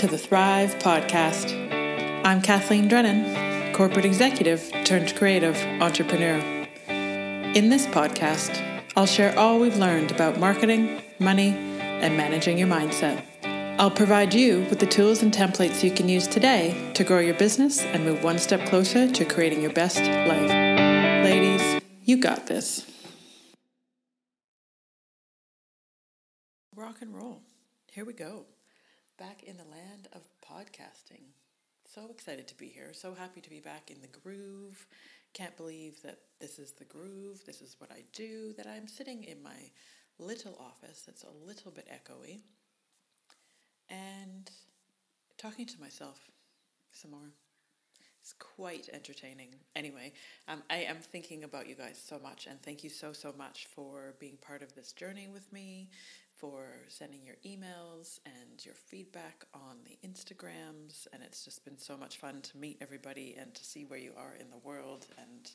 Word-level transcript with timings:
to 0.00 0.06
the 0.06 0.16
Thrive 0.16 0.78
Podcast. 0.78 1.52
I'm 2.24 2.40
Kathleen 2.40 2.88
Drennan, 2.88 3.74
corporate 3.74 4.06
executive 4.06 4.72
turned 4.82 5.14
creative 5.14 5.54
entrepreneur. 5.82 6.38
In 6.88 7.68
this 7.68 7.86
podcast, 7.86 8.82
I'll 8.96 9.04
share 9.04 9.38
all 9.38 9.60
we've 9.60 9.76
learned 9.76 10.10
about 10.10 10.38
marketing, 10.38 11.02
money, 11.18 11.50
and 11.50 12.16
managing 12.16 12.56
your 12.56 12.66
mindset. 12.66 13.22
I'll 13.78 13.90
provide 13.90 14.32
you 14.32 14.60
with 14.70 14.80
the 14.80 14.86
tools 14.86 15.22
and 15.22 15.34
templates 15.34 15.82
you 15.84 15.90
can 15.90 16.08
use 16.08 16.26
today 16.26 16.90
to 16.94 17.04
grow 17.04 17.18
your 17.18 17.34
business 17.34 17.82
and 17.82 18.02
move 18.02 18.24
one 18.24 18.38
step 18.38 18.66
closer 18.70 19.06
to 19.06 19.24
creating 19.26 19.60
your 19.60 19.74
best 19.74 20.00
life. 20.00 20.50
Ladies, 21.26 21.82
you 22.04 22.16
got 22.16 22.46
this. 22.46 22.90
Rock 26.74 27.02
and 27.02 27.14
roll. 27.14 27.42
Here 27.92 28.06
we 28.06 28.14
go 28.14 28.46
back 29.20 29.42
in 29.42 29.58
the 29.58 29.64
land 29.64 30.08
of 30.14 30.22
podcasting. 30.42 31.24
So 31.84 32.08
excited 32.10 32.48
to 32.48 32.54
be 32.56 32.68
here. 32.68 32.92
So 32.94 33.12
happy 33.12 33.42
to 33.42 33.50
be 33.50 33.60
back 33.60 33.90
in 33.90 34.00
the 34.00 34.06
groove. 34.06 34.86
Can't 35.34 35.54
believe 35.58 36.00
that 36.02 36.20
this 36.40 36.58
is 36.58 36.72
the 36.72 36.86
groove. 36.86 37.44
This 37.44 37.60
is 37.60 37.76
what 37.78 37.92
I 37.92 38.04
do. 38.14 38.54
That 38.56 38.66
I'm 38.66 38.88
sitting 38.88 39.24
in 39.24 39.42
my 39.42 39.70
little 40.18 40.56
office 40.58 41.02
that's 41.02 41.24
a 41.24 41.46
little 41.46 41.70
bit 41.70 41.86
echoey 41.92 42.40
and 43.90 44.50
talking 45.36 45.66
to 45.66 45.80
myself 45.80 46.18
some 46.90 47.10
more. 47.10 47.30
It's 48.22 48.34
quite 48.34 48.88
entertaining. 48.92 49.48
Anyway, 49.74 50.12
um, 50.46 50.62
I 50.70 50.76
am 50.76 50.96
thinking 50.96 51.44
about 51.44 51.68
you 51.68 51.74
guys 51.74 52.02
so 52.02 52.18
much, 52.22 52.46
and 52.46 52.60
thank 52.62 52.84
you 52.84 52.90
so, 52.90 53.12
so 53.12 53.34
much 53.36 53.66
for 53.74 54.14
being 54.20 54.36
part 54.42 54.62
of 54.62 54.74
this 54.74 54.92
journey 54.92 55.28
with 55.32 55.50
me, 55.52 55.88
for 56.40 56.64
sending 56.88 57.20
your 57.24 57.36
emails 57.46 58.18
and 58.24 58.64
your 58.64 58.74
feedback 58.74 59.44
on 59.52 59.76
the 59.84 59.98
Instagrams. 60.08 61.06
And 61.12 61.22
it's 61.22 61.44
just 61.44 61.64
been 61.64 61.78
so 61.78 61.96
much 61.96 62.16
fun 62.16 62.40
to 62.40 62.56
meet 62.56 62.78
everybody 62.80 63.36
and 63.38 63.54
to 63.54 63.64
see 63.64 63.84
where 63.84 63.98
you 63.98 64.12
are 64.16 64.34
in 64.40 64.48
the 64.48 64.56
world. 64.56 65.06
And 65.18 65.50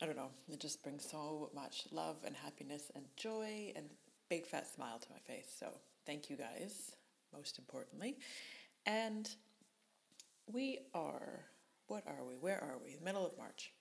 I 0.00 0.06
don't 0.06 0.16
know, 0.16 0.30
it 0.50 0.60
just 0.60 0.82
brings 0.82 1.08
so 1.08 1.50
much 1.54 1.86
love 1.90 2.16
and 2.24 2.36
happiness 2.36 2.92
and 2.94 3.04
joy 3.16 3.72
and 3.74 3.86
big 4.30 4.46
fat 4.46 4.72
smile 4.72 4.98
to 5.00 5.08
my 5.10 5.18
face. 5.18 5.52
So 5.58 5.66
thank 6.06 6.30
you 6.30 6.36
guys, 6.36 6.92
most 7.34 7.58
importantly. 7.58 8.18
And 8.86 9.28
we 10.52 10.78
are, 10.94 11.44
what 11.88 12.04
are 12.06 12.24
we? 12.24 12.34
Where 12.34 12.62
are 12.62 12.78
we? 12.82 12.96
Middle 13.04 13.26
of 13.26 13.36
March. 13.36 13.72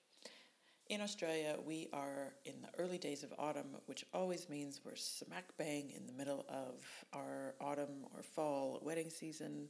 In 0.89 1.01
Australia, 1.01 1.57
we 1.65 1.89
are 1.91 2.33
in 2.45 2.61
the 2.61 2.69
early 2.81 2.97
days 2.97 3.23
of 3.23 3.33
autumn, 3.37 3.75
which 3.87 4.05
always 4.13 4.49
means 4.49 4.79
we're 4.85 4.95
smack 4.95 5.45
bang 5.57 5.91
in 5.95 6.07
the 6.07 6.13
middle 6.13 6.45
of 6.47 6.85
our 7.13 7.55
autumn 7.59 8.05
or 8.15 8.23
fall 8.23 8.79
wedding 8.81 9.09
season. 9.09 9.67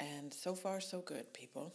And 0.00 0.32
so 0.32 0.54
far, 0.54 0.80
so 0.80 1.00
good, 1.00 1.32
people. 1.34 1.74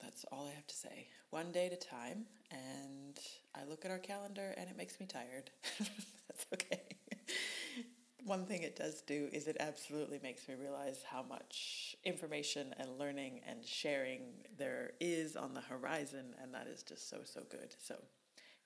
That's 0.00 0.24
all 0.32 0.46
I 0.46 0.54
have 0.54 0.66
to 0.66 0.74
say. 0.74 1.08
One 1.30 1.52
day 1.52 1.66
at 1.66 1.72
a 1.72 1.76
time. 1.76 2.24
And 2.50 3.18
I 3.54 3.64
look 3.68 3.84
at 3.84 3.90
our 3.90 3.98
calendar 3.98 4.54
and 4.56 4.70
it 4.70 4.76
makes 4.76 4.98
me 4.98 5.06
tired. 5.06 5.50
That's 5.78 6.46
okay 6.54 6.80
one 8.24 8.46
thing 8.46 8.62
it 8.62 8.76
does 8.76 9.02
do 9.02 9.28
is 9.32 9.46
it 9.46 9.56
absolutely 9.60 10.18
makes 10.22 10.48
me 10.48 10.54
realize 10.54 11.02
how 11.08 11.22
much 11.22 11.83
information 12.04 12.74
and 12.78 12.98
learning 12.98 13.40
and 13.48 13.64
sharing 13.64 14.20
there 14.58 14.92
is 15.00 15.36
on 15.36 15.54
the 15.54 15.60
horizon, 15.60 16.34
and 16.42 16.52
that 16.54 16.66
is 16.66 16.82
just 16.82 17.08
so, 17.08 17.18
so 17.24 17.42
good. 17.50 17.74
So, 17.82 17.96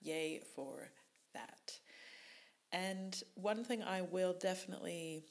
yay 0.00 0.40
for 0.54 0.90
that. 1.34 1.78
And 2.72 3.20
one 3.34 3.64
thing 3.64 3.82
I 3.82 4.02
will 4.02 4.34
definitely 4.34 5.24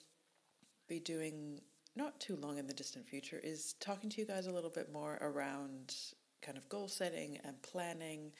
be 0.87 0.99
doing 0.99 1.61
not 1.95 2.19
too 2.19 2.35
long 2.35 2.57
in 2.57 2.67
the 2.67 2.73
distant 2.73 3.07
future 3.07 3.39
is 3.43 3.73
talking 3.79 4.09
to 4.09 4.21
you 4.21 4.27
guys 4.27 4.47
a 4.47 4.51
little 4.51 4.69
bit 4.69 4.91
more 4.91 5.17
around 5.21 5.95
kind 6.41 6.57
of 6.57 6.69
goal 6.69 6.87
setting 6.87 7.39
and 7.43 7.61
planning 7.61 8.31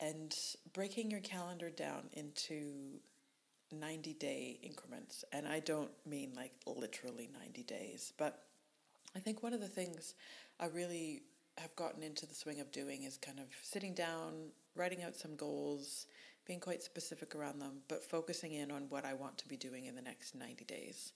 and 0.00 0.34
breaking 0.72 1.10
your 1.10 1.20
calendar 1.20 1.70
down 1.70 2.08
into 2.14 3.00
90 3.70 4.14
day 4.14 4.58
increments. 4.62 5.24
And 5.32 5.46
I 5.46 5.60
don't 5.60 5.90
mean 6.06 6.32
like 6.34 6.52
literally 6.66 7.30
90 7.38 7.62
days, 7.62 8.12
but 8.18 8.42
I 9.14 9.18
think 9.18 9.42
one 9.42 9.52
of 9.52 9.60
the 9.60 9.68
things 9.68 10.14
I 10.58 10.66
really 10.66 11.22
have 11.58 11.74
gotten 11.76 12.02
into 12.02 12.26
the 12.26 12.34
swing 12.34 12.60
of 12.60 12.72
doing 12.72 13.04
is 13.04 13.18
kind 13.18 13.38
of 13.38 13.46
sitting 13.62 13.94
down, 13.94 14.50
writing 14.74 15.02
out 15.02 15.16
some 15.16 15.36
goals, 15.36 16.06
being 16.46 16.60
quite 16.60 16.82
specific 16.82 17.34
around 17.34 17.60
them, 17.60 17.82
but 17.88 18.02
focusing 18.02 18.52
in 18.52 18.70
on 18.70 18.86
what 18.88 19.04
I 19.04 19.14
want 19.14 19.38
to 19.38 19.48
be 19.48 19.56
doing 19.56 19.86
in 19.86 19.94
the 19.94 20.02
next 20.02 20.34
90 20.34 20.64
days. 20.64 21.12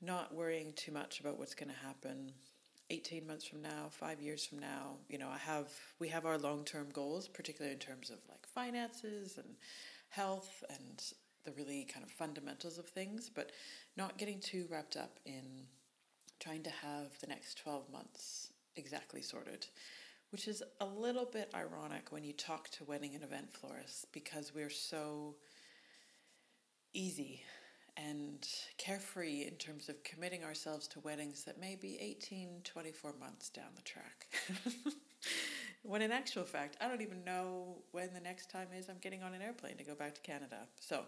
Not 0.00 0.34
worrying 0.34 0.72
too 0.74 0.92
much 0.92 1.20
about 1.20 1.38
what's 1.38 1.54
going 1.54 1.70
to 1.70 1.86
happen 1.86 2.32
18 2.90 3.26
months 3.26 3.46
from 3.46 3.62
now, 3.62 3.88
5 3.90 4.20
years 4.20 4.44
from 4.44 4.58
now. 4.58 4.96
You 5.08 5.18
know, 5.18 5.28
I 5.28 5.38
have 5.38 5.68
we 5.98 6.08
have 6.08 6.26
our 6.26 6.38
long-term 6.38 6.88
goals, 6.92 7.28
particularly 7.28 7.72
in 7.72 7.80
terms 7.80 8.10
of 8.10 8.18
like 8.28 8.46
finances 8.46 9.38
and 9.38 9.56
health 10.08 10.64
and 10.70 11.02
the 11.44 11.52
really 11.52 11.86
kind 11.92 12.04
of 12.04 12.10
fundamentals 12.10 12.78
of 12.78 12.86
things, 12.86 13.30
but 13.32 13.52
not 13.96 14.18
getting 14.18 14.40
too 14.40 14.66
wrapped 14.70 14.96
up 14.96 15.18
in 15.24 15.66
trying 16.40 16.62
to 16.62 16.70
have 16.70 17.18
the 17.20 17.26
next 17.26 17.58
12 17.58 17.90
months 17.90 18.52
exactly 18.76 19.22
sorted, 19.22 19.66
which 20.30 20.48
is 20.48 20.62
a 20.80 20.86
little 20.86 21.24
bit 21.24 21.50
ironic 21.54 22.10
when 22.10 22.24
you 22.24 22.32
talk 22.32 22.68
to 22.70 22.84
wedding 22.84 23.14
and 23.14 23.24
event 23.24 23.52
florists 23.52 24.04
because 24.12 24.54
we're 24.54 24.70
so 24.70 25.34
easy 26.94 27.42
and 27.96 28.46
carefree 28.76 29.42
in 29.42 29.54
terms 29.54 29.88
of 29.88 30.02
committing 30.04 30.44
ourselves 30.44 30.86
to 30.86 31.00
weddings 31.00 31.44
that 31.44 31.58
may 31.58 31.74
be 31.74 31.98
18, 32.00 32.60
24 32.62 33.14
months 33.18 33.48
down 33.50 33.70
the 33.74 33.82
track. 33.82 34.28
when 35.82 36.02
in 36.02 36.12
actual 36.12 36.44
fact, 36.44 36.76
I 36.80 36.86
don't 36.86 37.02
even 37.02 37.24
know 37.24 37.78
when 37.90 38.12
the 38.14 38.20
next 38.20 38.50
time 38.50 38.68
is 38.76 38.88
I'm 38.88 38.98
getting 39.00 39.22
on 39.22 39.34
an 39.34 39.42
airplane 39.42 39.76
to 39.78 39.84
go 39.84 39.96
back 39.96 40.14
to 40.14 40.20
Canada. 40.20 40.68
So 40.78 41.02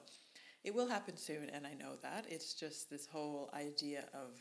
it 0.64 0.74
will 0.74 0.88
happen 0.88 1.16
soon, 1.16 1.48
and 1.52 1.66
I 1.66 1.74
know 1.74 1.94
that. 2.02 2.26
It's 2.28 2.54
just 2.54 2.90
this 2.90 3.06
whole 3.06 3.50
idea 3.54 4.04
of 4.12 4.36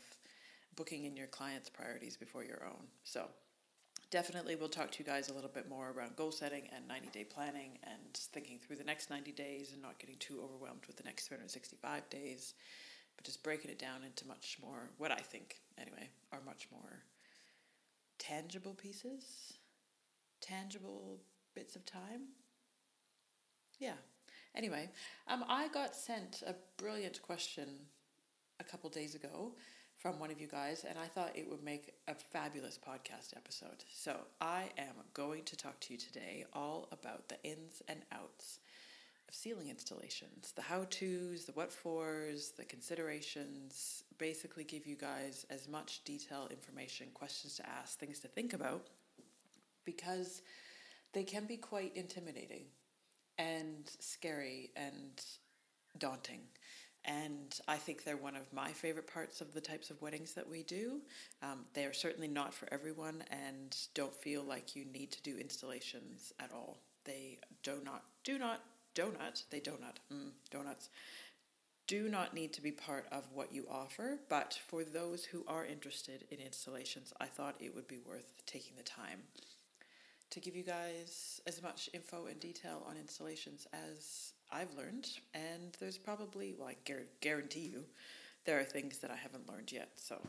booking 0.80 1.04
in 1.04 1.14
your 1.14 1.26
client's 1.26 1.68
priorities 1.68 2.16
before 2.16 2.42
your 2.42 2.64
own. 2.64 2.86
So, 3.04 3.26
definitely 4.10 4.56
we'll 4.56 4.70
talk 4.70 4.90
to 4.90 4.98
you 4.98 5.04
guys 5.04 5.28
a 5.28 5.34
little 5.34 5.50
bit 5.50 5.68
more 5.68 5.90
around 5.90 6.16
goal 6.16 6.32
setting 6.32 6.62
and 6.74 6.88
90 6.88 7.08
day 7.08 7.22
planning 7.22 7.76
and 7.84 8.14
thinking 8.32 8.58
through 8.58 8.76
the 8.76 8.84
next 8.84 9.10
90 9.10 9.30
days 9.32 9.72
and 9.74 9.82
not 9.82 9.98
getting 9.98 10.16
too 10.16 10.40
overwhelmed 10.42 10.86
with 10.86 10.96
the 10.96 11.02
next 11.02 11.28
365 11.28 12.08
days, 12.08 12.54
but 13.14 13.26
just 13.26 13.42
breaking 13.42 13.70
it 13.70 13.78
down 13.78 14.04
into 14.06 14.26
much 14.26 14.56
more, 14.62 14.88
what 14.96 15.10
I 15.10 15.20
think 15.20 15.56
anyway, 15.78 16.08
are 16.32 16.40
much 16.46 16.66
more 16.72 17.02
tangible 18.18 18.72
pieces, 18.72 19.52
tangible 20.40 21.18
bits 21.54 21.76
of 21.76 21.84
time. 21.84 22.28
Yeah, 23.78 24.00
Anyway, 24.56 24.88
um, 25.28 25.44
I 25.46 25.68
got 25.68 25.94
sent 25.94 26.42
a 26.46 26.54
brilliant 26.76 27.22
question 27.22 27.68
a 28.58 28.64
couple 28.64 28.90
days 28.90 29.14
ago 29.14 29.52
from 30.00 30.18
one 30.18 30.30
of 30.30 30.40
you 30.40 30.46
guys, 30.46 30.86
and 30.88 30.98
I 30.98 31.06
thought 31.06 31.36
it 31.36 31.48
would 31.50 31.62
make 31.62 31.92
a 32.08 32.14
fabulous 32.14 32.78
podcast 32.78 33.36
episode. 33.36 33.84
So 33.92 34.16
I 34.40 34.70
am 34.78 34.94
going 35.12 35.44
to 35.44 35.56
talk 35.56 35.78
to 35.80 35.92
you 35.92 35.98
today 35.98 36.46
all 36.54 36.88
about 36.90 37.28
the 37.28 37.36
ins 37.44 37.82
and 37.86 38.00
outs 38.10 38.60
of 39.28 39.34
ceiling 39.34 39.68
installations, 39.68 40.52
the 40.56 40.62
how 40.62 40.86
to's, 40.88 41.44
the 41.44 41.52
what 41.52 41.70
fors, 41.70 42.52
the 42.56 42.64
considerations, 42.64 44.02
basically 44.16 44.64
give 44.64 44.86
you 44.86 44.96
guys 44.96 45.44
as 45.50 45.68
much 45.68 46.02
detail 46.04 46.48
information, 46.50 47.08
questions 47.12 47.56
to 47.56 47.68
ask, 47.68 47.98
things 47.98 48.20
to 48.20 48.28
think 48.28 48.54
about, 48.54 48.86
because 49.84 50.40
they 51.12 51.24
can 51.24 51.44
be 51.44 51.58
quite 51.58 51.94
intimidating 51.94 52.64
and 53.36 53.90
scary 53.98 54.70
and 54.76 55.22
daunting. 55.98 56.40
And 57.04 57.58
I 57.66 57.76
think 57.76 58.04
they're 58.04 58.16
one 58.16 58.36
of 58.36 58.52
my 58.52 58.72
favorite 58.72 59.06
parts 59.06 59.40
of 59.40 59.54
the 59.54 59.60
types 59.60 59.90
of 59.90 60.00
weddings 60.02 60.34
that 60.34 60.48
we 60.48 60.62
do. 60.62 61.00
Um, 61.42 61.60
they 61.72 61.84
are 61.84 61.92
certainly 61.92 62.28
not 62.28 62.52
for 62.52 62.68
everyone 62.72 63.24
and 63.30 63.76
don't 63.94 64.14
feel 64.14 64.42
like 64.42 64.76
you 64.76 64.84
need 64.84 65.10
to 65.12 65.22
do 65.22 65.38
installations 65.38 66.32
at 66.38 66.52
all. 66.52 66.78
They 67.04 67.38
do 67.62 67.78
not, 67.84 68.04
do 68.22 68.38
not, 68.38 68.60
donut, 68.94 69.44
they 69.50 69.60
donut, 69.60 69.96
mm, 70.12 70.30
donuts, 70.50 70.90
do 71.86 72.08
not 72.08 72.34
need 72.34 72.52
to 72.52 72.62
be 72.62 72.70
part 72.70 73.06
of 73.10 73.24
what 73.32 73.52
you 73.52 73.66
offer. 73.70 74.18
But 74.28 74.58
for 74.68 74.84
those 74.84 75.24
who 75.24 75.44
are 75.48 75.64
interested 75.64 76.24
in 76.30 76.38
installations, 76.38 77.12
I 77.20 77.26
thought 77.26 77.56
it 77.60 77.74
would 77.74 77.88
be 77.88 77.98
worth 78.06 78.32
taking 78.46 78.76
the 78.76 78.82
time 78.82 79.22
to 80.30 80.40
give 80.40 80.54
you 80.54 80.62
guys 80.62 81.40
as 81.46 81.62
much 81.62 81.90
info 81.92 82.26
and 82.26 82.38
detail 82.38 82.84
on 82.88 82.96
installations 82.96 83.66
as 83.72 84.34
I've 84.52 84.72
learned. 84.76 85.08
And 85.34 85.76
there's 85.78 85.98
probably, 85.98 86.54
well, 86.58 86.68
I 86.68 86.76
guarantee 87.20 87.70
you, 87.72 87.84
there 88.44 88.58
are 88.58 88.64
things 88.64 88.98
that 88.98 89.10
I 89.10 89.16
haven't 89.16 89.48
learned 89.48 89.72
yet. 89.72 89.90
So 89.96 90.20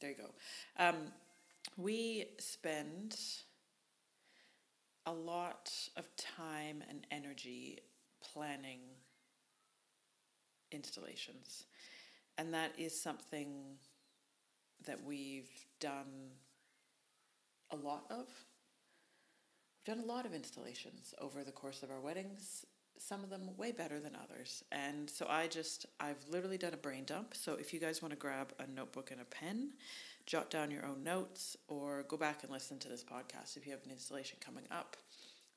there 0.00 0.10
you 0.10 0.16
go. 0.16 0.30
Um, 0.78 0.96
we 1.76 2.26
spend 2.38 3.16
a 5.06 5.12
lot 5.12 5.72
of 5.96 6.04
time 6.16 6.82
and 6.88 7.06
energy 7.10 7.78
planning 8.32 8.80
installations. 10.70 11.66
And 12.38 12.54
that 12.54 12.72
is 12.78 12.98
something 12.98 13.76
that 14.86 15.02
we've 15.04 15.50
done 15.80 16.30
a 17.70 17.76
lot 17.76 18.04
of. 18.10 18.26
We've 19.86 19.96
done 19.96 20.04
a 20.04 20.06
lot 20.06 20.26
of 20.26 20.34
installations 20.34 21.14
over 21.20 21.44
the 21.44 21.52
course 21.52 21.82
of 21.82 21.90
our 21.90 22.00
weddings, 22.00 22.64
some 23.08 23.24
of 23.24 23.30
them 23.30 23.50
way 23.56 23.72
better 23.72 23.98
than 24.00 24.16
others. 24.22 24.62
And 24.70 25.10
so 25.10 25.26
I 25.28 25.46
just, 25.46 25.86
I've 25.98 26.24
literally 26.30 26.58
done 26.58 26.74
a 26.74 26.78
brain 26.78 27.04
dump. 27.04 27.34
So 27.34 27.54
if 27.54 27.74
you 27.74 27.80
guys 27.80 28.00
want 28.00 28.12
to 28.12 28.18
grab 28.18 28.52
a 28.58 28.66
notebook 28.66 29.10
and 29.10 29.20
a 29.20 29.24
pen, 29.24 29.72
jot 30.26 30.50
down 30.50 30.70
your 30.70 30.86
own 30.86 31.02
notes, 31.02 31.56
or 31.68 32.04
go 32.08 32.16
back 32.16 32.42
and 32.42 32.52
listen 32.52 32.78
to 32.78 32.88
this 32.88 33.04
podcast 33.04 33.56
if 33.56 33.66
you 33.66 33.72
have 33.72 33.84
an 33.84 33.90
installation 33.90 34.38
coming 34.40 34.64
up. 34.70 34.96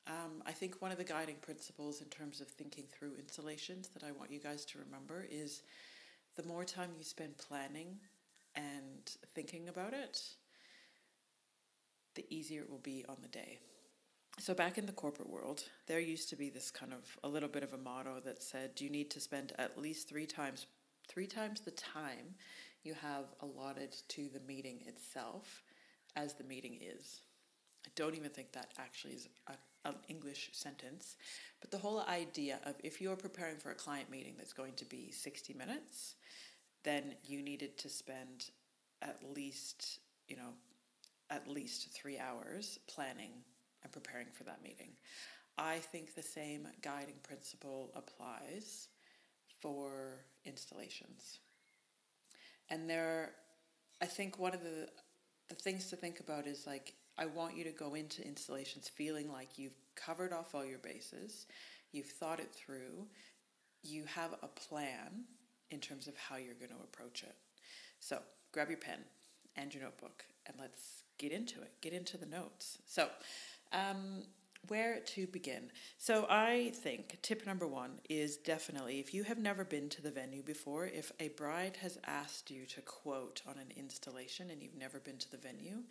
Um, 0.08 0.42
I 0.44 0.52
think 0.52 0.80
one 0.80 0.92
of 0.92 0.98
the 0.98 1.04
guiding 1.04 1.36
principles 1.40 2.00
in 2.00 2.08
terms 2.08 2.40
of 2.40 2.48
thinking 2.48 2.84
through 2.90 3.14
installations 3.18 3.88
that 3.88 4.04
I 4.04 4.12
want 4.12 4.30
you 4.30 4.38
guys 4.38 4.64
to 4.66 4.78
remember 4.78 5.26
is 5.30 5.62
the 6.36 6.44
more 6.44 6.64
time 6.64 6.90
you 6.96 7.04
spend 7.04 7.38
planning 7.38 7.98
and 8.54 9.10
thinking 9.34 9.68
about 9.68 9.92
it, 9.92 10.20
the 12.14 12.24
easier 12.30 12.62
it 12.62 12.70
will 12.70 12.78
be 12.78 13.04
on 13.08 13.16
the 13.22 13.28
day. 13.28 13.58
So, 14.38 14.52
back 14.52 14.76
in 14.76 14.84
the 14.84 14.92
corporate 14.92 15.30
world, 15.30 15.64
there 15.86 15.98
used 15.98 16.28
to 16.28 16.36
be 16.36 16.50
this 16.50 16.70
kind 16.70 16.92
of 16.92 17.18
a 17.24 17.28
little 17.28 17.48
bit 17.48 17.62
of 17.62 17.72
a 17.72 17.78
motto 17.78 18.20
that 18.24 18.42
said 18.42 18.72
you 18.78 18.90
need 18.90 19.10
to 19.12 19.20
spend 19.20 19.52
at 19.58 19.78
least 19.78 20.08
three 20.08 20.26
times 20.26 20.66
three 21.08 21.26
times 21.26 21.60
the 21.60 21.70
time 21.70 22.34
you 22.82 22.94
have 22.94 23.24
allotted 23.40 23.96
to 24.08 24.28
the 24.28 24.40
meeting 24.40 24.80
itself 24.86 25.62
as 26.16 26.34
the 26.34 26.44
meeting 26.44 26.78
is. 26.80 27.20
I 27.86 27.90
don't 27.94 28.16
even 28.16 28.30
think 28.30 28.52
that 28.52 28.72
actually 28.78 29.14
is 29.14 29.28
an 29.84 29.94
English 30.08 30.50
sentence, 30.52 31.16
but 31.60 31.70
the 31.70 31.78
whole 31.78 32.00
idea 32.08 32.58
of 32.64 32.74
if 32.82 33.00
you're 33.00 33.16
preparing 33.16 33.56
for 33.56 33.70
a 33.70 33.74
client 33.74 34.10
meeting 34.10 34.34
that's 34.36 34.52
going 34.52 34.74
to 34.74 34.84
be 34.84 35.10
60 35.12 35.54
minutes, 35.54 36.16
then 36.82 37.14
you 37.24 37.42
needed 37.42 37.78
to 37.78 37.88
spend 37.88 38.50
at 39.02 39.20
least, 39.34 40.00
you 40.28 40.36
know, 40.36 40.52
at 41.30 41.48
least 41.48 41.90
three 41.94 42.18
hours 42.18 42.78
planning 42.88 43.32
and 43.86 43.92
preparing 43.92 44.26
for 44.32 44.42
that 44.44 44.62
meeting. 44.64 44.90
I 45.56 45.78
think 45.78 46.14
the 46.14 46.22
same 46.22 46.66
guiding 46.82 47.14
principle 47.22 47.92
applies 47.94 48.88
for 49.60 50.24
installations. 50.44 51.38
And 52.68 52.90
there, 52.90 53.30
I 54.02 54.06
think 54.06 54.38
one 54.38 54.54
of 54.54 54.62
the 54.62 54.88
the 55.48 55.54
things 55.54 55.88
to 55.90 55.96
think 55.96 56.18
about 56.18 56.48
is 56.48 56.66
like 56.66 56.94
I 57.16 57.26
want 57.26 57.56
you 57.56 57.62
to 57.62 57.70
go 57.70 57.94
into 57.94 58.26
installations 58.26 58.88
feeling 58.88 59.30
like 59.30 59.56
you've 59.56 59.76
covered 59.94 60.32
off 60.32 60.56
all 60.56 60.64
your 60.64 60.78
bases, 60.80 61.46
you've 61.92 62.10
thought 62.10 62.40
it 62.40 62.52
through, 62.52 63.06
you 63.84 64.04
have 64.06 64.32
a 64.42 64.48
plan 64.48 65.22
in 65.70 65.78
terms 65.78 66.08
of 66.08 66.16
how 66.16 66.34
you're 66.34 66.54
going 66.54 66.70
to 66.70 66.82
approach 66.82 67.22
it. 67.22 67.36
So 68.00 68.18
grab 68.50 68.68
your 68.68 68.78
pen 68.78 68.98
and 69.54 69.72
your 69.72 69.84
notebook 69.84 70.24
and 70.46 70.56
let's 70.58 71.04
get 71.18 71.32
into 71.32 71.60
it. 71.62 71.72
Get 71.80 71.92
into 71.92 72.16
the 72.16 72.26
notes. 72.26 72.78
So, 72.86 73.08
um, 73.72 74.22
where 74.68 75.00
to 75.00 75.26
begin? 75.26 75.70
So, 75.98 76.26
I 76.28 76.72
think 76.74 77.18
tip 77.22 77.46
number 77.46 77.66
one 77.66 78.00
is 78.08 78.36
definitely 78.36 78.98
if 78.98 79.14
you 79.14 79.24
have 79.24 79.38
never 79.38 79.64
been 79.64 79.88
to 79.90 80.02
the 80.02 80.10
venue 80.10 80.42
before, 80.42 80.86
if 80.86 81.12
a 81.20 81.28
bride 81.28 81.78
has 81.82 81.98
asked 82.06 82.50
you 82.50 82.66
to 82.66 82.80
quote 82.82 83.42
on 83.46 83.58
an 83.58 83.72
installation 83.76 84.50
and 84.50 84.62
you've 84.62 84.76
never 84.76 84.98
been 84.98 85.18
to 85.18 85.30
the 85.30 85.36
venue, 85.36 85.82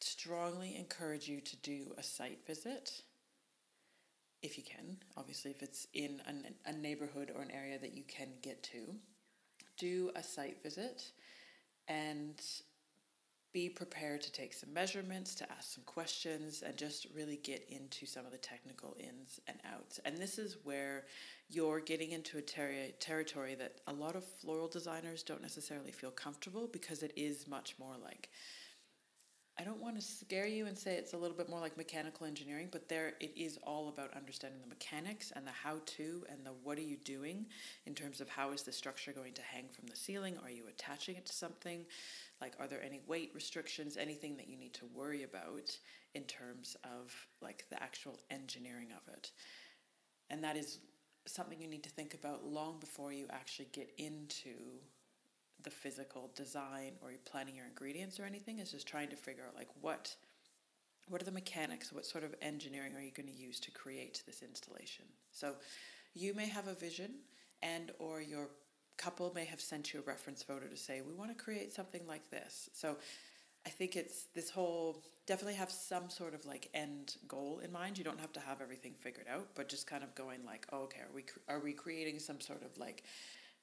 strongly 0.00 0.76
encourage 0.76 1.28
you 1.28 1.40
to 1.40 1.56
do 1.56 1.92
a 1.98 2.02
site 2.02 2.46
visit 2.46 3.02
if 4.42 4.58
you 4.58 4.64
can. 4.64 4.96
Obviously, 5.16 5.52
if 5.52 5.62
it's 5.62 5.86
in 5.94 6.20
an, 6.26 6.54
a 6.66 6.72
neighborhood 6.72 7.30
or 7.34 7.42
an 7.42 7.50
area 7.50 7.78
that 7.78 7.94
you 7.94 8.02
can 8.08 8.28
get 8.42 8.62
to, 8.64 8.94
do 9.78 10.10
a 10.14 10.22
site 10.22 10.62
visit 10.62 11.12
and 11.88 12.40
be 13.52 13.68
prepared 13.68 14.22
to 14.22 14.32
take 14.32 14.52
some 14.54 14.72
measurements, 14.72 15.34
to 15.36 15.52
ask 15.52 15.74
some 15.74 15.84
questions, 15.84 16.62
and 16.62 16.76
just 16.76 17.06
really 17.14 17.36
get 17.36 17.66
into 17.68 18.06
some 18.06 18.24
of 18.24 18.32
the 18.32 18.38
technical 18.38 18.96
ins 18.98 19.40
and 19.46 19.58
outs. 19.72 20.00
And 20.04 20.16
this 20.16 20.38
is 20.38 20.56
where 20.64 21.04
you're 21.50 21.80
getting 21.80 22.12
into 22.12 22.38
a 22.38 22.42
ter- 22.42 22.90
territory 22.98 23.54
that 23.56 23.80
a 23.86 23.92
lot 23.92 24.16
of 24.16 24.24
floral 24.24 24.68
designers 24.68 25.22
don't 25.22 25.42
necessarily 25.42 25.92
feel 25.92 26.10
comfortable 26.10 26.68
because 26.72 27.02
it 27.02 27.12
is 27.14 27.46
much 27.46 27.74
more 27.78 27.94
like 28.02 28.30
I 29.62 29.64
don't 29.64 29.80
want 29.80 29.94
to 29.94 30.02
scare 30.02 30.48
you 30.48 30.66
and 30.66 30.76
say 30.76 30.96
it's 30.96 31.12
a 31.12 31.16
little 31.16 31.36
bit 31.36 31.48
more 31.48 31.60
like 31.60 31.76
mechanical 31.76 32.26
engineering, 32.26 32.68
but 32.72 32.88
there 32.88 33.12
it 33.20 33.32
is 33.36 33.60
all 33.62 33.88
about 33.90 34.12
understanding 34.16 34.60
the 34.60 34.68
mechanics 34.68 35.32
and 35.36 35.46
the 35.46 35.52
how 35.52 35.76
to 35.86 36.24
and 36.28 36.44
the 36.44 36.50
what 36.64 36.78
are 36.78 36.82
you 36.82 36.96
doing 36.96 37.46
in 37.86 37.94
terms 37.94 38.20
of 38.20 38.28
how 38.28 38.50
is 38.50 38.62
the 38.62 38.72
structure 38.72 39.12
going 39.12 39.32
to 39.34 39.42
hang 39.42 39.66
from 39.68 39.86
the 39.86 39.94
ceiling? 39.94 40.36
Are 40.42 40.50
you 40.50 40.64
attaching 40.68 41.14
it 41.14 41.26
to 41.26 41.32
something? 41.32 41.86
Like, 42.40 42.54
are 42.58 42.66
there 42.66 42.82
any 42.82 43.02
weight 43.06 43.30
restrictions, 43.36 43.96
anything 43.96 44.36
that 44.38 44.48
you 44.48 44.56
need 44.56 44.74
to 44.74 44.86
worry 44.92 45.22
about 45.22 45.78
in 46.16 46.24
terms 46.24 46.76
of 46.82 47.14
like 47.40 47.64
the 47.70 47.80
actual 47.80 48.18
engineering 48.32 48.88
of 48.96 49.14
it? 49.14 49.30
And 50.28 50.42
that 50.42 50.56
is 50.56 50.80
something 51.24 51.60
you 51.60 51.68
need 51.68 51.84
to 51.84 51.90
think 51.90 52.14
about 52.14 52.44
long 52.44 52.80
before 52.80 53.12
you 53.12 53.26
actually 53.30 53.68
get 53.72 53.92
into 53.96 54.56
the 55.62 55.70
physical 55.70 56.30
design 56.34 56.92
or 57.02 57.10
you're 57.10 57.20
planning 57.24 57.56
your 57.56 57.66
ingredients 57.66 58.18
or 58.18 58.24
anything 58.24 58.58
is 58.58 58.70
just 58.70 58.86
trying 58.86 59.08
to 59.08 59.16
figure 59.16 59.44
out 59.46 59.54
like 59.54 59.68
what 59.80 60.14
what 61.08 61.20
are 61.20 61.24
the 61.24 61.32
mechanics? 61.32 61.92
What 61.92 62.06
sort 62.06 62.24
of 62.24 62.34
engineering 62.40 62.94
are 62.94 63.02
you 63.02 63.10
going 63.10 63.28
to 63.28 63.34
use 63.34 63.58
to 63.60 63.70
create 63.70 64.22
this 64.24 64.42
installation? 64.42 65.04
So 65.32 65.54
you 66.14 66.32
may 66.32 66.46
have 66.46 66.68
a 66.68 66.74
vision 66.74 67.10
and 67.62 67.90
or 67.98 68.20
your 68.20 68.48
couple 68.98 69.32
may 69.34 69.44
have 69.44 69.60
sent 69.60 69.92
you 69.92 70.00
a 70.00 70.02
reference 70.02 70.42
photo 70.42 70.66
to 70.66 70.76
say 70.76 71.00
we 71.00 71.12
want 71.12 71.36
to 71.36 71.44
create 71.44 71.72
something 71.72 72.02
like 72.06 72.30
this. 72.30 72.68
So 72.72 72.96
i 73.64 73.70
think 73.70 73.94
it's 73.94 74.24
this 74.34 74.50
whole 74.50 75.04
definitely 75.24 75.54
have 75.54 75.70
some 75.70 76.10
sort 76.10 76.34
of 76.34 76.44
like 76.44 76.68
end 76.74 77.16
goal 77.28 77.60
in 77.64 77.72
mind. 77.72 77.96
You 77.96 78.04
don't 78.04 78.20
have 78.20 78.32
to 78.32 78.40
have 78.40 78.60
everything 78.60 78.94
figured 79.00 79.26
out 79.32 79.48
but 79.54 79.68
just 79.68 79.86
kind 79.86 80.02
of 80.02 80.14
going 80.14 80.44
like 80.44 80.66
oh, 80.72 80.82
okay 80.84 81.00
are 81.00 81.14
we 81.14 81.24
are 81.48 81.60
we 81.60 81.72
creating 81.72 82.18
some 82.18 82.40
sort 82.40 82.62
of 82.62 82.76
like 82.78 83.04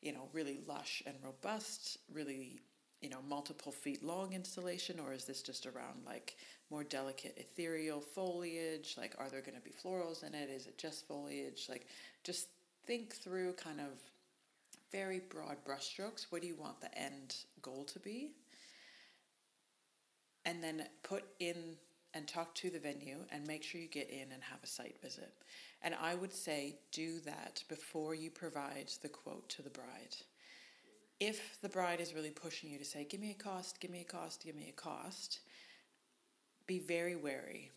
you 0.02 0.14
know, 0.14 0.30
really 0.34 0.60
lush 0.68 1.04
and 1.06 1.16
robust, 1.24 1.98
really, 2.14 2.62
you 3.02 3.10
know, 3.10 3.20
multiple 3.28 3.72
feet 3.72 4.04
long 4.04 4.34
installation, 4.34 5.00
or 5.00 5.14
is 5.14 5.26
this 5.26 5.42
just 5.42 5.66
around 5.66 6.06
like 6.06 6.36
more 6.70 6.84
delicate 6.84 7.36
ethereal 7.38 8.00
foliage? 8.00 8.96
Like, 8.98 9.16
are 9.18 9.30
there 9.30 9.42
going 9.42 9.58
to 9.58 9.62
be 9.62 9.72
florals 9.72 10.24
in 10.24 10.34
it? 10.34 10.50
Is 10.50 10.68
it 10.68 10.78
just 10.78 11.08
foliage? 11.08 11.68
Like, 11.70 11.88
just 12.24 12.48
think 12.86 13.14
through 13.14 13.54
kind 13.54 13.80
of 13.80 14.00
very 14.92 15.20
broad 15.20 15.58
brushstrokes. 15.68 16.28
What 16.30 16.42
do 16.42 16.48
you 16.48 16.56
want 16.56 16.82
the 16.82 16.98
end 16.98 17.36
goal 17.62 17.84
to 17.86 18.00
be? 18.00 18.32
And 20.46 20.64
then 20.64 20.86
put 21.04 21.26
in 21.40 21.76
and 22.14 22.28
talk 22.28 22.56
to 22.56 22.70
the 22.70 22.80
venue 22.80 23.18
and 23.32 23.46
make 23.46 23.64
sure 23.64 23.80
you 23.80 23.88
get 23.88 24.10
in 24.10 24.32
and 24.32 24.44
have 24.44 24.64
a 24.64 24.68
site 24.68 24.98
visit. 25.02 25.32
And 25.82 25.96
I 26.02 26.16
would 26.16 26.34
say 26.34 26.76
do 26.92 27.20
that 27.22 27.64
before 27.70 28.16
you 28.16 28.30
provide 28.32 28.92
the 29.02 29.10
quote 29.10 29.48
to 29.50 29.62
the 29.62 29.70
bride. 29.70 30.16
If 31.20 31.62
the 31.62 31.70
bride 31.70 32.00
is 32.00 32.14
really 32.14 32.32
pushing 32.32 32.70
you 32.72 32.78
to 32.78 32.86
say, 32.86 33.06
give 33.10 33.20
me 33.20 33.32
a 33.32 33.44
cost, 33.44 33.80
give 33.80 33.92
me 33.92 34.02
a 34.02 34.12
cost, 34.12 34.44
give 34.44 34.56
me 34.56 34.70
a 34.70 34.82
cost, 34.82 35.40
be 36.66 36.80
very 36.80 37.16
wary 37.16 37.72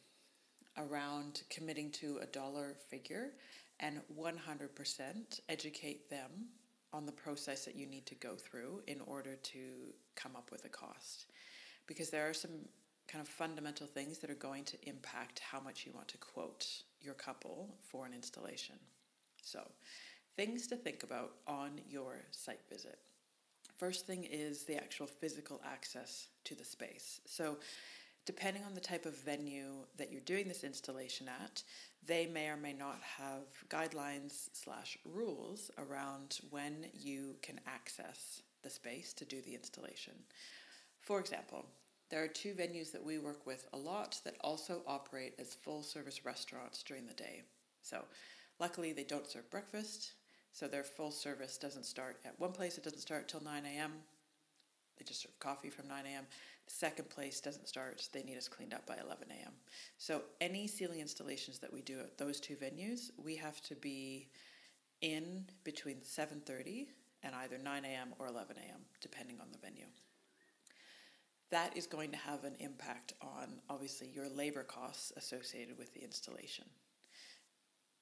around 0.78 1.42
committing 1.50 1.90
to 1.90 2.18
a 2.22 2.26
dollar 2.26 2.76
figure 2.88 3.32
and 3.80 4.00
100% 4.18 5.40
educate 5.48 6.08
them 6.08 6.30
on 6.92 7.06
the 7.06 7.12
process 7.12 7.64
that 7.64 7.74
you 7.74 7.86
need 7.86 8.06
to 8.06 8.14
go 8.14 8.34
through 8.34 8.82
in 8.86 9.00
order 9.06 9.36
to 9.42 9.58
come 10.14 10.36
up 10.36 10.50
with 10.52 10.64
a 10.64 10.68
cost. 10.68 11.26
Because 11.86 12.10
there 12.10 12.28
are 12.28 12.34
some 12.34 12.50
kind 13.08 13.22
of 13.22 13.28
fundamental 13.28 13.86
things 13.86 14.18
that 14.18 14.30
are 14.30 14.34
going 14.34 14.64
to 14.64 14.88
impact 14.88 15.40
how 15.40 15.60
much 15.60 15.84
you 15.86 15.92
want 15.92 16.08
to 16.08 16.18
quote 16.18 16.66
your 17.00 17.14
couple 17.14 17.74
for 17.90 18.06
an 18.06 18.12
installation. 18.14 18.76
So, 19.42 19.60
things 20.36 20.66
to 20.68 20.76
think 20.76 21.02
about 21.02 21.32
on 21.46 21.80
your 21.88 22.24
site 22.30 22.60
visit. 22.70 22.98
First 23.76 24.06
thing 24.06 24.24
is 24.24 24.64
the 24.64 24.76
actual 24.76 25.06
physical 25.06 25.60
access 25.64 26.28
to 26.44 26.54
the 26.54 26.64
space. 26.64 27.20
So, 27.26 27.58
depending 28.24 28.64
on 28.64 28.74
the 28.74 28.80
type 28.80 29.06
of 29.06 29.16
venue 29.18 29.84
that 29.96 30.12
you're 30.12 30.20
doing 30.20 30.46
this 30.46 30.62
installation 30.62 31.28
at, 31.28 31.62
they 32.06 32.26
may 32.26 32.48
or 32.48 32.56
may 32.56 32.72
not 32.72 33.00
have 33.18 33.42
guidelines 33.68 34.48
slash 34.52 34.96
rules 35.04 35.70
around 35.78 36.38
when 36.50 36.86
you 36.94 37.36
can 37.42 37.60
access 37.66 38.42
the 38.62 38.70
space 38.70 39.12
to 39.14 39.24
do 39.24 39.40
the 39.42 39.54
installation. 39.54 40.14
For 41.00 41.18
example, 41.18 41.66
there 42.12 42.22
are 42.22 42.28
two 42.28 42.52
venues 42.52 42.92
that 42.92 43.02
we 43.02 43.16
work 43.16 43.46
with 43.46 43.66
a 43.72 43.78
lot 43.78 44.20
that 44.22 44.36
also 44.42 44.82
operate 44.86 45.32
as 45.38 45.54
full 45.54 45.82
service 45.82 46.26
restaurants 46.26 46.82
during 46.82 47.06
the 47.06 47.14
day. 47.14 47.40
So, 47.80 48.04
luckily, 48.60 48.92
they 48.92 49.02
don't 49.02 49.26
serve 49.26 49.50
breakfast, 49.50 50.12
so 50.52 50.68
their 50.68 50.84
full 50.84 51.10
service 51.10 51.56
doesn't 51.56 51.86
start 51.86 52.18
at 52.26 52.38
one 52.38 52.52
place, 52.52 52.76
it 52.76 52.84
doesn't 52.84 52.98
start 53.00 53.28
till 53.28 53.42
9 53.42 53.64
a.m. 53.64 53.92
They 54.98 55.06
just 55.06 55.22
serve 55.22 55.38
coffee 55.38 55.70
from 55.70 55.88
9 55.88 56.04
a.m. 56.04 56.26
The 56.66 56.74
second 56.74 57.08
place 57.08 57.40
doesn't 57.40 57.66
start, 57.66 58.06
they 58.12 58.22
need 58.22 58.36
us 58.36 58.46
cleaned 58.46 58.74
up 58.74 58.86
by 58.86 58.98
11 59.02 59.28
a.m. 59.30 59.52
So, 59.96 60.20
any 60.42 60.66
ceiling 60.66 61.00
installations 61.00 61.60
that 61.60 61.72
we 61.72 61.80
do 61.80 61.98
at 61.98 62.18
those 62.18 62.40
two 62.40 62.56
venues, 62.56 63.10
we 63.16 63.36
have 63.36 63.62
to 63.62 63.74
be 63.74 64.28
in 65.00 65.46
between 65.64 66.02
7:30 66.02 66.88
and 67.22 67.34
either 67.36 67.56
9 67.56 67.84
a.m. 67.86 68.12
or 68.18 68.26
11 68.26 68.56
a.m., 68.58 68.80
depending 69.00 69.40
on 69.40 69.46
the 69.50 69.58
venue. 69.58 69.86
That 71.52 71.76
is 71.76 71.86
going 71.86 72.10
to 72.10 72.16
have 72.16 72.44
an 72.44 72.56
impact 72.60 73.12
on 73.20 73.60
obviously 73.68 74.08
your 74.08 74.28
labor 74.28 74.62
costs 74.62 75.12
associated 75.18 75.78
with 75.78 75.92
the 75.92 76.02
installation. 76.02 76.64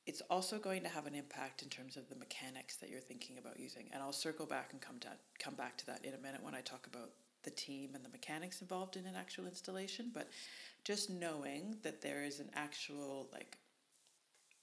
It's 0.06 0.22
also 0.30 0.58
going 0.58 0.82
to 0.84 0.88
have 0.88 1.06
an 1.06 1.16
impact 1.16 1.62
in 1.62 1.68
terms 1.68 1.96
of 1.96 2.08
the 2.08 2.14
mechanics 2.14 2.76
that 2.76 2.88
you're 2.88 3.00
thinking 3.00 3.38
about 3.38 3.58
using. 3.58 3.90
And 3.92 4.02
I'll 4.02 4.12
circle 4.12 4.46
back 4.46 4.70
and 4.72 4.80
come 4.80 4.98
to 5.00 5.08
come 5.38 5.54
back 5.54 5.76
to 5.78 5.86
that 5.86 6.04
in 6.04 6.14
a 6.14 6.18
minute 6.18 6.42
when 6.42 6.54
I 6.54 6.60
talk 6.60 6.86
about 6.86 7.10
the 7.42 7.50
team 7.50 7.90
and 7.94 8.04
the 8.04 8.08
mechanics 8.08 8.60
involved 8.62 8.96
in 8.96 9.04
an 9.04 9.16
actual 9.16 9.46
installation, 9.46 10.10
but 10.14 10.28
just 10.84 11.10
knowing 11.10 11.76
that 11.82 12.00
there 12.00 12.22
is 12.22 12.38
an 12.38 12.50
actual 12.54 13.28
like 13.32 13.58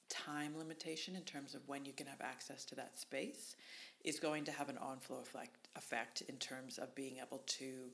time 0.10 0.58
limitation 0.58 1.15
in 1.15 1.24
terms 1.24 1.56
of 1.56 1.67
when 1.67 1.84
you 1.84 1.91
can 1.91 2.08
have 2.08 2.22
access 2.22 2.63
to 2.65 2.75
that 2.75 2.98
space 2.98 3.58
is 4.06 4.20
going 4.20 4.46
to 4.46 4.51
have 4.51 4.70
an 4.70 4.77
on-flow 4.77 5.20
effect, 5.20 5.67
effect 5.75 6.22
in 6.29 6.38
terms 6.38 6.77
of 6.77 6.96
being 6.96 7.17
able 7.17 7.44
to 7.46 7.89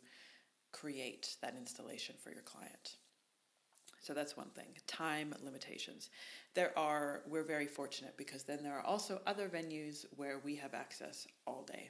create 0.74 1.38
that 1.42 1.56
installation 1.58 2.15
for 2.22 2.32
your 2.32 2.42
client. 2.42 2.98
So 4.01 4.13
that's 4.13 4.36
one 4.36 4.50
thing. 4.50 4.68
Time 4.86 5.34
limitations. 5.42 6.10
There 6.56 6.77
are, 6.77 7.22
we're 7.25 7.46
very 7.46 7.68
fortunate 7.68 8.15
because 8.18 8.44
then 8.44 8.62
there 8.62 8.77
are 8.77 8.86
also 8.86 9.22
other 9.25 9.48
venues 9.48 10.06
where 10.18 10.39
we 10.44 10.58
have 10.58 10.74
access 10.74 11.25
all 11.48 11.63
day. 11.63 11.89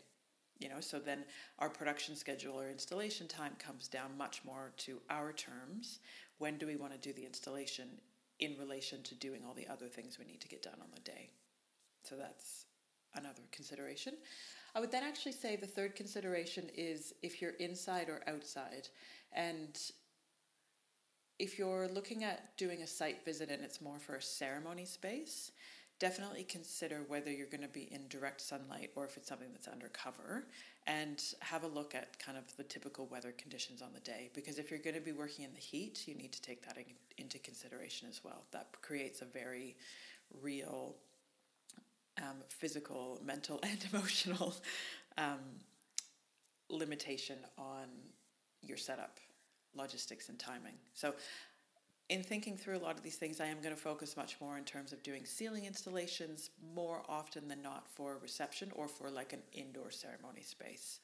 You 0.59 0.69
know, 0.69 0.79
so 0.79 0.99
then 0.99 1.25
our 1.57 1.69
production 1.69 2.15
schedule 2.15 2.59
or 2.59 2.69
installation 2.69 3.27
time 3.27 3.53
comes 3.57 3.87
down 3.87 4.15
much 4.15 4.41
more 4.45 4.71
to 4.77 5.01
our 5.09 5.33
terms. 5.33 5.99
When 6.37 6.59
do 6.59 6.67
we 6.67 6.75
want 6.75 6.93
to 6.93 6.99
do 6.99 7.13
the 7.13 7.25
installation 7.25 7.87
in 8.39 8.55
relation 8.59 9.01
to 9.03 9.15
doing 9.15 9.41
all 9.45 9.55
the 9.55 9.67
other 9.67 9.87
things 9.87 10.19
we 10.19 10.25
need 10.25 10.41
to 10.41 10.47
get 10.47 10.61
done 10.61 10.77
on 10.79 10.89
the 10.93 11.01
day? 11.01 11.31
So 12.03 12.15
that's 12.15 12.65
another 13.15 13.41
consideration. 13.51 14.13
I 14.75 14.79
would 14.79 14.91
then 14.91 15.03
actually 15.03 15.33
say 15.33 15.55
the 15.55 15.67
third 15.67 15.95
consideration 15.95 16.69
is 16.75 17.13
if 17.21 17.41
you're 17.41 17.51
inside 17.51 18.09
or 18.09 18.21
outside. 18.27 18.87
And 19.31 19.79
if 21.39 21.59
you're 21.59 21.87
looking 21.87 22.23
at 22.23 22.57
doing 22.57 22.81
a 22.81 22.87
site 22.87 23.23
visit 23.23 23.49
and 23.49 23.63
it's 23.63 23.81
more 23.81 23.99
for 23.99 24.15
a 24.15 24.21
ceremony 24.21 24.85
space, 24.85 25.51
definitely 25.99 26.43
consider 26.43 27.01
whether 27.07 27.31
you're 27.31 27.47
going 27.47 27.61
to 27.61 27.67
be 27.67 27.87
in 27.91 28.07
direct 28.09 28.41
sunlight 28.41 28.91
or 28.95 29.05
if 29.05 29.15
it's 29.15 29.29
something 29.29 29.49
that's 29.51 29.67
under 29.67 29.89
cover 29.89 30.45
and 30.87 31.23
have 31.39 31.63
a 31.63 31.67
look 31.67 31.95
at 31.95 32.17
kind 32.19 32.37
of 32.37 32.43
the 32.57 32.63
typical 32.63 33.05
weather 33.07 33.31
conditions 33.37 33.81
on 33.81 33.89
the 33.93 33.99
day 34.01 34.29
because 34.33 34.57
if 34.57 34.69
you're 34.69 34.79
going 34.79 34.95
to 34.95 35.01
be 35.01 35.13
working 35.13 35.45
in 35.45 35.53
the 35.53 35.59
heat 35.59 36.03
you 36.05 36.15
need 36.15 36.33
to 36.33 36.41
take 36.41 36.65
that 36.65 36.77
in, 36.77 36.83
into 37.17 37.39
consideration 37.39 38.07
as 38.09 38.21
well 38.21 38.43
that 38.51 38.67
creates 38.81 39.21
a 39.21 39.25
very 39.25 39.77
real 40.41 40.95
um, 42.17 42.37
physical, 42.49 43.19
mental, 43.25 43.59
and 43.63 43.85
emotional 43.91 44.53
um, 45.17 45.39
limitation 46.69 47.37
on 47.57 47.87
your 48.61 48.77
setup, 48.77 49.19
logistics, 49.75 50.29
and 50.29 50.39
timing. 50.39 50.75
So, 50.93 51.13
in 52.09 52.21
thinking 52.21 52.57
through 52.57 52.77
a 52.77 52.83
lot 52.83 52.97
of 52.97 53.03
these 53.03 53.15
things, 53.15 53.39
I 53.39 53.45
am 53.45 53.61
going 53.61 53.73
to 53.73 53.81
focus 53.81 54.17
much 54.17 54.35
more 54.41 54.57
in 54.57 54.65
terms 54.65 54.91
of 54.91 55.01
doing 55.03 55.25
ceiling 55.25 55.65
installations 55.65 56.49
more 56.75 57.01
often 57.07 57.47
than 57.47 57.61
not 57.61 57.87
for 57.89 58.17
reception 58.21 58.71
or 58.75 58.89
for 58.89 59.09
like 59.09 59.31
an 59.31 59.39
indoor 59.53 59.89
ceremony 59.89 60.41
space. 60.41 60.99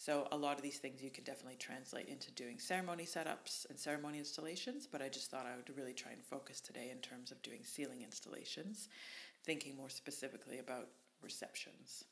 So, 0.00 0.28
a 0.30 0.36
lot 0.36 0.56
of 0.56 0.62
these 0.62 0.78
things 0.78 1.02
you 1.02 1.10
can 1.10 1.24
definitely 1.24 1.58
translate 1.58 2.08
into 2.08 2.30
doing 2.32 2.58
ceremony 2.58 3.04
setups 3.04 3.68
and 3.68 3.78
ceremony 3.78 4.18
installations, 4.18 4.86
but 4.86 5.02
I 5.02 5.08
just 5.08 5.30
thought 5.30 5.44
I 5.44 5.56
would 5.56 5.76
really 5.76 5.92
try 5.92 6.12
and 6.12 6.22
focus 6.22 6.60
today 6.60 6.90
in 6.92 6.98
terms 6.98 7.30
of 7.32 7.42
doing 7.42 7.60
ceiling 7.64 8.02
installations 8.02 8.88
thinking 9.44 9.76
more 9.76 9.88
specifically 9.88 10.58
about 10.58 10.88
receptions. 11.22 12.04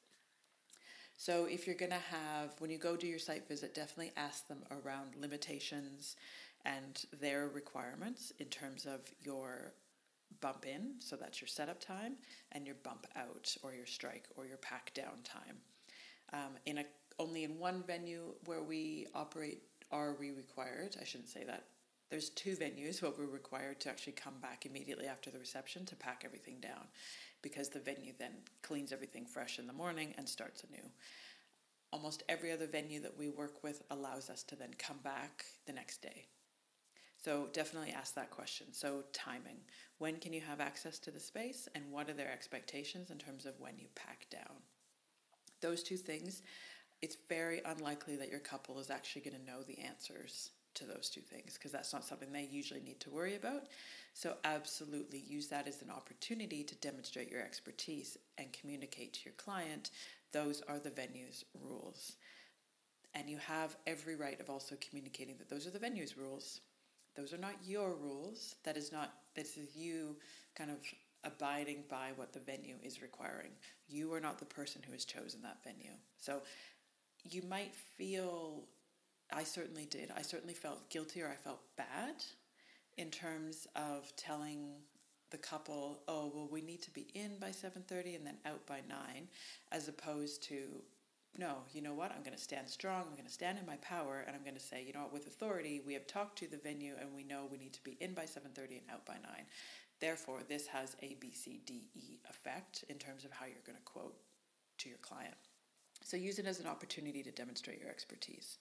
So, 1.19 1.47
if 1.47 1.67
you're 1.67 1.77
going 1.77 1.93
to 1.93 1.97
have, 1.97 2.51
when 2.59 2.71
you 2.71 2.77
go 2.77 2.95
do 2.97 3.07
your 3.07 3.19
site 3.19 3.49
visit, 3.49 3.75
definitely 3.75 4.13
ask 4.17 4.49
them 4.49 4.63
around 4.71 5.17
limitations 5.19 6.17
and 6.65 7.05
their 7.21 7.49
requirements 7.49 8.33
in 8.39 8.47
terms 8.47 8.85
of 8.85 9.01
your 9.23 9.73
bump 10.41 10.67
in, 10.67 10.95
so 10.99 11.17
that's 11.17 11.41
your 11.41 11.49
setup 11.49 11.81
time, 11.81 12.17
and 12.53 12.67
your 12.67 12.77
bump 12.83 13.07
out 13.17 13.57
or 13.63 13.73
your 13.73 13.87
strike 13.87 14.27
or 14.37 14.47
your 14.47 14.59
pack 14.59 14.93
down 14.93 15.23
time. 15.25 15.57
Um, 16.33 16.59
in 16.67 16.79
a 16.79 16.85
only 17.19 17.45
in 17.45 17.59
one 17.59 17.83
venue 17.87 18.35
where 18.45 18.63
we 18.63 19.07
operate 19.15 19.63
are 19.91 20.17
we 20.19 20.33
required. 20.33 20.97
I 21.01 21.05
shouldn't 21.05 21.31
say 21.31 21.45
that. 21.45 21.65
There's 22.11 22.31
two 22.31 22.57
venues 22.57 23.03
where 23.03 23.11
we're 23.11 23.27
required 23.27 23.81
to 23.81 23.89
actually 23.89 24.13
come 24.13 24.39
back 24.41 24.65
immediately 24.65 25.07
after 25.07 25.31
the 25.31 25.41
reception 25.41 25.85
to 25.87 25.97
pack 25.97 26.23
everything 26.25 26.61
down 26.61 26.87
because 27.43 27.69
the 27.69 27.81
venue 27.81 28.13
then 28.17 28.33
cleans 28.63 28.93
everything 28.93 29.27
fresh 29.27 29.59
in 29.59 29.67
the 29.67 29.73
morning 29.73 30.15
and 30.17 30.29
starts 30.29 30.63
anew. 30.63 30.89
Almost 31.93 32.23
every 32.29 32.53
other 32.53 32.67
venue 32.67 33.01
that 33.01 33.19
we 33.19 33.29
work 33.29 33.63
with 33.65 33.83
allows 33.91 34.31
us 34.31 34.45
to 34.45 34.57
then 34.57 34.75
come 34.79 34.99
back 35.03 35.45
the 35.67 35.73
next 35.73 36.01
day. 36.01 36.27
So 37.17 37.49
definitely 37.53 37.91
ask 37.91 38.15
that 38.15 38.31
question. 38.31 38.73
So, 38.73 39.05
timing. 39.13 39.59
When 39.99 40.19
can 40.19 40.33
you 40.33 40.43
have 40.43 40.61
access 40.61 40.99
to 41.01 41.11
the 41.11 41.19
space, 41.19 41.69
and 41.75 41.91
what 41.91 42.09
are 42.09 42.13
their 42.13 42.31
expectations 42.31 43.11
in 43.11 43.19
terms 43.19 43.47
of 43.47 43.59
when 43.59 43.79
you 43.79 43.87
pack 43.95 44.27
down? 44.31 44.59
Those 45.61 45.83
two 45.83 45.97
things, 45.97 46.43
it's 47.03 47.17
very 47.29 47.63
unlikely 47.65 48.17
that 48.17 48.31
your 48.31 48.41
couple 48.41 48.79
is 48.79 48.91
actually 48.91 49.23
going 49.23 49.41
to 49.41 49.51
know 49.51 49.63
the 49.63 49.79
answers 49.79 50.51
to 50.77 50.85
those 50.85 51.11
two 51.11 51.21
things 51.21 51.55
because 51.55 51.73
that's 51.73 51.93
not 51.93 52.05
something 52.05 52.33
they 52.33 52.49
usually 52.51 52.81
need 52.81 53.01
to 53.01 53.11
worry 53.11 53.35
about. 53.35 53.65
So, 54.15 54.35
absolutely 54.45 55.19
use 55.27 55.49
that 55.49 55.69
as 55.69 55.83
an 55.83 55.91
opportunity 55.91 56.63
to 56.65 56.75
demonstrate 56.77 57.31
your 57.31 57.43
expertise 57.43 58.17
and 58.39 58.53
communicate 58.53 59.15
to 59.15 59.21
your 59.25 59.35
client 59.35 59.91
those 60.33 60.63
are 60.69 60.79
the 60.79 60.91
venue's 60.91 61.45
rules. 61.63 62.17
And 63.15 63.31
you 63.31 63.39
have 63.39 63.77
every 63.87 64.17
right 64.17 64.39
of 64.41 64.51
also 64.51 64.77
communicating 64.87 65.37
that 65.39 65.49
those 65.49 65.67
are 65.67 65.71
the 65.71 65.79
venue's 65.79 66.19
rules. 66.19 66.61
Those 67.17 67.33
are 67.33 67.39
not 67.39 67.55
your 67.65 67.95
rules. 67.95 68.57
That 68.65 68.77
is 68.77 68.93
not, 68.93 69.15
this 69.35 69.57
is 69.57 69.75
you 69.75 70.17
kind 70.55 70.71
of 70.71 70.77
abiding 71.25 71.85
by 71.89 72.11
what 72.17 72.33
the 72.33 72.41
venue 72.41 72.77
is 72.83 73.01
requiring. 73.01 73.53
You 73.89 74.13
are 74.13 74.21
not 74.21 74.39
the 74.39 74.45
person 74.45 74.83
who 74.85 74.93
has 74.93 75.07
chosen 75.07 75.41
that 75.43 75.65
venue. 75.65 75.97
So 76.19 76.43
you 77.25 77.43
might 77.49 77.75
feel 77.75 78.65
I 79.33 79.45
certainly 79.45 79.87
did. 79.87 80.11
I 80.17 80.23
certainly 80.23 80.55
felt 80.55 80.89
guilty 80.91 81.23
or 81.23 81.29
I 81.29 81.37
felt 81.37 81.61
bad 81.77 82.25
in 82.97 83.11
terms 83.11 83.67
of 83.75 84.15
telling 84.17 84.75
the 85.31 85.39
couple, 85.39 86.03
"Oh, 86.07 86.31
well 86.35 86.49
we 86.49 86.61
need 86.63 86.83
to 86.83 86.91
be 86.91 87.09
in 87.15 87.39
by 87.39 87.51
7:30 87.51 88.15
and 88.15 88.27
then 88.27 88.39
out 88.45 88.67
by 88.67 88.81
9," 88.89 89.29
as 89.73 89.89
opposed 89.89 90.43
to 90.45 90.85
no, 91.39 91.57
you 91.73 91.83
know 91.83 91.93
what? 91.93 92.13
I'm 92.13 92.23
going 92.23 92.37
to 92.37 92.43
stand 92.43 92.69
strong. 92.69 93.03
I'm 93.03 93.13
going 93.15 93.27
to 93.27 93.33
stand 93.33 93.59
in 93.59 93.67
my 93.67 93.77
power 93.77 94.25
and 94.27 94.35
I'm 94.35 94.43
going 94.43 94.55
to 94.55 94.61
say, 94.61 94.83
you 94.83 94.95
know 94.95 95.03
what, 95.03 95.13
with 95.13 95.27
authority, 95.27 95.83
we 95.85 95.93
have 95.93 96.07
talked 96.07 96.39
to 96.39 96.47
the 96.47 96.57
venue 96.57 96.95
and 96.99 97.15
we 97.15 97.25
know 97.25 97.47
we 97.51 97.59
need 97.59 97.75
to 97.75 97.85
be 97.85 97.97
in 98.01 98.15
by 98.15 98.25
7:30 98.25 98.79
and 98.79 98.91
out 98.91 99.05
by 99.05 99.15
9. 99.15 99.47
Therefore, 100.01 100.41
this 100.49 100.67
has 100.69 100.97
a 101.03 101.17
B 101.21 101.33
C 101.33 101.61
D 101.65 101.91
E 101.95 102.21
effect 102.29 102.85
in 102.89 102.99
terms 102.99 103.25
of 103.25 103.33
how 103.33 103.47
you're 103.47 103.67
going 103.67 103.79
to 103.79 103.85
quote 103.85 104.17
to 104.79 104.89
your 104.89 104.99
client. 104.99 105.35
So 106.03 106.17
use 106.17 106.39
it 106.39 106.47
as 106.47 106.61
an 106.61 106.67
opportunity 106.67 107.23
to 107.23 107.31
demonstrate 107.31 107.81
your 107.81 107.91
expertise. 107.91 108.59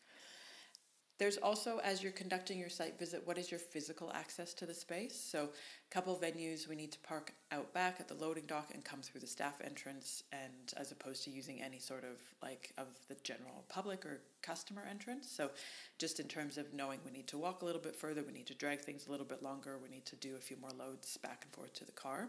There's 1.18 1.38
also, 1.38 1.80
as 1.82 2.04
you're 2.04 2.12
conducting 2.12 2.60
your 2.60 2.68
site 2.70 3.00
visit, 3.00 3.26
what 3.26 3.38
is 3.38 3.50
your 3.50 3.60
physical 3.60 4.12
access 4.14 4.54
to 4.56 4.66
the 4.66 4.74
space? 4.74 5.18
So, 5.18 5.44
a 5.46 5.94
couple 5.94 6.14
venues 6.18 6.68
we 6.68 6.76
need 6.76 6.92
to 6.92 7.00
park 7.00 7.32
out 7.54 7.74
back 7.74 8.02
at 8.02 8.10
the 8.10 8.16
loading 8.16 8.44
dock 8.48 8.72
and 8.74 8.84
come 8.84 9.02
through 9.02 9.22
the 9.22 9.28
staff 9.28 9.62
entrance, 9.64 10.24
and 10.34 10.74
as 10.76 10.92
opposed 10.92 11.24
to 11.24 11.30
using 11.30 11.62
any 11.62 11.80
sort 11.80 12.04
of 12.04 12.22
like 12.44 12.74
of 12.78 12.88
the 13.08 13.16
general 13.24 13.64
public 13.70 14.06
or 14.06 14.20
customer 14.42 14.84
entrance. 14.90 15.32
So, 15.32 15.52
just 16.00 16.20
in 16.20 16.28
terms 16.28 16.58
of 16.58 16.74
knowing 16.74 17.00
we 17.06 17.12
need 17.12 17.28
to 17.28 17.38
walk 17.38 17.62
a 17.62 17.66
little 17.66 17.82
bit 17.82 17.96
further, 17.96 18.22
we 18.22 18.34
need 18.34 18.48
to 18.48 18.56
drag 18.56 18.82
things 18.82 19.08
a 19.08 19.12
little 19.12 19.26
bit 19.26 19.42
longer, 19.42 19.80
we 19.82 19.88
need 19.88 20.06
to 20.08 20.18
do 20.18 20.36
a 20.36 20.42
few 20.42 20.58
more 20.58 20.72
loads 20.78 21.16
back 21.16 21.44
and 21.46 21.54
forth 21.54 21.74
to 21.76 21.86
the 21.86 21.94
car. 21.94 22.28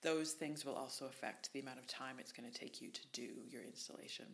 Those 0.00 0.32
things 0.32 0.64
will 0.64 0.76
also 0.76 1.06
affect 1.06 1.52
the 1.52 1.60
amount 1.60 1.78
of 1.78 1.86
time 1.86 2.16
it's 2.18 2.32
going 2.32 2.50
to 2.50 2.58
take 2.58 2.80
you 2.80 2.88
to 2.90 3.00
do 3.12 3.28
your 3.50 3.64
installation. 3.64 4.26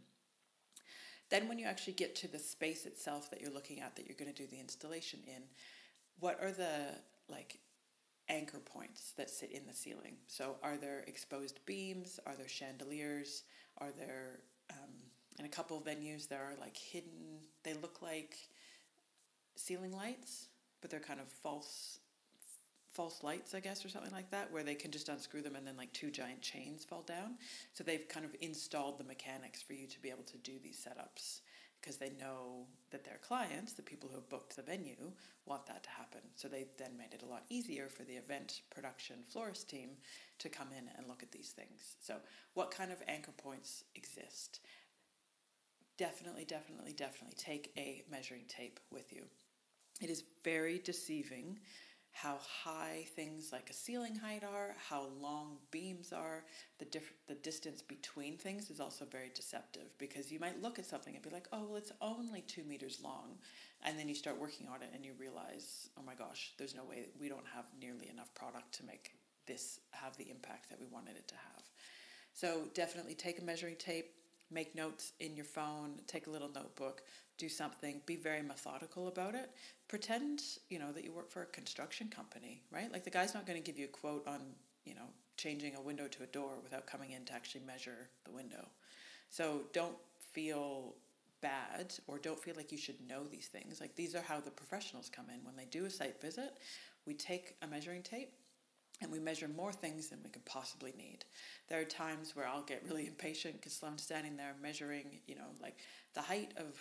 Then, 1.31 1.49
when 1.49 1.59
you 1.59 1.67
actually 1.67 1.95
get 1.95 2.15
to 2.17 2.29
the 2.29 2.39
space 2.39 2.87
itself 2.87 3.31
that 3.31 3.41
you're 3.41 3.53
looking 3.53 3.81
at 3.81 3.97
that 3.97 4.07
you're 4.07 4.17
going 4.17 4.33
to 4.33 4.43
do 4.43 4.49
the 4.49 4.61
installation 4.61 5.21
in, 5.27 5.43
what 6.21 6.41
are 6.43 6.53
the 6.53 6.95
like 7.29 7.59
anchor 8.29 8.59
points 8.59 9.13
that 9.17 9.31
sit 9.31 9.51
in 9.51 9.67
the 9.67 9.75
ceiling? 9.75 10.17
So, 10.27 10.57
are 10.63 10.77
there 10.77 11.05
exposed 11.07 11.61
beams? 11.67 12.21
Are 12.27 12.37
there 12.37 12.49
chandeliers? 12.49 13.43
Are 13.79 13.91
there, 13.91 14.41
um, 14.71 14.91
in 15.39 15.45
a 15.45 15.49
couple 15.49 15.77
of 15.77 15.85
venues, 15.85 16.29
there 16.29 16.43
are 16.43 16.55
like 16.61 16.77
hidden, 16.77 17.41
they 17.65 17.75
look 17.75 18.03
like 18.03 18.37
ceiling 19.57 19.93
lights, 19.93 20.49
but 20.81 20.91
they're 20.91 21.01
kind 21.01 21.21
of 21.21 21.29
false 21.29 21.99
false 22.95 23.23
lights, 23.23 23.55
I 23.55 23.61
guess, 23.61 23.85
or 23.85 23.89
something 23.89 24.13
like 24.13 24.31
that, 24.31 24.53
where 24.53 24.63
they 24.63 24.75
can 24.75 24.91
just 24.91 25.09
unscrew 25.09 25.43
them 25.43 25.57
and 25.57 25.67
then 25.67 25.77
like 25.77 25.93
two 25.93 26.11
giant 26.11 26.41
chains 26.41 26.85
fall 26.85 27.03
down. 27.03 27.37
So 27.73 27.85
they've 27.85 28.09
kind 28.09 28.25
of 28.25 28.35
installed 28.41 28.99
the 28.99 29.05
mechanics 29.05 29.63
for 29.63 29.75
you 29.75 29.87
to 29.87 30.01
be 30.01 30.11
able 30.11 30.25
to 30.25 30.39
do 30.39 30.53
these 30.63 30.87
setups 30.87 31.41
because 31.81 31.97
they 31.97 32.13
know 32.19 32.67
that 32.91 33.05
their 33.05 33.19
clients, 33.21 33.75
the 33.75 33.83
people 33.83 34.09
who 34.09 34.15
have 34.15 34.29
booked 34.31 34.57
the 34.57 34.63
venue, 34.63 35.13
want 35.45 35.67
that 35.67 35.83
to 35.83 35.91
happen. 35.91 36.21
So 36.35 36.49
they 36.49 36.67
then 36.79 36.97
made 36.97 37.13
it 37.13 37.23
a 37.23 37.31
lot 37.31 37.45
easier 37.51 37.89
for 37.89 38.05
the 38.05 38.15
event 38.15 38.63
production 38.71 39.17
florist 39.29 39.69
team 39.69 39.91
to 40.39 40.49
come 40.49 40.69
in 40.73 40.89
and 40.97 41.07
look 41.07 41.23
at 41.23 41.31
these 41.31 41.51
things. 41.51 41.97
So, 42.01 42.17
what 42.55 42.71
kind 42.71 42.91
of 42.91 43.03
anchor 43.07 43.33
points 43.37 43.85
exist? 43.95 44.61
definitely, 45.97 46.45
definitely, 46.45 46.93
definitely 46.93 47.37
take 47.37 47.73
a 47.77 48.03
measuring 48.11 48.45
tape 48.49 48.81
with 48.91 49.13
you. 49.13 49.25
It 50.01 50.11
is 50.11 50.25
very 50.43 50.79
deceiving 50.79 51.59
how 52.15 52.39
high 52.63 53.05
things 53.17 53.51
like 53.53 53.69
a 53.69 53.73
ceiling 53.73 54.15
height 54.15 54.45
are, 54.45 54.77
how 54.89 55.09
long 55.21 55.57
beams 55.73 56.13
are, 56.13 56.45
the 56.79 56.85
diff- 56.85 57.13
the 57.27 57.35
distance 57.35 57.83
between 57.83 58.39
things 58.39 58.71
is 58.71 58.79
also 58.79 59.05
very 59.05 59.33
deceptive 59.35 59.99
because 59.99 60.31
you 60.31 60.39
might 60.39 60.63
look 60.63 60.79
at 60.79 60.87
something 60.87 61.15
and 61.15 61.25
be 61.25 61.31
like, 61.31 61.49
oh, 61.53 61.65
well, 61.65 61.77
it's 61.77 61.91
only 62.01 62.43
two 62.43 62.63
meters 62.63 63.01
long. 63.03 63.37
And 63.83 63.99
then 63.99 64.09
you 64.09 64.15
start 64.15 64.41
working 64.41 64.69
on 64.69 64.81
it 64.81 64.91
and 64.95 65.05
you 65.05 65.13
realize, 65.19 65.91
oh 65.99 66.03
my 66.07 66.15
gosh, 66.15 66.53
there's 66.57 66.75
no 66.75 66.85
way 66.85 67.07
we 67.21 67.29
don't 67.29 67.47
have 67.53 67.65
nearly 67.81 68.09
enough 68.09 68.33
product 68.35 68.73
to 68.75 68.87
make 68.87 69.17
this 69.49 69.81
have 69.91 70.17
the 70.17 70.31
impact 70.31 70.71
that 70.71 70.79
we 70.79 70.87
wanted 70.87 71.17
it 71.17 71.27
to 71.29 71.35
have. 71.35 71.63
So 72.33 72.69
definitely 72.75 73.15
take 73.15 73.41
a 73.41 73.43
measuring 73.43 73.77
tape, 73.77 74.14
make 74.55 74.75
notes 74.75 75.13
in 75.21 75.37
your 75.37 75.45
phone, 75.45 75.95
take 76.07 76.29
a 76.29 76.31
little 76.31 76.51
notebook, 76.55 77.03
do 77.37 77.49
something, 77.49 78.01
be 78.07 78.17
very 78.17 78.43
methodical 78.43 79.09
about 79.09 79.35
it. 79.35 79.51
Pretend, 79.89 80.41
you 80.71 80.79
know, 80.79 80.93
that 80.93 81.05
you 81.05 81.13
work 81.13 81.31
for 81.31 81.43
a 81.43 81.47
construction 81.47 82.09
company, 82.09 82.63
right? 82.71 82.91
Like 82.93 83.05
the 83.05 83.11
guy's 83.11 83.35
not 83.35 83.47
going 83.47 83.61
to 83.61 83.65
give 83.65 83.79
you 83.79 83.87
a 83.87 83.89
quote 83.89 84.27
on, 84.27 84.41
you 84.85 84.95
know, 84.95 85.09
changing 85.37 85.75
a 85.75 85.81
window 85.81 86.07
to 86.07 86.23
a 86.23 86.27
door 86.27 86.53
without 86.63 86.87
coming 86.87 87.11
in 87.11 87.25
to 87.25 87.33
actually 87.33 87.63
measure 87.67 88.09
the 88.25 88.31
window. 88.31 88.69
So 89.31 89.63
don't 89.73 89.97
feel 90.33 90.95
bad 91.41 91.93
or 92.07 92.19
don't 92.19 92.41
feel 92.41 92.55
like 92.57 92.71
you 92.71 92.79
should 92.79 93.07
know 93.09 93.25
these 93.25 93.49
things. 93.49 93.81
Like 93.81 93.97
these 93.97 94.15
are 94.15 94.23
how 94.23 94.41
the 94.41 94.51
professionals 94.51 95.11
come 95.15 95.27
in. 95.29 95.45
When 95.45 95.57
they 95.57 95.67
do 95.67 95.85
a 95.85 95.91
site 95.91 96.21
visit, 96.21 96.55
we 97.05 97.15
take 97.15 97.57
a 97.63 97.67
measuring 97.67 98.03
tape 98.03 98.33
and 99.03 99.11
we 99.11 99.19
measure 99.19 99.49
more 99.49 99.73
things 99.73 100.09
than 100.09 100.21
we 100.23 100.31
could 100.31 100.45
possibly 100.45 100.93
need. 100.97 101.25
There 101.69 101.81
are 101.81 101.85
times 101.85 102.35
where 102.35 102.47
I'll 102.47 102.63
get 102.63 102.85
really 102.87 103.07
impatient 103.07 103.57
because 103.57 103.73
Sloan's 103.73 104.03
standing 104.03 104.37
there 104.37 104.55
measuring, 104.63 105.21
you 105.27 105.35
know, 105.35 105.51
like 105.61 105.79
the 106.15 106.23
height 106.23 106.53
of 106.57 106.79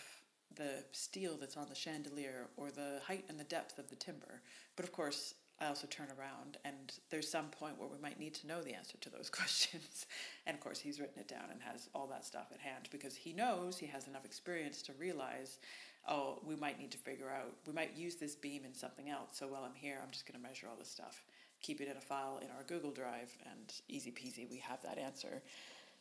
the 0.55 0.83
steel 0.91 1.37
that's 1.39 1.57
on 1.57 1.67
the 1.69 1.75
chandelier 1.75 2.47
or 2.57 2.69
the 2.69 2.99
height 3.05 3.25
and 3.29 3.39
the 3.39 3.43
depth 3.45 3.79
of 3.79 3.89
the 3.89 3.95
timber. 3.95 4.41
But 4.75 4.85
of 4.85 4.91
course, 4.91 5.33
I 5.59 5.67
also 5.67 5.87
turn 5.87 6.07
around 6.17 6.57
and 6.65 6.93
there's 7.09 7.29
some 7.29 7.47
point 7.47 7.79
where 7.79 7.87
we 7.87 7.97
might 8.01 8.19
need 8.19 8.33
to 8.35 8.47
know 8.47 8.61
the 8.61 8.73
answer 8.73 8.97
to 9.01 9.09
those 9.09 9.29
questions. 9.31 10.05
and 10.45 10.55
of 10.55 10.61
course, 10.61 10.79
he's 10.79 10.99
written 10.99 11.19
it 11.19 11.27
down 11.27 11.45
and 11.51 11.61
has 11.61 11.89
all 11.95 12.07
that 12.07 12.25
stuff 12.25 12.47
at 12.53 12.59
hand 12.59 12.89
because 12.91 13.15
he 13.15 13.33
knows 13.33 13.77
he 13.77 13.87
has 13.87 14.07
enough 14.07 14.25
experience 14.25 14.81
to 14.83 14.93
realize, 14.93 15.59
oh, 16.07 16.39
we 16.45 16.55
might 16.55 16.79
need 16.79 16.91
to 16.91 16.97
figure 16.97 17.29
out, 17.29 17.53
we 17.65 17.73
might 17.73 17.95
use 17.95 18.15
this 18.15 18.35
beam 18.35 18.65
in 18.65 18.73
something 18.73 19.09
else. 19.09 19.29
So 19.31 19.47
while 19.47 19.63
I'm 19.63 19.75
here, 19.75 19.99
I'm 20.03 20.11
just 20.11 20.25
going 20.25 20.39
to 20.39 20.47
measure 20.47 20.67
all 20.69 20.75
this 20.77 20.89
stuff, 20.89 21.23
keep 21.63 21.81
it 21.81 21.87
in 21.87 21.97
a 21.97 22.01
file 22.01 22.39
in 22.43 22.49
our 22.51 22.63
Google 22.67 22.91
Drive, 22.91 23.35
and 23.51 23.73
easy 23.89 24.11
peasy, 24.11 24.47
we 24.49 24.57
have 24.57 24.81
that 24.83 24.99
answer. 24.99 25.41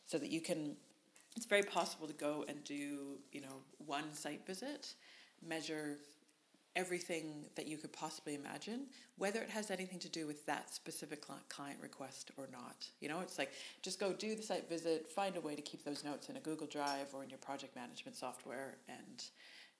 So 0.05 0.19
that 0.19 0.29
you 0.29 0.41
can 0.41 0.75
it's 1.35 1.45
very 1.45 1.63
possible 1.63 2.07
to 2.07 2.13
go 2.13 2.45
and 2.47 2.63
do, 2.63 3.17
you 3.31 3.41
know, 3.41 3.61
one 3.85 4.13
site 4.13 4.45
visit, 4.45 4.93
measure 5.45 5.97
everything 6.75 7.45
that 7.55 7.67
you 7.67 7.77
could 7.77 7.93
possibly 7.93 8.33
imagine, 8.33 8.87
whether 9.17 9.41
it 9.41 9.49
has 9.49 9.69
anything 9.69 9.99
to 9.99 10.09
do 10.09 10.25
with 10.25 10.45
that 10.45 10.73
specific 10.73 11.23
client 11.49 11.79
request 11.81 12.31
or 12.37 12.47
not. 12.51 12.87
You 12.99 13.09
know, 13.09 13.19
it's 13.21 13.37
like 13.37 13.51
just 13.81 13.99
go 13.99 14.11
do 14.13 14.35
the 14.35 14.41
site 14.41 14.67
visit, 14.69 15.07
find 15.07 15.35
a 15.37 15.41
way 15.41 15.55
to 15.55 15.61
keep 15.61 15.83
those 15.83 16.03
notes 16.03 16.29
in 16.29 16.37
a 16.37 16.39
Google 16.39 16.67
Drive 16.67 17.07
or 17.13 17.23
in 17.23 17.29
your 17.29 17.39
project 17.39 17.75
management 17.75 18.15
software, 18.15 18.77
and 18.87 19.23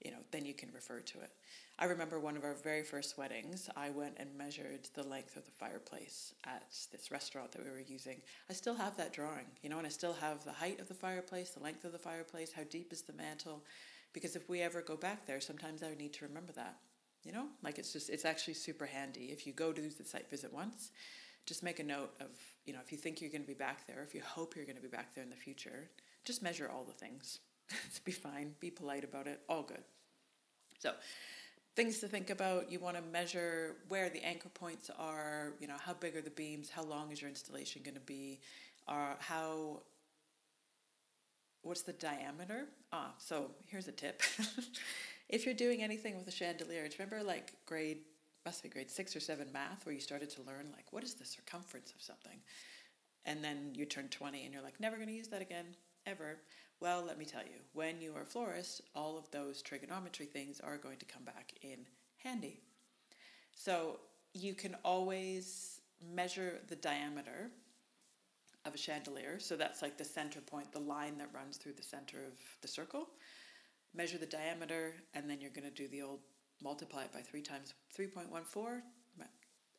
you 0.03 0.11
know, 0.11 0.17
then 0.31 0.45
you 0.45 0.53
can 0.53 0.69
refer 0.73 0.99
to 0.99 1.19
it. 1.19 1.31
I 1.79 1.85
remember 1.85 2.19
one 2.19 2.37
of 2.37 2.43
our 2.43 2.53
very 2.53 2.83
first 2.83 3.17
weddings, 3.17 3.69
I 3.75 3.89
went 3.89 4.17
and 4.17 4.37
measured 4.37 4.87
the 4.93 5.03
length 5.03 5.35
of 5.35 5.45
the 5.45 5.51
fireplace 5.51 6.33
at 6.45 6.63
this 6.91 7.09
restaurant 7.09 7.51
that 7.51 7.63
we 7.63 7.71
were 7.71 7.79
using. 7.79 8.21
I 8.49 8.53
still 8.53 8.75
have 8.75 8.95
that 8.97 9.13
drawing, 9.13 9.45
you 9.63 9.69
know, 9.69 9.79
and 9.79 9.87
I 9.87 9.89
still 9.89 10.13
have 10.13 10.43
the 10.43 10.51
height 10.51 10.79
of 10.79 10.87
the 10.87 10.93
fireplace, 10.93 11.49
the 11.51 11.63
length 11.63 11.83
of 11.83 11.91
the 11.91 11.97
fireplace, 11.97 12.51
how 12.53 12.63
deep 12.69 12.93
is 12.93 13.01
the 13.01 13.13
mantle. 13.13 13.63
Because 14.13 14.35
if 14.35 14.47
we 14.47 14.61
ever 14.61 14.81
go 14.81 14.95
back 14.95 15.25
there, 15.25 15.41
sometimes 15.41 15.81
I 15.81 15.95
need 15.95 16.13
to 16.13 16.25
remember 16.25 16.53
that. 16.53 16.77
You 17.23 17.31
know, 17.31 17.45
like 17.63 17.79
it's 17.79 17.93
just, 17.93 18.09
it's 18.09 18.25
actually 18.25 18.55
super 18.55 18.85
handy. 18.85 19.31
If 19.31 19.47
you 19.47 19.53
go 19.53 19.71
to 19.71 19.81
the 19.81 20.03
site 20.03 20.29
visit 20.29 20.53
once, 20.53 20.91
just 21.45 21.63
make 21.63 21.79
a 21.79 21.83
note 21.83 22.11
of, 22.19 22.27
you 22.65 22.73
know, 22.73 22.79
if 22.83 22.91
you 22.91 22.97
think 22.97 23.21
you're 23.21 23.29
going 23.29 23.41
to 23.41 23.47
be 23.47 23.53
back 23.53 23.87
there, 23.87 24.03
if 24.03 24.13
you 24.13 24.21
hope 24.21 24.55
you're 24.55 24.65
going 24.65 24.75
to 24.75 24.81
be 24.81 24.89
back 24.89 25.15
there 25.15 25.23
in 25.23 25.29
the 25.29 25.35
future, 25.35 25.89
just 26.25 26.43
measure 26.43 26.69
all 26.69 26.83
the 26.83 26.93
things. 26.93 27.39
be 28.05 28.11
fine, 28.11 28.53
be 28.59 28.69
polite 28.69 29.03
about 29.03 29.27
it, 29.27 29.41
all 29.49 29.63
good. 29.63 29.83
So, 30.79 30.93
things 31.75 31.99
to 31.99 32.07
think 32.07 32.29
about 32.29 32.71
you 32.71 32.79
want 32.79 32.95
to 32.95 33.01
measure 33.01 33.75
where 33.89 34.09
the 34.09 34.23
anchor 34.23 34.49
points 34.49 34.91
are 34.99 35.53
you 35.59 35.67
know 35.67 35.75
how 35.79 35.93
big 35.93 36.15
are 36.15 36.21
the 36.21 36.29
beams 36.29 36.69
how 36.69 36.83
long 36.83 37.11
is 37.11 37.21
your 37.21 37.29
installation 37.29 37.81
going 37.83 37.95
to 37.95 38.01
be 38.01 38.39
uh, 38.87 39.13
how 39.19 39.81
what's 41.61 41.81
the 41.81 41.93
diameter? 41.93 42.65
Ah 42.91 43.13
so 43.17 43.51
here's 43.67 43.87
a 43.87 43.91
tip. 43.91 44.21
If 45.29 45.45
you're 45.45 45.55
doing 45.55 45.81
anything 45.81 46.17
with 46.17 46.27
a 46.27 46.31
chandelier 46.31 46.87
remember 46.99 47.23
like 47.23 47.53
grade 47.65 47.99
must 48.45 48.61
be 48.61 48.69
grade 48.69 48.91
six 48.91 49.15
or 49.15 49.19
seven 49.19 49.47
math 49.51 49.85
where 49.85 49.95
you 49.95 50.01
started 50.01 50.29
to 50.31 50.41
learn 50.43 50.67
like 50.75 50.91
what 50.91 51.03
is 51.03 51.15
the 51.15 51.25
circumference 51.25 51.91
of 51.95 52.01
something? 52.01 52.39
And 53.25 53.43
then 53.43 53.71
you 53.73 53.85
turn 53.85 54.09
20 54.09 54.43
and 54.43 54.53
you're 54.53 54.61
like 54.61 54.79
never 54.79 54.97
going 54.97 55.07
to 55.07 55.15
use 55.15 55.29
that 55.29 55.41
again 55.41 55.65
ever 56.05 56.37
well, 56.79 57.03
let 57.05 57.17
me 57.17 57.25
tell 57.25 57.43
you, 57.43 57.59
when 57.73 58.01
you 58.01 58.13
are 58.15 58.23
a 58.23 58.25
florist, 58.25 58.81
all 58.95 59.17
of 59.17 59.29
those 59.31 59.61
trigonometry 59.61 60.25
things 60.25 60.59
are 60.59 60.77
going 60.77 60.97
to 60.97 61.05
come 61.05 61.23
back 61.23 61.53
in 61.61 61.79
handy. 62.17 62.59
So 63.55 63.99
you 64.33 64.53
can 64.53 64.75
always 64.83 65.81
measure 66.13 66.59
the 66.67 66.75
diameter 66.75 67.51
of 68.65 68.73
a 68.73 68.77
chandelier. 68.77 69.39
So 69.39 69.55
that's 69.55 69.81
like 69.81 69.97
the 69.97 70.05
center 70.05 70.41
point, 70.41 70.71
the 70.71 70.79
line 70.79 71.17
that 71.17 71.29
runs 71.33 71.57
through 71.57 71.73
the 71.73 71.83
center 71.83 72.17
of 72.17 72.39
the 72.61 72.67
circle. 72.67 73.07
Measure 73.95 74.17
the 74.17 74.25
diameter, 74.25 74.95
and 75.13 75.29
then 75.29 75.39
you're 75.39 75.51
going 75.51 75.69
to 75.69 75.73
do 75.73 75.87
the 75.87 76.01
old 76.01 76.19
multiply 76.63 77.03
it 77.03 77.11
by 77.11 77.19
3 77.19 77.41
times 77.41 77.73
3.14 77.97 78.81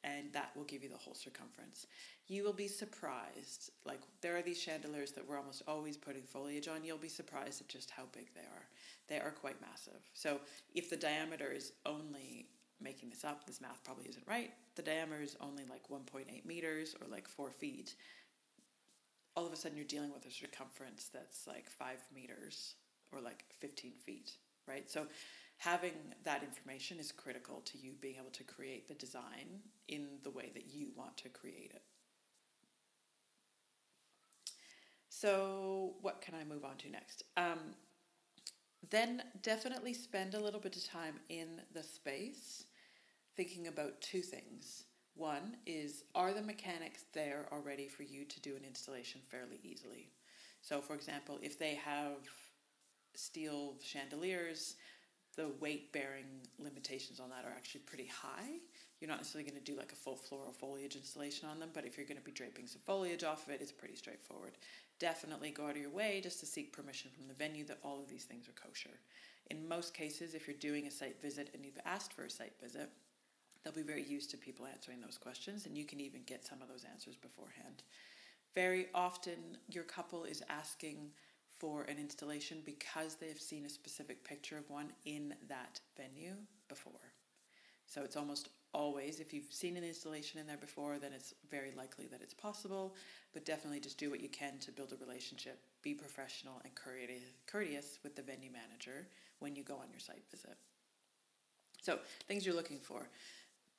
and 0.04 0.32
that 0.32 0.50
will 0.54 0.64
give 0.64 0.82
you 0.82 0.88
the 0.88 0.96
whole 0.96 1.14
circumference. 1.14 1.86
You 2.28 2.44
will 2.44 2.52
be 2.52 2.68
surprised. 2.68 3.70
Like 3.84 4.00
there 4.20 4.36
are 4.36 4.42
these 4.42 4.60
chandeliers 4.60 5.12
that 5.12 5.26
we're 5.26 5.38
almost 5.38 5.62
always 5.66 5.96
putting 5.96 6.22
foliage 6.22 6.68
on. 6.68 6.84
You'll 6.84 6.98
be 6.98 7.08
surprised 7.08 7.62
at 7.62 7.68
just 7.68 7.90
how 7.90 8.04
big 8.12 8.32
they 8.34 8.42
are. 8.42 8.68
They 9.08 9.18
are 9.18 9.30
quite 9.30 9.60
massive. 9.60 10.00
So 10.12 10.40
if 10.74 10.90
the 10.90 10.96
diameter 10.96 11.50
is 11.50 11.72
only 11.86 12.46
making 12.80 13.10
this 13.10 13.24
up, 13.24 13.46
this 13.46 13.60
math 13.60 13.82
probably 13.82 14.04
isn't 14.08 14.26
right. 14.28 14.50
The 14.76 14.82
diameter 14.82 15.22
is 15.22 15.36
only 15.40 15.64
like 15.68 15.88
1.8 15.90 16.44
meters 16.44 16.94
or 17.00 17.08
like 17.08 17.26
four 17.26 17.50
feet. 17.50 17.94
All 19.36 19.46
of 19.46 19.52
a 19.52 19.56
sudden, 19.56 19.76
you're 19.76 19.86
dealing 19.86 20.12
with 20.12 20.26
a 20.26 20.30
circumference 20.30 21.10
that's 21.12 21.46
like 21.46 21.68
five 21.68 21.98
meters 22.14 22.74
or 23.10 23.20
like 23.20 23.44
15 23.60 23.92
feet, 24.04 24.32
right? 24.68 24.88
So 24.88 25.06
having 25.64 25.92
that 26.24 26.42
information 26.42 26.98
is 26.98 27.10
critical 27.10 27.62
to 27.64 27.78
you 27.78 27.92
being 28.00 28.16
able 28.20 28.30
to 28.30 28.44
create 28.44 28.86
the 28.86 28.94
design 28.94 29.60
in 29.88 30.06
the 30.22 30.30
way 30.30 30.50
that 30.52 30.66
you 30.66 30.88
want 30.94 31.16
to 31.16 31.28
create 31.30 31.72
it. 31.74 31.82
So, 35.08 35.94
what 36.02 36.20
can 36.20 36.34
I 36.34 36.44
move 36.44 36.64
on 36.64 36.76
to 36.78 36.90
next? 36.90 37.22
Um, 37.36 37.58
then, 38.90 39.22
definitely 39.42 39.94
spend 39.94 40.34
a 40.34 40.40
little 40.40 40.60
bit 40.60 40.76
of 40.76 40.84
time 40.86 41.14
in 41.30 41.62
the 41.72 41.82
space 41.82 42.64
thinking 43.34 43.68
about 43.68 44.00
two 44.02 44.20
things. 44.20 44.84
One 45.14 45.56
is, 45.66 46.04
are 46.14 46.34
the 46.34 46.42
mechanics 46.42 47.04
there 47.14 47.46
already 47.52 47.88
for 47.88 48.02
you 48.02 48.24
to 48.24 48.40
do 48.40 48.56
an 48.56 48.64
installation 48.66 49.20
fairly 49.30 49.60
easily? 49.62 50.10
So, 50.60 50.80
for 50.80 50.94
example, 50.94 51.38
if 51.42 51.58
they 51.58 51.76
have 51.76 52.28
steel 53.14 53.76
chandeliers, 53.82 54.76
the 55.34 55.50
weight 55.60 55.92
bearing 55.92 56.26
limitations 56.58 57.20
on 57.20 57.30
that 57.30 57.44
are 57.44 57.54
actually 57.56 57.82
pretty 57.82 58.06
high. 58.06 58.58
You're 59.00 59.10
not 59.10 59.18
necessarily 59.18 59.50
going 59.50 59.62
to 59.62 59.72
do 59.72 59.78
like 59.78 59.92
a 59.92 59.96
full 59.96 60.16
floral 60.16 60.52
foliage 60.52 60.96
installation 60.96 61.48
on 61.48 61.60
them, 61.60 61.70
but 61.74 61.84
if 61.84 61.96
you're 61.96 62.06
going 62.06 62.18
to 62.18 62.24
be 62.24 62.32
draping 62.32 62.66
some 62.66 62.80
foliage 62.86 63.24
off 63.24 63.46
of 63.46 63.52
it, 63.52 63.60
it's 63.60 63.72
pretty 63.72 63.96
straightforward. 63.96 64.52
Definitely 64.98 65.50
go 65.50 65.64
out 65.64 65.72
of 65.72 65.76
your 65.76 65.90
way 65.90 66.20
just 66.22 66.40
to 66.40 66.46
seek 66.46 66.72
permission 66.72 67.10
from 67.14 67.28
the 67.28 67.34
venue 67.34 67.64
that 67.66 67.80
all 67.84 68.00
of 68.00 68.08
these 68.08 68.24
things 68.24 68.48
are 68.48 68.52
kosher. 68.52 68.98
In 69.50 69.68
most 69.68 69.92
cases, 69.92 70.34
if 70.34 70.46
you're 70.46 70.56
doing 70.56 70.86
a 70.86 70.90
site 70.90 71.20
visit 71.20 71.50
and 71.52 71.64
you've 71.64 71.78
asked 71.84 72.12
for 72.12 72.24
a 72.24 72.30
site 72.30 72.54
visit, 72.62 72.88
they'll 73.62 73.74
be 73.74 73.82
very 73.82 74.04
used 74.04 74.30
to 74.30 74.36
people 74.36 74.66
answering 74.66 75.00
those 75.00 75.18
questions, 75.18 75.66
and 75.66 75.76
you 75.76 75.84
can 75.84 76.00
even 76.00 76.22
get 76.26 76.46
some 76.46 76.62
of 76.62 76.68
those 76.68 76.84
answers 76.90 77.16
beforehand. 77.16 77.82
Very 78.54 78.86
often, 78.94 79.58
your 79.68 79.84
couple 79.84 80.24
is 80.24 80.42
asking 80.48 81.10
for 81.64 81.84
an 81.84 81.96
installation 81.98 82.58
because 82.66 83.14
they 83.14 83.28
have 83.28 83.40
seen 83.40 83.64
a 83.64 83.70
specific 83.70 84.22
picture 84.22 84.58
of 84.58 84.68
one 84.68 84.92
in 85.06 85.34
that 85.48 85.80
venue 85.96 86.34
before. 86.68 86.92
So 87.86 88.02
it's 88.02 88.18
almost 88.18 88.50
always, 88.74 89.18
if 89.18 89.32
you've 89.32 89.50
seen 89.50 89.78
an 89.78 89.82
installation 89.82 90.38
in 90.38 90.46
there 90.46 90.58
before, 90.58 90.98
then 90.98 91.14
it's 91.14 91.32
very 91.50 91.72
likely 91.74 92.06
that 92.08 92.20
it's 92.20 92.34
possible. 92.34 92.94
But 93.32 93.46
definitely 93.46 93.80
just 93.80 93.96
do 93.96 94.10
what 94.10 94.20
you 94.20 94.28
can 94.28 94.58
to 94.58 94.72
build 94.72 94.92
a 94.92 95.02
relationship. 95.02 95.58
Be 95.80 95.94
professional 95.94 96.60
and 96.64 96.74
courteous 96.74 97.98
with 98.02 98.14
the 98.14 98.20
venue 98.20 98.50
manager 98.52 99.06
when 99.38 99.56
you 99.56 99.62
go 99.62 99.76
on 99.76 99.88
your 99.90 100.00
site 100.00 100.24
visit. 100.30 100.58
So, 101.80 101.98
things 102.28 102.44
you're 102.44 102.54
looking 102.54 102.78
for 102.78 103.08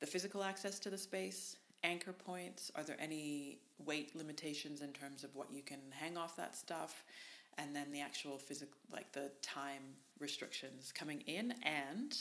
the 0.00 0.06
physical 0.06 0.42
access 0.42 0.80
to 0.80 0.90
the 0.90 0.98
space, 0.98 1.56
anchor 1.84 2.12
points. 2.12 2.72
Are 2.74 2.82
there 2.82 2.96
any 2.98 3.60
weight 3.84 4.16
limitations 4.16 4.82
in 4.82 4.92
terms 4.92 5.22
of 5.22 5.36
what 5.36 5.52
you 5.52 5.62
can 5.62 5.78
hang 5.92 6.16
off 6.16 6.34
that 6.34 6.56
stuff? 6.56 7.04
And 7.58 7.74
then 7.74 7.90
the 7.92 8.00
actual 8.00 8.38
physical, 8.38 8.78
like 8.92 9.12
the 9.12 9.30
time 9.42 9.82
restrictions 10.18 10.92
coming 10.92 11.22
in 11.26 11.54
and 11.62 12.16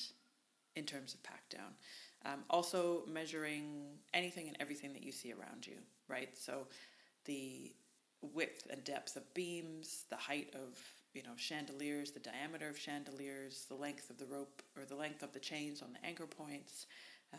in 0.76 0.84
terms 0.84 1.14
of 1.14 1.24
pack 1.24 1.48
down. 1.50 1.74
Um, 2.26 2.44
also 2.50 3.04
measuring 3.08 3.84
anything 4.14 4.48
and 4.48 4.58
everything 4.60 4.94
that 4.94 5.04
you 5.04 5.12
see 5.12 5.32
around 5.32 5.68
you, 5.68 5.78
right? 6.08 6.30
So 6.38 6.68
the 7.26 7.74
width 8.34 8.68
and 8.70 8.84
depth 8.84 9.16
of 9.16 9.32
beams, 9.34 10.06
the 10.10 10.16
height 10.16 10.54
of 10.56 10.80
you 11.14 11.24
know 11.24 11.36
chandeliers, 11.38 12.12
the 12.12 12.20
diameter 12.20 12.68
of 12.68 12.78
chandeliers, 12.78 13.66
the 13.70 13.76
length 13.76 14.10
of 14.10 14.18
the 14.18 14.26
rope 14.26 14.62
or 14.78 14.86
the 14.86 14.96
length 14.96 15.24
of 15.24 15.34
the 15.34 15.40
chains 15.40 15.82
on 15.82 15.94
the 15.94 16.06
anchor 16.06 16.26
points, 16.26 16.88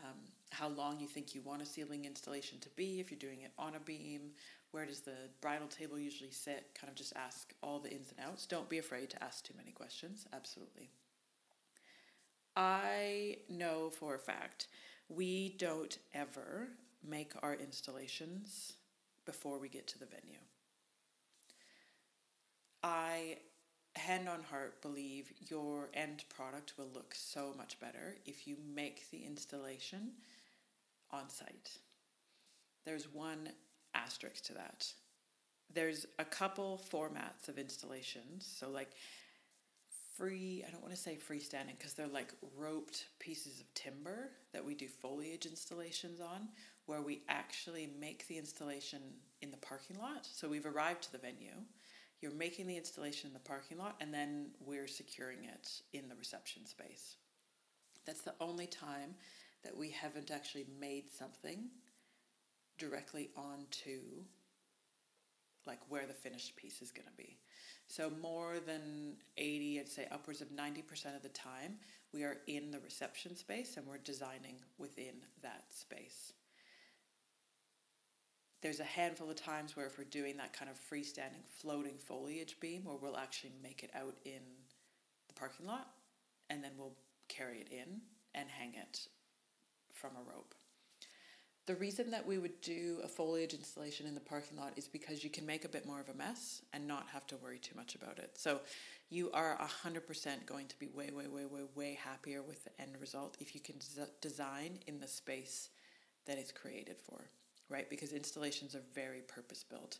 um, 0.04 0.18
how 0.50 0.68
long 0.68 1.00
you 1.00 1.06
think 1.06 1.34
you 1.34 1.42
want 1.42 1.62
a 1.62 1.66
ceiling 1.66 2.04
installation 2.04 2.58
to 2.60 2.68
be 2.70 3.00
if 3.00 3.10
you're 3.10 3.18
doing 3.18 3.42
it 3.42 3.52
on 3.58 3.74
a 3.74 3.80
beam, 3.80 4.30
where 4.70 4.86
does 4.86 5.00
the 5.00 5.16
bridal 5.40 5.68
table 5.68 5.98
usually 5.98 6.30
sit? 6.30 6.70
Kind 6.78 6.90
of 6.90 6.96
just 6.96 7.14
ask 7.16 7.52
all 7.62 7.78
the 7.78 7.90
ins 7.90 8.12
and 8.16 8.26
outs. 8.26 8.46
Don't 8.46 8.68
be 8.68 8.78
afraid 8.78 9.10
to 9.10 9.22
ask 9.22 9.44
too 9.44 9.54
many 9.56 9.72
questions. 9.72 10.26
Absolutely. 10.32 10.90
I 12.56 13.38
know 13.48 13.90
for 13.90 14.14
a 14.14 14.18
fact 14.18 14.68
we 15.08 15.54
don't 15.58 15.98
ever 16.14 16.68
make 17.06 17.32
our 17.42 17.54
installations 17.54 18.74
before 19.24 19.58
we 19.58 19.68
get 19.68 19.86
to 19.88 19.98
the 19.98 20.06
venue. 20.06 20.38
I, 22.82 23.38
hand 23.98 24.28
on 24.28 24.42
heart, 24.42 24.82
believe 24.82 25.32
your 25.48 25.88
end 25.94 26.24
product 26.28 26.74
will 26.78 26.88
look 26.94 27.14
so 27.14 27.52
much 27.56 27.78
better 27.80 28.16
if 28.26 28.46
you 28.46 28.56
make 28.74 29.10
the 29.10 29.24
installation 29.24 30.12
on 31.10 31.28
site. 31.30 31.78
There's 32.84 33.12
one 33.12 33.50
asterisk 33.94 34.44
to 34.44 34.54
that. 34.54 34.92
There's 35.72 36.06
a 36.18 36.24
couple 36.24 36.80
formats 36.92 37.48
of 37.48 37.58
installations. 37.58 38.46
So, 38.58 38.70
like 38.70 38.90
free, 40.16 40.64
I 40.66 40.70
don't 40.70 40.82
want 40.82 40.94
to 40.94 41.00
say 41.00 41.16
freestanding 41.16 41.76
because 41.76 41.94
they're 41.94 42.06
like 42.06 42.32
roped 42.56 43.06
pieces 43.18 43.60
of 43.60 43.74
timber 43.74 44.30
that 44.52 44.64
we 44.64 44.74
do 44.74 44.86
foliage 44.86 45.46
installations 45.46 46.20
on, 46.20 46.48
where 46.86 47.02
we 47.02 47.22
actually 47.28 47.88
make 48.00 48.28
the 48.28 48.38
installation 48.38 49.00
in 49.42 49.50
the 49.50 49.56
parking 49.56 49.98
lot. 49.98 50.26
So, 50.30 50.48
we've 50.48 50.66
arrived 50.66 51.02
to 51.04 51.12
the 51.12 51.18
venue. 51.18 51.54
You're 52.26 52.34
making 52.34 52.66
the 52.66 52.76
installation 52.76 53.28
in 53.28 53.34
the 53.34 53.38
parking 53.38 53.78
lot, 53.78 53.94
and 54.00 54.12
then 54.12 54.48
we're 54.58 54.88
securing 54.88 55.44
it 55.44 55.68
in 55.92 56.08
the 56.08 56.16
reception 56.16 56.66
space. 56.66 57.18
That's 58.04 58.22
the 58.22 58.34
only 58.40 58.66
time 58.66 59.14
that 59.62 59.76
we 59.76 59.90
haven't 59.90 60.32
actually 60.32 60.66
made 60.80 61.04
something 61.08 61.68
directly 62.78 63.30
onto 63.36 64.00
like 65.68 65.78
where 65.88 66.04
the 66.04 66.14
finished 66.14 66.56
piece 66.56 66.82
is 66.82 66.90
going 66.90 67.06
to 67.06 67.16
be. 67.16 67.38
So 67.86 68.10
more 68.20 68.56
than 68.58 69.18
80, 69.36 69.78
I'd 69.78 69.88
say 69.88 70.08
upwards 70.10 70.40
of 70.40 70.48
90% 70.48 71.14
of 71.14 71.22
the 71.22 71.28
time, 71.28 71.76
we 72.12 72.24
are 72.24 72.38
in 72.48 72.72
the 72.72 72.80
reception 72.80 73.36
space 73.36 73.76
and 73.76 73.86
we're 73.86 73.98
designing 73.98 74.56
within 74.78 75.14
that 75.42 75.66
space. 75.70 76.32
There's 78.66 78.80
a 78.80 78.82
handful 78.82 79.30
of 79.30 79.36
times 79.36 79.76
where 79.76 79.86
if 79.86 79.96
we're 79.96 80.02
doing 80.02 80.38
that 80.38 80.52
kind 80.52 80.68
of 80.68 80.76
freestanding 80.76 81.46
floating 81.48 81.98
foliage 81.98 82.58
beam 82.58 82.82
where 82.82 82.96
we'll 82.96 83.16
actually 83.16 83.52
make 83.62 83.84
it 83.84 83.92
out 83.94 84.16
in 84.24 84.40
the 85.28 85.34
parking 85.34 85.66
lot 85.66 85.86
and 86.50 86.64
then 86.64 86.72
we'll 86.76 86.96
carry 87.28 87.60
it 87.60 87.68
in 87.70 88.00
and 88.34 88.48
hang 88.50 88.74
it 88.74 89.06
from 89.92 90.10
a 90.16 90.34
rope. 90.34 90.52
The 91.66 91.76
reason 91.76 92.10
that 92.10 92.26
we 92.26 92.38
would 92.38 92.60
do 92.60 92.98
a 93.04 93.06
foliage 93.06 93.54
installation 93.54 94.04
in 94.04 94.14
the 94.14 94.20
parking 94.20 94.58
lot 94.58 94.72
is 94.74 94.88
because 94.88 95.22
you 95.22 95.30
can 95.30 95.46
make 95.46 95.64
a 95.64 95.68
bit 95.68 95.86
more 95.86 96.00
of 96.00 96.08
a 96.08 96.14
mess 96.14 96.62
and 96.72 96.88
not 96.88 97.06
have 97.12 97.24
to 97.28 97.36
worry 97.36 97.60
too 97.60 97.76
much 97.76 97.94
about 97.94 98.18
it. 98.18 98.32
So 98.34 98.58
you 99.10 99.30
are 99.30 99.56
100% 99.84 100.44
going 100.44 100.66
to 100.66 100.78
be 100.80 100.88
way, 100.88 101.12
way, 101.12 101.28
way, 101.28 101.44
way, 101.44 101.62
way 101.76 101.98
happier 102.04 102.42
with 102.42 102.64
the 102.64 102.82
end 102.82 102.96
result 103.00 103.36
if 103.38 103.54
you 103.54 103.60
can 103.60 103.76
des- 103.78 104.10
design 104.20 104.80
in 104.88 104.98
the 104.98 105.06
space 105.06 105.70
that 106.26 106.36
it's 106.36 106.50
created 106.50 106.96
for, 106.98 107.30
right? 107.68 107.88
Because 107.88 108.12
installations 108.12 108.74
are 108.74 108.82
very 108.94 109.20
purpose 109.20 109.64
built. 109.64 109.98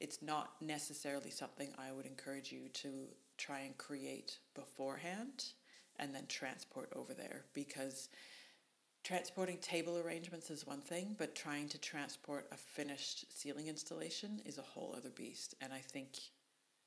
It's 0.00 0.22
not 0.22 0.52
necessarily 0.60 1.30
something 1.30 1.68
I 1.78 1.92
would 1.92 2.06
encourage 2.06 2.50
you 2.52 2.68
to 2.74 3.08
try 3.38 3.60
and 3.60 3.76
create 3.78 4.38
beforehand 4.54 5.44
and 5.98 6.14
then 6.14 6.26
transport 6.28 6.90
over 6.94 7.14
there 7.14 7.44
because 7.54 8.08
Transporting 9.04 9.58
table 9.58 9.98
arrangements 9.98 10.50
is 10.50 10.66
one 10.66 10.80
thing, 10.80 11.14
but 11.18 11.34
trying 11.34 11.68
to 11.68 11.78
transport 11.78 12.48
a 12.50 12.56
finished 12.56 13.26
ceiling 13.38 13.68
installation 13.68 14.40
is 14.46 14.56
a 14.56 14.62
whole 14.62 14.94
other 14.96 15.10
beast. 15.10 15.54
And 15.60 15.74
I 15.74 15.80
think 15.80 16.16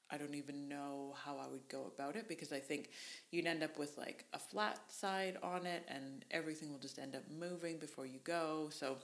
I 0.09 0.17
don't 0.17 0.33
even 0.33 0.67
know 0.67 1.13
how 1.23 1.37
I 1.37 1.47
would 1.47 1.69
go 1.69 1.91
about 1.93 2.15
it 2.15 2.27
because 2.27 2.51
I 2.51 2.57
think 2.57 2.89
you'd 3.29 3.45
end 3.45 3.61
up 3.61 3.77
with 3.77 3.99
like 3.99 4.25
a 4.33 4.39
flat 4.39 4.79
side 4.87 5.37
on 5.43 5.67
it 5.67 5.83
and 5.87 6.25
everything 6.31 6.71
will 6.71 6.79
just 6.79 6.97
end 6.97 7.15
up 7.15 7.21
moving 7.29 7.77
before 7.77 8.07
you 8.07 8.17
go. 8.23 8.69
So 8.71 8.97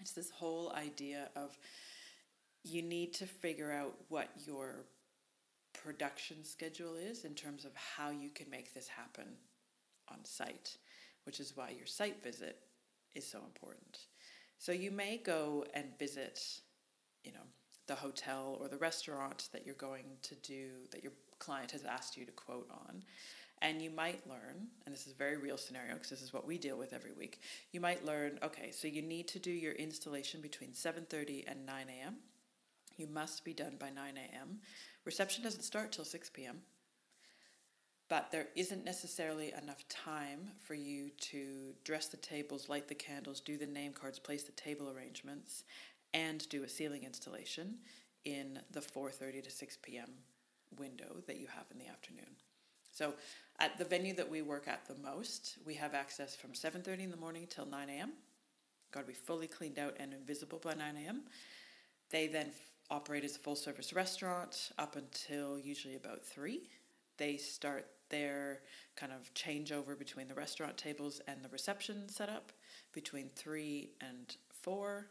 it's 0.00 0.12
this 0.12 0.30
whole 0.30 0.72
idea 0.74 1.28
of 1.36 1.56
you 2.64 2.82
need 2.82 3.14
to 3.14 3.26
figure 3.26 3.72
out 3.72 3.94
what 4.08 4.28
your 4.44 4.86
production 5.72 6.42
schedule 6.44 6.96
is 6.96 7.24
in 7.24 7.34
terms 7.34 7.64
of 7.64 7.72
how 7.74 8.10
you 8.10 8.30
can 8.30 8.48
make 8.50 8.74
this 8.74 8.88
happen 8.88 9.26
on 10.08 10.24
site 10.24 10.76
which 11.26 11.40
is 11.40 11.56
why 11.56 11.70
your 11.76 11.86
site 11.86 12.22
visit 12.22 12.60
is 13.14 13.28
so 13.28 13.40
important. 13.44 13.98
So 14.58 14.72
you 14.72 14.90
may 14.90 15.18
go 15.18 15.66
and 15.74 15.98
visit, 15.98 16.40
you 17.24 17.32
know, 17.32 17.46
the 17.88 17.96
hotel 17.96 18.56
or 18.60 18.68
the 18.68 18.78
restaurant 18.78 19.48
that 19.52 19.66
you're 19.66 19.74
going 19.74 20.16
to 20.22 20.34
do 20.36 20.70
that 20.92 21.02
your 21.02 21.12
client 21.38 21.72
has 21.72 21.84
asked 21.84 22.16
you 22.16 22.24
to 22.24 22.32
quote 22.32 22.68
on 22.70 23.02
and 23.62 23.80
you 23.80 23.90
might 23.90 24.26
learn 24.28 24.66
and 24.84 24.94
this 24.94 25.06
is 25.06 25.12
a 25.12 25.16
very 25.16 25.36
real 25.36 25.56
scenario 25.56 25.94
because 25.94 26.10
this 26.10 26.22
is 26.22 26.32
what 26.32 26.46
we 26.46 26.58
deal 26.58 26.76
with 26.76 26.92
every 26.92 27.12
week 27.12 27.40
you 27.72 27.80
might 27.80 28.04
learn 28.04 28.38
okay 28.42 28.70
so 28.70 28.86
you 28.86 29.02
need 29.02 29.28
to 29.28 29.38
do 29.38 29.50
your 29.50 29.72
installation 29.72 30.40
between 30.40 30.70
7.30 30.70 31.44
and 31.50 31.64
9 31.64 31.86
a.m 31.88 32.16
you 32.96 33.06
must 33.06 33.44
be 33.44 33.52
done 33.52 33.76
by 33.78 33.90
9 33.90 34.14
a.m 34.16 34.58
reception 35.04 35.42
doesn't 35.42 35.62
start 35.62 35.92
till 35.92 36.04
6 36.04 36.30
p.m 36.30 36.60
but 38.08 38.30
there 38.30 38.48
isn't 38.54 38.84
necessarily 38.84 39.52
enough 39.60 39.86
time 39.88 40.50
for 40.64 40.74
you 40.74 41.10
to 41.18 41.74
dress 41.82 42.06
the 42.06 42.16
tables, 42.16 42.68
light 42.68 42.86
the 42.86 42.94
candles, 42.94 43.40
do 43.40 43.56
the 43.56 43.66
name 43.66 43.92
cards, 43.92 44.18
place 44.18 44.44
the 44.44 44.52
table 44.52 44.90
arrangements, 44.90 45.64
and 46.14 46.48
do 46.48 46.62
a 46.62 46.68
ceiling 46.68 47.02
installation 47.02 47.78
in 48.24 48.60
the 48.70 48.80
4:30 48.80 49.42
to 49.44 49.50
6 49.50 49.78
p.m. 49.82 50.10
window 50.78 51.22
that 51.26 51.38
you 51.38 51.48
have 51.48 51.66
in 51.72 51.78
the 51.78 51.88
afternoon. 51.88 52.36
So, 52.96 53.12
at 53.58 53.76
the 53.76 53.84
venue 53.84 54.14
that 54.14 54.30
we 54.30 54.40
work 54.40 54.68
at 54.68 54.86
the 54.86 54.94
most, 54.94 55.58
we 55.66 55.74
have 55.74 55.92
access 55.92 56.34
from 56.34 56.54
7:30 56.54 57.04
in 57.04 57.10
the 57.10 57.18
morning 57.18 57.46
till 57.46 57.66
9 57.66 57.90
a.m. 57.90 58.12
Got 58.90 59.00
to 59.00 59.06
be 59.06 59.12
fully 59.12 59.46
cleaned 59.46 59.78
out 59.78 59.96
and 60.00 60.14
invisible 60.14 60.58
by 60.58 60.72
9 60.72 60.96
a.m. 61.04 61.24
They 62.08 62.26
then 62.26 62.52
operate 62.88 63.22
as 63.22 63.36
a 63.36 63.38
full 63.38 63.54
service 63.54 63.92
restaurant 63.92 64.70
up 64.78 64.96
until 64.96 65.58
usually 65.58 65.96
about 65.96 66.24
3. 66.24 66.62
They 67.18 67.36
start 67.36 67.86
their 68.08 68.62
kind 68.96 69.12
of 69.12 69.32
changeover 69.34 69.98
between 69.98 70.28
the 70.28 70.34
restaurant 70.34 70.78
tables 70.78 71.20
and 71.28 71.44
the 71.44 71.50
reception 71.50 72.08
setup 72.08 72.50
between 72.94 73.28
three 73.28 73.90
and 74.00 74.36
four. 74.48 75.08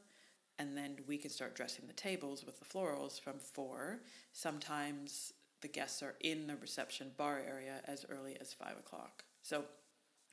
And 0.58 0.76
then 0.76 0.98
we 1.06 1.20
can 1.20 1.30
start 1.30 1.54
dressing 1.54 1.86
the 1.86 1.94
tables 1.94 2.46
with 2.48 2.58
the 2.58 2.66
florals 2.66 3.20
from 3.22 3.38
four. 3.38 4.00
Sometimes 4.32 5.34
the 5.66 5.70
guests 5.70 6.04
are 6.04 6.14
in 6.22 6.46
the 6.46 6.56
reception 6.58 7.10
bar 7.18 7.40
area 7.40 7.82
as 7.88 8.06
early 8.08 8.38
as 8.40 8.54
five 8.54 8.78
o'clock. 8.78 9.24
So 9.42 9.64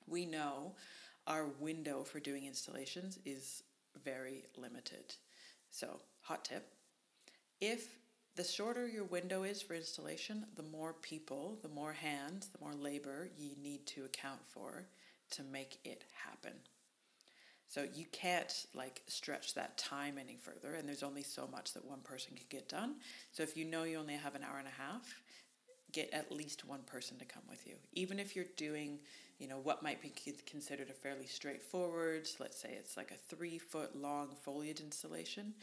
we 0.07 0.27
know 0.27 0.75
our 1.27 1.47
window 1.59 2.05
for 2.05 2.21
doing 2.21 2.45
installations 2.45 3.19
is 3.25 3.63
very 4.05 4.45
limited. 4.59 5.15
So, 5.71 6.01
hot 6.21 6.45
tip 6.45 6.69
if 7.63 7.97
the 8.37 8.45
shorter 8.45 8.87
your 8.87 9.05
window 9.05 9.45
is 9.45 9.63
for 9.63 9.73
installation, 9.73 10.45
the 10.55 10.65
more 10.65 10.93
people, 10.93 11.59
the 11.63 11.71
more 11.71 11.95
hands, 11.95 12.49
the 12.49 12.63
more 12.63 12.75
labor 12.75 13.31
you 13.39 13.53
need 13.63 13.87
to 13.87 14.05
account 14.05 14.41
for 14.47 14.85
to 15.31 15.43
make 15.45 15.79
it 15.83 16.05
happen. 16.13 16.53
So 17.73 17.87
you 17.95 18.05
can't 18.13 18.67
like 18.75 19.01
stretch 19.07 19.55
that 19.55 19.79
time 19.79 20.19
any 20.19 20.37
further, 20.37 20.75
and 20.75 20.87
there's 20.87 21.03
only 21.03 21.23
so 21.23 21.49
much 21.51 21.73
that 21.73 21.83
one 21.87 22.01
person 22.01 22.35
can 22.37 22.45
get 22.51 22.69
done. 22.69 22.97
So 23.31 23.43
if 23.43 23.57
you 23.57 23.65
know 23.65 23.85
you 23.85 23.97
only 23.97 24.13
have 24.13 24.35
an 24.35 24.43
hour 24.43 24.59
and 24.59 24.69
a 24.69 24.83
half, 24.83 25.22
get 25.93 26.13
at 26.13 26.33
least 26.33 26.67
one 26.67 26.83
person 26.87 27.19
to 27.19 27.25
come 27.25 27.43
with 27.49 27.67
you. 27.67 27.75
Even 27.93 28.19
if 28.19 28.35
you're 28.35 28.47
doing, 28.57 28.99
you 29.39 29.49
know, 29.49 29.59
what 29.59 29.83
might 29.83 30.01
be 30.01 30.13
considered 30.47 30.91
a 30.91 30.95
fairly 30.95 31.27
straightforward, 31.27 32.29
let's 32.41 32.61
say 32.61 32.75
it's 32.79 32.97
like 32.97 33.11
a 33.11 33.35
three 33.35 33.59
foot 33.59 33.95
long 33.95 34.31
foliage 34.43 34.81
installation, 34.81 35.55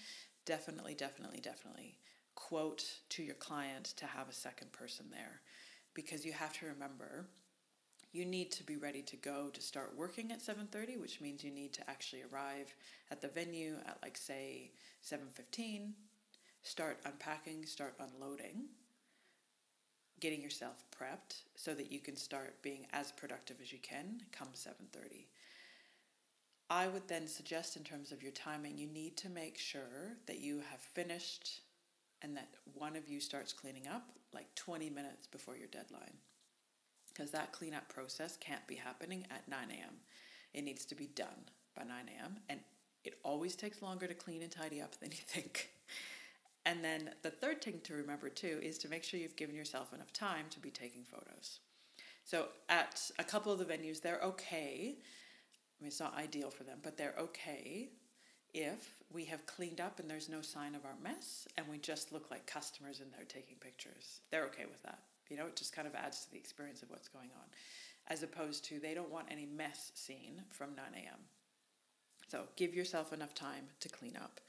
definitely, 0.45 0.93
definitely, 0.93 1.39
definitely 1.39 1.95
quote 2.39 2.85
to 3.09 3.21
your 3.21 3.35
client 3.35 3.93
to 3.97 4.05
have 4.05 4.29
a 4.29 4.33
second 4.33 4.71
person 4.71 5.05
there 5.11 5.41
because 5.93 6.25
you 6.25 6.31
have 6.31 6.53
to 6.53 6.65
remember 6.65 7.27
you 8.11 8.25
need 8.25 8.51
to 8.51 8.63
be 8.63 8.77
ready 8.77 9.03
to 9.03 9.15
go 9.17 9.49
to 9.53 9.61
start 9.61 9.93
working 9.95 10.31
at 10.31 10.39
7.30 10.39 10.99
which 10.99 11.19
means 11.19 11.43
you 11.43 11.51
need 11.51 11.73
to 11.73 11.87
actually 11.89 12.23
arrive 12.31 12.73
at 13.11 13.21
the 13.21 13.27
venue 13.27 13.75
at 13.85 13.97
like 14.01 14.15
say 14.15 14.71
7.15 15.03 15.91
start 16.63 16.97
unpacking 17.05 17.65
start 17.65 17.93
unloading 17.99 18.69
getting 20.19 20.41
yourself 20.41 20.83
prepped 20.91 21.43
so 21.55 21.73
that 21.73 21.91
you 21.91 21.99
can 21.99 22.15
start 22.15 22.61
being 22.61 22.85
as 22.91 23.11
productive 23.11 23.57
as 23.61 23.71
you 23.71 23.79
can 23.79 24.21
come 24.31 24.49
7:30. 24.53 25.27
I 26.69 26.87
would 26.87 27.07
then 27.07 27.27
suggest 27.27 27.75
in 27.75 27.83
terms 27.83 28.11
of 28.11 28.21
your 28.21 28.31
timing, 28.31 28.77
you 28.77 28.87
need 28.87 29.17
to 29.17 29.29
make 29.29 29.57
sure 29.57 30.17
that 30.27 30.39
you 30.39 30.59
have 30.69 30.79
finished 30.79 31.61
and 32.21 32.37
that 32.37 32.49
one 32.75 32.95
of 32.95 33.07
you 33.07 33.19
starts 33.19 33.53
cleaning 33.53 33.87
up 33.87 34.11
like 34.33 34.53
20 34.55 34.89
minutes 34.89 35.25
before 35.25 35.55
your 35.57 35.67
deadline. 35.67 36.17
Because 37.07 37.31
that 37.31 37.51
cleanup 37.51 37.89
process 37.89 38.37
can't 38.37 38.65
be 38.67 38.75
happening 38.75 39.25
at 39.31 39.47
9 39.47 39.71
a.m. 39.71 39.95
It 40.53 40.63
needs 40.63 40.85
to 40.85 40.95
be 40.95 41.07
done 41.07 41.49
by 41.75 41.83
9 41.83 42.09
a.m. 42.19 42.37
And 42.49 42.59
it 43.03 43.19
always 43.23 43.55
takes 43.55 43.81
longer 43.81 44.07
to 44.07 44.13
clean 44.13 44.43
and 44.43 44.51
tidy 44.51 44.79
up 44.81 44.99
than 44.99 45.11
you 45.11 45.17
think. 45.17 45.69
And 46.65 46.83
then 46.83 47.11
the 47.21 47.31
third 47.31 47.63
thing 47.63 47.79
to 47.83 47.93
remember 47.93 48.29
too 48.29 48.59
is 48.61 48.77
to 48.79 48.89
make 48.89 49.03
sure 49.03 49.19
you've 49.19 49.35
given 49.35 49.55
yourself 49.55 49.93
enough 49.93 50.13
time 50.13 50.45
to 50.51 50.59
be 50.59 50.69
taking 50.69 51.03
photos. 51.03 51.59
So 52.23 52.47
at 52.67 53.09
a 53.17 53.23
couple 53.23 53.51
of 53.51 53.59
the 53.59 53.65
venues, 53.65 54.01
they're 54.01 54.21
okay. 54.21 54.95
I 54.97 55.83
mean, 55.83 55.87
it's 55.87 55.99
not 55.99 56.15
ideal 56.17 56.49
for 56.49 56.63
them, 56.63 56.79
but 56.83 56.97
they're 56.97 57.15
okay 57.17 57.89
if 58.53 58.95
we 59.11 59.25
have 59.25 59.45
cleaned 59.45 59.79
up 59.79 59.99
and 59.99 60.09
there's 60.09 60.29
no 60.29 60.41
sign 60.41 60.75
of 60.75 60.85
our 60.85 60.95
mess 61.03 61.47
and 61.57 61.67
we 61.67 61.77
just 61.77 62.11
look 62.11 62.29
like 62.29 62.45
customers 62.45 62.99
and 62.99 63.11
they're 63.11 63.25
taking 63.25 63.55
pictures. 63.59 64.21
They're 64.31 64.45
okay 64.45 64.65
with 64.69 64.81
that. 64.83 64.99
You 65.29 65.37
know, 65.37 65.45
it 65.45 65.55
just 65.55 65.75
kind 65.75 65.87
of 65.87 65.95
adds 65.95 66.25
to 66.25 66.31
the 66.31 66.37
experience 66.37 66.81
of 66.81 66.89
what's 66.89 67.07
going 67.07 67.29
on, 67.35 67.45
as 68.07 68.23
opposed 68.23 68.65
to 68.65 68.79
they 68.79 68.93
don't 68.93 69.11
want 69.11 69.27
any 69.29 69.45
mess 69.45 69.91
seen 69.93 70.41
from 70.49 70.75
9 70.75 70.85
a.m. 70.95 71.19
So 72.27 72.43
give 72.55 72.75
yourself 72.75 73.13
enough 73.13 73.33
time 73.33 73.65
to 73.79 73.89
clean 73.89 74.15
up. 74.15 74.39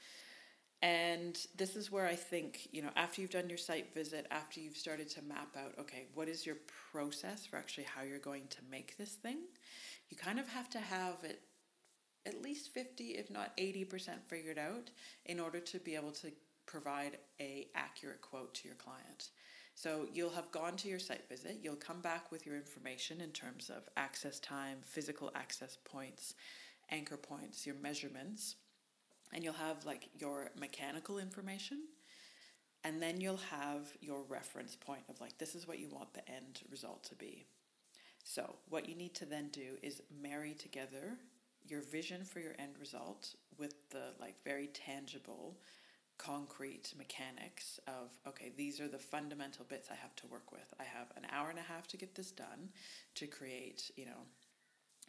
And 0.81 1.37
this 1.55 1.75
is 1.75 1.91
where 1.91 2.07
I 2.07 2.15
think, 2.15 2.67
you 2.71 2.81
know, 2.81 2.89
after 2.95 3.21
you've 3.21 3.29
done 3.29 3.49
your 3.49 3.57
site 3.57 3.93
visit, 3.93 4.25
after 4.31 4.59
you've 4.59 4.77
started 4.77 5.09
to 5.09 5.21
map 5.21 5.55
out, 5.55 5.73
okay, 5.79 6.05
what 6.15 6.27
is 6.27 6.43
your 6.45 6.57
process 6.91 7.45
for 7.45 7.57
actually 7.57 7.83
how 7.83 8.01
you're 8.01 8.17
going 8.17 8.47
to 8.49 8.57
make 8.69 8.97
this 8.97 9.11
thing? 9.11 9.37
You 10.09 10.17
kind 10.17 10.39
of 10.39 10.47
have 10.49 10.69
to 10.71 10.79
have 10.79 11.23
it 11.23 11.41
at 12.25 12.41
least 12.41 12.73
50 12.73 13.03
if 13.11 13.29
not 13.29 13.55
80% 13.57 14.23
figured 14.27 14.57
out 14.57 14.89
in 15.25 15.39
order 15.39 15.59
to 15.59 15.79
be 15.79 15.95
able 15.95 16.11
to 16.11 16.31
provide 16.65 17.17
a 17.39 17.67
accurate 17.75 18.21
quote 18.21 18.53
to 18.55 18.67
your 18.67 18.77
client. 18.77 19.29
So 19.75 20.07
you'll 20.11 20.31
have 20.31 20.51
gone 20.51 20.75
to 20.77 20.87
your 20.87 20.99
site 20.99 21.27
visit, 21.29 21.59
you'll 21.61 21.75
come 21.75 22.01
back 22.01 22.31
with 22.31 22.45
your 22.45 22.55
information 22.55 23.21
in 23.21 23.31
terms 23.31 23.69
of 23.69 23.87
access 23.97 24.39
time, 24.39 24.77
physical 24.81 25.31
access 25.35 25.77
points, 25.85 26.33
anchor 26.89 27.17
points, 27.17 27.65
your 27.65 27.75
measurements 27.75 28.55
and 29.33 29.43
you'll 29.43 29.53
have 29.53 29.85
like 29.85 30.09
your 30.17 30.51
mechanical 30.59 31.17
information. 31.17 31.79
And 32.83 33.01
then 33.01 33.21
you'll 33.21 33.37
have 33.37 33.87
your 34.01 34.23
reference 34.23 34.75
point 34.75 35.03
of 35.07 35.21
like 35.21 35.37
this 35.37 35.53
is 35.53 35.67
what 35.67 35.79
you 35.79 35.87
want 35.89 36.13
the 36.13 36.27
end 36.27 36.61
result 36.69 37.03
to 37.05 37.15
be. 37.15 37.45
So 38.23 38.55
what 38.69 38.89
you 38.89 38.95
need 38.95 39.13
to 39.15 39.25
then 39.25 39.49
do 39.51 39.77
is 39.81 40.01
marry 40.21 40.53
together 40.53 41.17
your 41.67 41.81
vision 41.81 42.23
for 42.23 42.39
your 42.39 42.55
end 42.59 42.73
result 42.79 43.35
with 43.57 43.89
the 43.91 44.13
like 44.19 44.35
very 44.43 44.67
tangible 44.67 45.57
concrete 46.17 46.93
mechanics 46.97 47.79
of 47.87 48.11
okay 48.27 48.51
these 48.55 48.79
are 48.79 48.87
the 48.87 48.97
fundamental 48.99 49.65
bits 49.67 49.89
i 49.91 49.95
have 49.95 50.15
to 50.15 50.27
work 50.27 50.51
with. 50.51 50.71
I 50.79 50.83
have 50.83 51.07
an 51.17 51.25
hour 51.31 51.49
and 51.49 51.57
a 51.57 51.63
half 51.63 51.87
to 51.87 51.97
get 51.97 52.13
this 52.13 52.31
done 52.31 52.69
to 53.15 53.25
create 53.25 53.89
you 53.95 54.05
know 54.05 54.21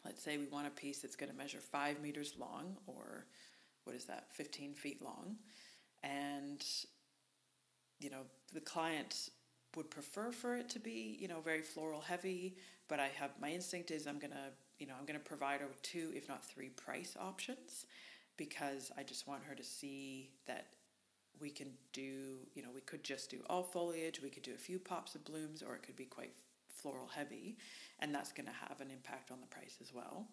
let's 0.04 0.22
say 0.22 0.38
we 0.38 0.46
want 0.46 0.66
a 0.66 0.70
piece 0.70 1.00
that's 1.00 1.16
going 1.16 1.30
to 1.30 1.36
measure 1.36 1.60
five 1.60 2.00
meters 2.00 2.34
long 2.38 2.76
or 2.86 3.26
what 3.84 3.96
is 3.96 4.04
that, 4.06 4.26
15 4.32 4.74
feet 4.74 5.02
long. 5.02 5.36
And, 6.02 6.64
you 8.00 8.10
know, 8.10 8.22
the 8.52 8.60
client 8.60 9.30
would 9.76 9.90
prefer 9.90 10.32
for 10.32 10.56
it 10.56 10.68
to 10.70 10.78
be, 10.78 11.16
you 11.20 11.28
know, 11.28 11.40
very 11.40 11.62
floral 11.62 12.00
heavy, 12.00 12.56
but 12.88 13.00
I 13.00 13.08
have 13.16 13.30
my 13.40 13.50
instinct 13.50 13.90
is 13.90 14.06
I'm 14.06 14.18
going 14.18 14.32
to, 14.32 14.52
you 14.78 14.86
know, 14.86 14.94
I'm 14.98 15.06
going 15.06 15.18
to 15.18 15.24
provide 15.24 15.60
her 15.60 15.66
with 15.66 15.80
two, 15.82 16.10
if 16.14 16.28
not 16.28 16.44
three 16.44 16.68
price 16.68 17.16
options 17.18 17.86
because 18.36 18.90
I 18.96 19.02
just 19.02 19.28
want 19.28 19.42
her 19.44 19.54
to 19.54 19.62
see 19.62 20.30
that 20.46 20.66
we 21.40 21.50
can 21.50 21.68
do, 21.92 22.38
you 22.54 22.62
know, 22.62 22.70
we 22.74 22.80
could 22.80 23.04
just 23.04 23.30
do 23.30 23.38
all 23.48 23.62
foliage, 23.62 24.20
we 24.22 24.30
could 24.30 24.42
do 24.42 24.54
a 24.54 24.58
few 24.58 24.78
pops 24.78 25.14
of 25.14 25.24
blooms, 25.24 25.62
or 25.62 25.74
it 25.74 25.82
could 25.82 25.96
be 25.96 26.04
quite 26.04 26.32
floral 26.68 27.08
heavy, 27.08 27.56
and 28.00 28.14
that's 28.14 28.32
going 28.32 28.46
to 28.46 28.68
have 28.68 28.80
an 28.80 28.90
impact 28.90 29.30
on 29.30 29.40
the 29.40 29.46
price 29.46 29.76
as 29.80 29.92
well. 29.92 30.26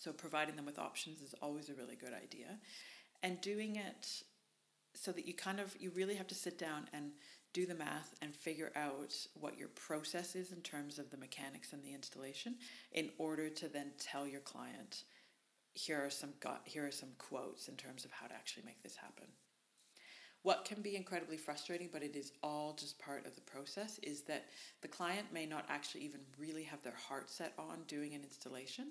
So 0.00 0.12
providing 0.12 0.56
them 0.56 0.64
with 0.64 0.78
options 0.78 1.20
is 1.20 1.34
always 1.42 1.68
a 1.68 1.74
really 1.74 1.94
good 1.94 2.14
idea. 2.14 2.58
And 3.22 3.38
doing 3.42 3.76
it 3.76 4.22
so 4.94 5.12
that 5.12 5.26
you 5.26 5.34
kind 5.34 5.60
of 5.60 5.76
you 5.78 5.90
really 5.90 6.14
have 6.14 6.26
to 6.28 6.34
sit 6.34 6.58
down 6.58 6.88
and 6.94 7.12
do 7.52 7.66
the 7.66 7.74
math 7.74 8.14
and 8.22 8.34
figure 8.34 8.72
out 8.76 9.14
what 9.34 9.58
your 9.58 9.68
process 9.68 10.34
is 10.34 10.52
in 10.52 10.62
terms 10.62 10.98
of 10.98 11.10
the 11.10 11.18
mechanics 11.18 11.74
and 11.74 11.84
the 11.84 11.92
installation 11.92 12.54
in 12.92 13.10
order 13.18 13.50
to 13.50 13.68
then 13.68 13.92
tell 13.98 14.26
your 14.26 14.40
client 14.40 15.04
here 15.74 16.02
are 16.02 16.10
some 16.10 16.32
got 16.40 16.62
here 16.64 16.86
are 16.86 16.90
some 16.92 17.10
quotes 17.18 17.68
in 17.68 17.76
terms 17.76 18.06
of 18.06 18.10
how 18.10 18.26
to 18.26 18.34
actually 18.34 18.64
make 18.64 18.82
this 18.82 18.96
happen. 18.96 19.26
What 20.42 20.64
can 20.64 20.80
be 20.80 20.96
incredibly 20.96 21.36
frustrating, 21.36 21.90
but 21.92 22.02
it 22.02 22.16
is 22.16 22.32
all 22.42 22.72
just 22.72 22.98
part 22.98 23.26
of 23.26 23.34
the 23.34 23.42
process, 23.42 24.00
is 24.02 24.22
that 24.22 24.46
the 24.80 24.88
client 24.88 25.26
may 25.30 25.44
not 25.44 25.66
actually 25.68 26.04
even 26.04 26.20
really 26.38 26.62
have 26.62 26.82
their 26.82 26.94
heart 26.94 27.28
set 27.28 27.52
on 27.58 27.82
doing 27.86 28.14
an 28.14 28.22
installation 28.22 28.86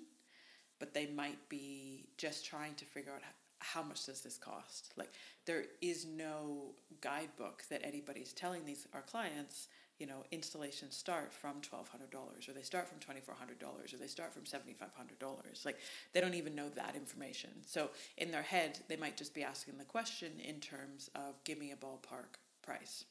but 0.80 0.92
they 0.92 1.06
might 1.06 1.48
be 1.48 2.08
just 2.16 2.44
trying 2.44 2.74
to 2.74 2.84
figure 2.84 3.12
out 3.12 3.22
how 3.60 3.82
much 3.82 4.06
does 4.06 4.22
this 4.22 4.36
cost? 4.38 4.92
Like 4.96 5.12
there 5.46 5.64
is 5.80 6.06
no 6.06 6.72
guidebook 7.00 7.62
that 7.70 7.82
anybody's 7.84 8.32
telling 8.32 8.64
these 8.64 8.88
our 8.92 9.02
clients 9.02 9.68
you 9.98 10.06
know 10.06 10.24
installations 10.32 10.96
start 10.96 11.32
from 11.32 11.56
$1200 11.60 12.48
or 12.48 12.52
they 12.52 12.62
start 12.62 12.88
from 12.88 12.98
$2400 12.98 13.94
or 13.94 13.96
they 13.98 14.06
start 14.06 14.32
from 14.32 14.42
$7500 14.42 15.66
like 15.66 15.76
they 16.12 16.20
don't 16.20 16.34
even 16.34 16.54
know 16.54 16.70
that 16.70 16.96
information. 16.96 17.50
So 17.66 17.90
in 18.16 18.32
their 18.32 18.42
head 18.42 18.80
they 18.88 18.96
might 18.96 19.16
just 19.16 19.34
be 19.34 19.44
asking 19.44 19.76
the 19.76 19.84
question 19.84 20.32
in 20.42 20.58
terms 20.58 21.10
of 21.14 21.44
give 21.44 21.58
me 21.58 21.70
a 21.70 21.76
ballpark 21.76 22.40
price. 22.62 23.04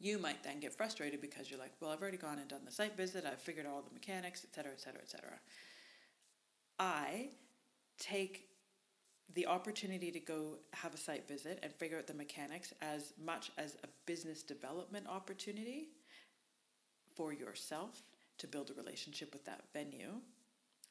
You 0.00 0.18
might 0.18 0.42
then 0.42 0.60
get 0.60 0.74
frustrated 0.74 1.20
because 1.20 1.50
you're 1.50 1.60
like 1.60 1.72
well 1.80 1.90
i've 1.90 2.00
already 2.00 2.16
gone 2.16 2.38
and 2.38 2.48
done 2.48 2.64
the 2.64 2.72
site 2.72 2.96
visit. 2.96 3.26
I've 3.26 3.40
figured 3.40 3.66
out 3.66 3.72
all 3.72 3.82
the 3.82 3.94
mechanics 3.94 4.42
et 4.42 4.54
cetera 4.54 4.72
et 4.72 4.80
cetera 4.80 5.02
et 5.02 5.10
cetera 5.10 5.38
I 6.78 7.28
take 7.98 8.48
the 9.34 9.46
opportunity 9.46 10.10
to 10.10 10.20
go 10.20 10.58
have 10.72 10.94
a 10.94 10.96
site 10.96 11.28
visit 11.28 11.58
and 11.62 11.72
figure 11.72 11.98
out 11.98 12.06
the 12.06 12.14
mechanics 12.14 12.72
as 12.80 13.12
much 13.22 13.50
as 13.58 13.76
a 13.84 13.88
business 14.06 14.42
development 14.42 15.06
opportunity 15.08 15.88
for 17.14 17.32
yourself 17.32 18.02
to 18.38 18.46
build 18.46 18.70
a 18.70 18.74
relationship 18.74 19.32
with 19.32 19.44
that 19.44 19.62
venue 19.72 20.12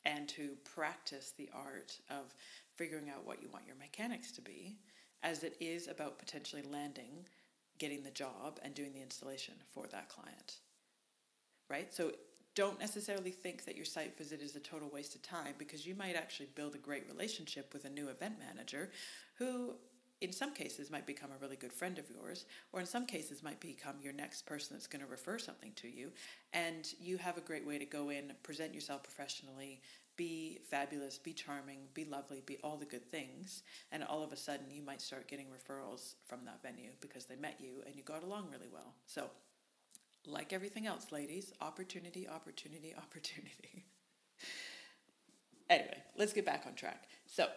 and 0.03 0.27
to 0.29 0.55
practice 0.63 1.33
the 1.37 1.49
art 1.53 1.97
of 2.09 2.33
figuring 2.75 3.09
out 3.09 3.25
what 3.25 3.41
you 3.41 3.49
want 3.51 3.65
your 3.65 3.75
mechanics 3.77 4.31
to 4.31 4.41
be 4.41 4.77
as 5.23 5.43
it 5.43 5.55
is 5.59 5.87
about 5.87 6.19
potentially 6.19 6.63
landing 6.71 7.25
getting 7.77 8.03
the 8.03 8.11
job 8.11 8.59
and 8.63 8.73
doing 8.73 8.93
the 8.93 9.01
installation 9.01 9.53
for 9.73 9.87
that 9.87 10.09
client. 10.09 10.59
Right? 11.69 11.93
So 11.93 12.11
don't 12.55 12.79
necessarily 12.79 13.31
think 13.31 13.65
that 13.65 13.75
your 13.75 13.85
site 13.85 14.17
visit 14.17 14.41
is 14.41 14.55
a 14.55 14.59
total 14.59 14.89
waste 14.89 15.13
of 15.13 15.21
time 15.21 15.53
because 15.57 15.85
you 15.85 15.93
might 15.93 16.15
actually 16.15 16.47
build 16.55 16.73
a 16.73 16.79
great 16.79 17.03
relationship 17.07 17.73
with 17.73 17.85
a 17.85 17.89
new 17.89 18.07
event 18.07 18.35
manager 18.39 18.89
who 19.37 19.73
in 20.21 20.31
some 20.31 20.53
cases 20.53 20.89
might 20.89 21.05
become 21.05 21.29
a 21.31 21.41
really 21.41 21.57
good 21.57 21.73
friend 21.73 21.99
of 21.99 22.09
yours 22.09 22.45
or 22.71 22.79
in 22.79 22.85
some 22.85 23.05
cases 23.05 23.43
might 23.43 23.59
become 23.59 23.95
your 24.01 24.13
next 24.13 24.45
person 24.45 24.75
that's 24.75 24.87
going 24.87 25.03
to 25.03 25.11
refer 25.11 25.37
something 25.37 25.73
to 25.75 25.89
you 25.89 26.09
and 26.53 26.93
you 26.99 27.17
have 27.17 27.37
a 27.37 27.41
great 27.41 27.67
way 27.67 27.77
to 27.77 27.85
go 27.85 28.09
in 28.09 28.31
present 28.41 28.73
yourself 28.73 29.03
professionally 29.03 29.81
be 30.15 30.59
fabulous 30.69 31.17
be 31.17 31.33
charming 31.33 31.79
be 31.93 32.05
lovely 32.05 32.41
be 32.45 32.57
all 32.63 32.77
the 32.77 32.85
good 32.85 33.05
things 33.11 33.63
and 33.91 34.03
all 34.05 34.23
of 34.23 34.31
a 34.31 34.37
sudden 34.37 34.65
you 34.71 34.81
might 34.81 35.01
start 35.01 35.27
getting 35.27 35.47
referrals 35.47 36.15
from 36.25 36.45
that 36.45 36.61
venue 36.61 36.91
because 37.01 37.25
they 37.25 37.35
met 37.35 37.57
you 37.59 37.83
and 37.85 37.95
you 37.95 38.03
got 38.03 38.23
along 38.23 38.47
really 38.49 38.69
well. 38.71 38.93
So 39.05 39.29
like 40.27 40.53
everything 40.53 40.87
else, 40.87 41.11
ladies, 41.11 41.53
opportunity, 41.61 42.27
opportunity, 42.27 42.93
opportunity. 42.97 43.85
anyway, 45.69 45.97
let's 46.17 46.33
get 46.33 46.45
back 46.45 46.63
on 46.67 46.75
track. 46.75 47.03
So, 47.25 47.47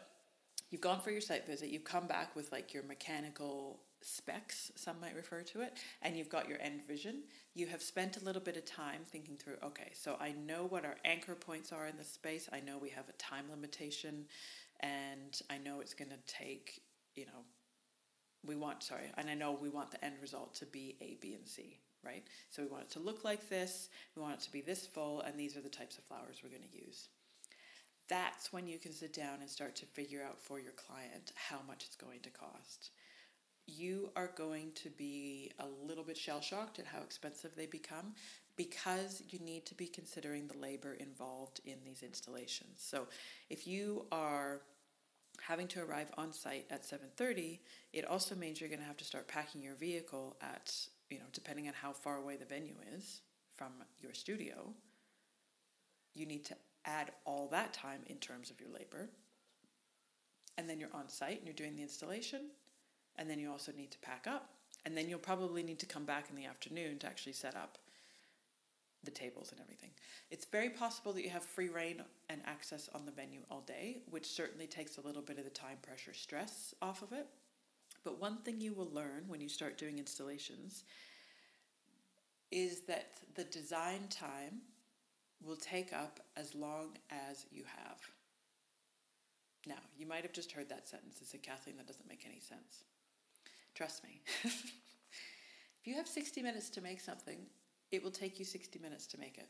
you've 0.70 0.80
gone 0.80 1.00
for 1.00 1.10
your 1.10 1.20
site 1.20 1.46
visit, 1.46 1.70
you've 1.70 1.84
come 1.84 2.06
back 2.06 2.36
with 2.36 2.52
like 2.52 2.74
your 2.74 2.82
mechanical 2.82 3.80
specs, 4.02 4.70
some 4.76 5.00
might 5.00 5.14
refer 5.14 5.42
to 5.42 5.60
it, 5.60 5.76
and 6.02 6.16
you've 6.16 6.28
got 6.28 6.48
your 6.48 6.60
end 6.60 6.82
vision. 6.86 7.22
You 7.54 7.66
have 7.66 7.82
spent 7.82 8.16
a 8.16 8.24
little 8.24 8.42
bit 8.42 8.56
of 8.56 8.64
time 8.64 9.00
thinking 9.04 9.36
through, 9.36 9.56
okay, 9.64 9.90
so 9.94 10.16
I 10.20 10.32
know 10.32 10.66
what 10.66 10.84
our 10.84 10.96
anchor 11.04 11.34
points 11.34 11.72
are 11.72 11.86
in 11.86 11.96
the 11.96 12.04
space. 12.04 12.48
I 12.52 12.60
know 12.60 12.78
we 12.78 12.90
have 12.90 13.08
a 13.08 13.12
time 13.12 13.46
limitation, 13.50 14.26
and 14.80 15.40
I 15.50 15.58
know 15.58 15.80
it's 15.80 15.94
going 15.94 16.10
to 16.10 16.32
take, 16.32 16.82
you 17.14 17.26
know, 17.26 17.44
we 18.46 18.54
want, 18.54 18.82
sorry, 18.82 19.10
and 19.16 19.28
I 19.28 19.34
know 19.34 19.58
we 19.60 19.68
want 19.68 19.90
the 19.90 20.04
end 20.04 20.14
result 20.22 20.54
to 20.56 20.66
be 20.66 20.96
A, 21.00 21.18
B, 21.20 21.34
and 21.34 21.48
C 21.48 21.80
right? 22.04 22.24
So 22.50 22.62
we 22.62 22.68
want 22.68 22.84
it 22.84 22.90
to 22.90 23.00
look 23.00 23.24
like 23.24 23.48
this, 23.48 23.88
we 24.16 24.22
want 24.22 24.34
it 24.34 24.44
to 24.44 24.52
be 24.52 24.60
this 24.60 24.86
full, 24.86 25.20
and 25.22 25.38
these 25.38 25.56
are 25.56 25.60
the 25.60 25.68
types 25.68 25.98
of 25.98 26.04
flowers 26.04 26.40
we're 26.42 26.50
going 26.50 26.68
to 26.70 26.78
use. 26.78 27.08
That's 28.08 28.52
when 28.52 28.66
you 28.66 28.78
can 28.78 28.92
sit 28.92 29.12
down 29.12 29.40
and 29.40 29.50
start 29.50 29.76
to 29.76 29.86
figure 29.86 30.22
out 30.26 30.40
for 30.40 30.58
your 30.58 30.72
client 30.72 31.32
how 31.34 31.58
much 31.66 31.84
it's 31.84 31.96
going 31.96 32.20
to 32.20 32.30
cost. 32.30 32.90
You 33.66 34.10
are 34.16 34.30
going 34.34 34.72
to 34.76 34.88
be 34.88 35.52
a 35.58 35.66
little 35.86 36.04
bit 36.04 36.16
shell 36.16 36.40
shocked 36.40 36.78
at 36.78 36.86
how 36.86 37.02
expensive 37.02 37.50
they 37.54 37.66
become 37.66 38.14
because 38.56 39.22
you 39.28 39.38
need 39.40 39.66
to 39.66 39.74
be 39.74 39.86
considering 39.86 40.46
the 40.46 40.56
labor 40.58 40.94
involved 40.94 41.60
in 41.66 41.76
these 41.84 42.02
installations. 42.02 42.82
So 42.82 43.06
if 43.50 43.66
you 43.66 44.06
are 44.10 44.62
having 45.40 45.68
to 45.68 45.82
arrive 45.82 46.10
on 46.16 46.32
site 46.32 46.66
at 46.70 46.84
7:30, 46.84 47.60
it 47.92 48.04
also 48.04 48.34
means 48.34 48.60
you're 48.60 48.70
going 48.70 48.80
to 48.80 48.86
have 48.86 48.96
to 48.96 49.04
start 49.04 49.28
packing 49.28 49.62
your 49.62 49.76
vehicle 49.76 50.36
at, 50.40 50.74
you 51.10 51.18
know, 51.18 51.24
depending 51.32 51.68
on 51.68 51.74
how 51.74 51.92
far 51.92 52.16
away 52.16 52.36
the 52.36 52.44
venue 52.44 52.74
is 52.96 53.20
from 53.56 53.72
your 54.00 54.14
studio. 54.14 54.72
You 56.14 56.26
need 56.26 56.44
to 56.46 56.56
add 56.84 57.12
all 57.24 57.48
that 57.50 57.72
time 57.72 58.00
in 58.06 58.16
terms 58.16 58.50
of 58.50 58.60
your 58.60 58.70
labor. 58.70 59.08
And 60.56 60.68
then 60.68 60.80
you're 60.80 60.94
on 60.94 61.08
site 61.08 61.38
and 61.38 61.46
you're 61.46 61.54
doing 61.54 61.76
the 61.76 61.82
installation, 61.82 62.50
and 63.16 63.30
then 63.30 63.38
you 63.38 63.50
also 63.50 63.72
need 63.76 63.92
to 63.92 63.98
pack 64.00 64.26
up, 64.26 64.50
and 64.84 64.96
then 64.96 65.08
you'll 65.08 65.18
probably 65.20 65.62
need 65.62 65.78
to 65.78 65.86
come 65.86 66.04
back 66.04 66.30
in 66.30 66.36
the 66.36 66.46
afternoon 66.46 66.98
to 66.98 67.06
actually 67.06 67.32
set 67.32 67.54
up 67.54 67.78
the 69.04 69.10
tables 69.12 69.52
and 69.52 69.60
everything. 69.60 69.90
It's 70.32 70.44
very 70.44 70.70
possible 70.70 71.12
that 71.12 71.22
you 71.22 71.30
have 71.30 71.44
free 71.44 71.68
reign 71.68 72.02
and 72.28 72.40
access 72.44 72.88
on 72.92 73.06
the 73.06 73.12
venue 73.12 73.40
all 73.50 73.60
day, 73.60 74.02
which 74.10 74.26
certainly 74.26 74.66
takes 74.66 74.98
a 74.98 75.00
little 75.00 75.22
bit 75.22 75.38
of 75.38 75.44
the 75.44 75.50
time 75.50 75.78
pressure 75.80 76.12
stress 76.12 76.74
off 76.82 77.02
of 77.02 77.12
it. 77.12 77.28
But 78.04 78.20
one 78.20 78.38
thing 78.38 78.60
you 78.60 78.72
will 78.72 78.90
learn 78.92 79.24
when 79.26 79.40
you 79.40 79.48
start 79.48 79.78
doing 79.78 79.98
installations 79.98 80.84
is 82.50 82.80
that 82.82 83.12
the 83.34 83.44
design 83.44 84.08
time 84.08 84.60
will 85.44 85.56
take 85.56 85.92
up 85.92 86.20
as 86.36 86.54
long 86.54 86.96
as 87.10 87.46
you 87.50 87.64
have. 87.64 87.98
Now, 89.66 89.82
you 89.96 90.06
might 90.06 90.22
have 90.22 90.32
just 90.32 90.52
heard 90.52 90.68
that 90.70 90.88
sentence 90.88 91.18
and 91.18 91.28
said, 91.28 91.42
Kathleen, 91.42 91.76
that 91.76 91.86
doesn't 91.86 92.08
make 92.08 92.24
any 92.26 92.40
sense. 92.40 92.84
Trust 93.74 94.02
me. 94.02 94.22
if 94.44 95.84
you 95.84 95.94
have 95.94 96.08
60 96.08 96.42
minutes 96.42 96.70
to 96.70 96.80
make 96.80 97.00
something, 97.00 97.38
it 97.92 98.02
will 98.02 98.10
take 98.10 98.38
you 98.38 98.44
60 98.44 98.78
minutes 98.78 99.06
to 99.08 99.18
make 99.18 99.38
it. 99.38 99.48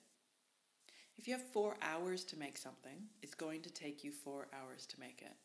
If 1.16 1.26
you 1.26 1.34
have 1.34 1.42
four 1.42 1.76
hours 1.82 2.24
to 2.24 2.38
make 2.38 2.56
something, 2.56 3.06
it's 3.22 3.34
going 3.34 3.62
to 3.62 3.70
take 3.70 4.04
you 4.04 4.12
four 4.12 4.46
hours 4.52 4.86
to 4.86 5.00
make 5.00 5.20
it. 5.22 5.36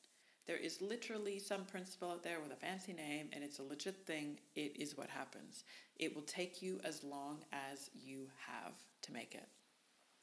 There 0.46 0.58
is 0.58 0.82
literally 0.82 1.40
some 1.40 1.64
principle 1.64 2.12
out 2.12 2.24
there 2.24 2.40
with 2.42 2.52
a 2.52 2.56
fancy 2.56 2.94
name, 2.94 3.30
and 3.32 3.44
it's 3.44 3.60
a 3.60 3.64
legit 3.64 4.06
thing. 4.06 4.40
It 4.56 4.76
is 4.78 4.98
what 4.98 5.10
happens. 5.10 5.64
It 5.98 6.14
will 6.14 6.24
take 6.24 6.62
you 6.62 6.82
as 6.84 7.04
long 7.04 7.40
as 7.54 7.90
you 7.94 8.28
have 8.48 8.74
to 9.04 9.14
make 9.14 9.36
it. 9.36 9.48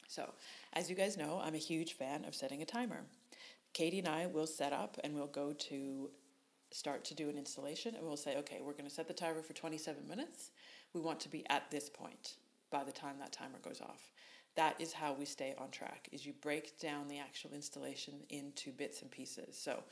So, 0.08 0.34
as 0.72 0.90
you 0.90 0.96
guys 0.96 1.16
know, 1.16 1.40
I'm 1.42 1.54
a 1.54 1.58
huge 1.58 1.94
fan 1.94 2.24
of 2.24 2.34
setting 2.34 2.60
a 2.60 2.66
timer. 2.66 3.04
Katie 3.72 4.00
and 4.00 4.08
I 4.08 4.26
will 4.26 4.46
set 4.46 4.72
up 4.72 4.98
and 5.04 5.14
we'll 5.14 5.28
go 5.28 5.52
to 5.52 6.10
start 6.72 7.04
to 7.04 7.14
do 7.14 7.28
an 7.28 7.38
installation 7.38 7.94
and 7.94 8.04
we'll 8.04 8.16
say, 8.16 8.36
okay, 8.38 8.58
we're 8.60 8.72
going 8.72 8.88
to 8.88 8.90
set 8.90 9.08
the 9.08 9.14
timer 9.14 9.42
for 9.42 9.52
27 9.52 10.06
minutes. 10.08 10.50
We 10.92 11.00
want 11.00 11.20
to 11.20 11.28
be 11.28 11.44
at 11.48 11.70
this 11.70 11.88
point 11.88 12.34
by 12.70 12.84
the 12.84 12.92
time 12.92 13.16
that 13.20 13.32
timer 13.32 13.58
goes 13.62 13.80
off. 13.80 14.10
That 14.56 14.80
is 14.80 14.92
how 14.92 15.12
we 15.12 15.24
stay 15.24 15.54
on 15.58 15.70
track. 15.70 16.08
Is 16.12 16.26
you 16.26 16.32
break 16.32 16.78
down 16.78 17.08
the 17.08 17.18
actual 17.18 17.52
installation 17.52 18.14
into 18.30 18.72
bits 18.72 19.02
and 19.02 19.10
pieces. 19.10 19.56
So 19.56 19.84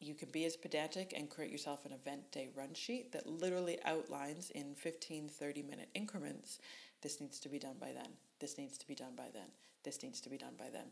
you 0.00 0.14
can 0.14 0.30
be 0.30 0.46
as 0.46 0.56
pedantic 0.56 1.12
and 1.16 1.28
create 1.28 1.52
yourself 1.52 1.84
an 1.84 1.92
event 1.92 2.32
day 2.32 2.48
run 2.56 2.74
sheet 2.74 3.12
that 3.12 3.26
literally 3.26 3.78
outlines 3.84 4.50
in 4.50 4.74
15 4.74 5.28
30 5.28 5.62
minute 5.62 5.88
increments 5.94 6.58
this 7.02 7.20
needs 7.20 7.38
to 7.38 7.48
be 7.48 7.58
done 7.58 7.76
by 7.78 7.92
then 7.92 8.08
this 8.40 8.56
needs 8.56 8.78
to 8.78 8.88
be 8.88 8.94
done 8.94 9.14
by 9.16 9.28
then 9.32 9.48
this 9.84 10.02
needs 10.02 10.20
to 10.20 10.30
be 10.30 10.38
done 10.38 10.54
by 10.58 10.68
then 10.72 10.86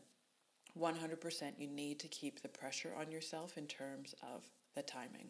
100% 0.77 1.53
you 1.57 1.67
need 1.67 1.99
to 1.99 2.07
keep 2.07 2.41
the 2.41 2.47
pressure 2.47 2.91
on 2.97 3.11
yourself 3.11 3.57
in 3.57 3.65
terms 3.65 4.13
of 4.21 4.43
the 4.75 4.81
timing 4.81 5.29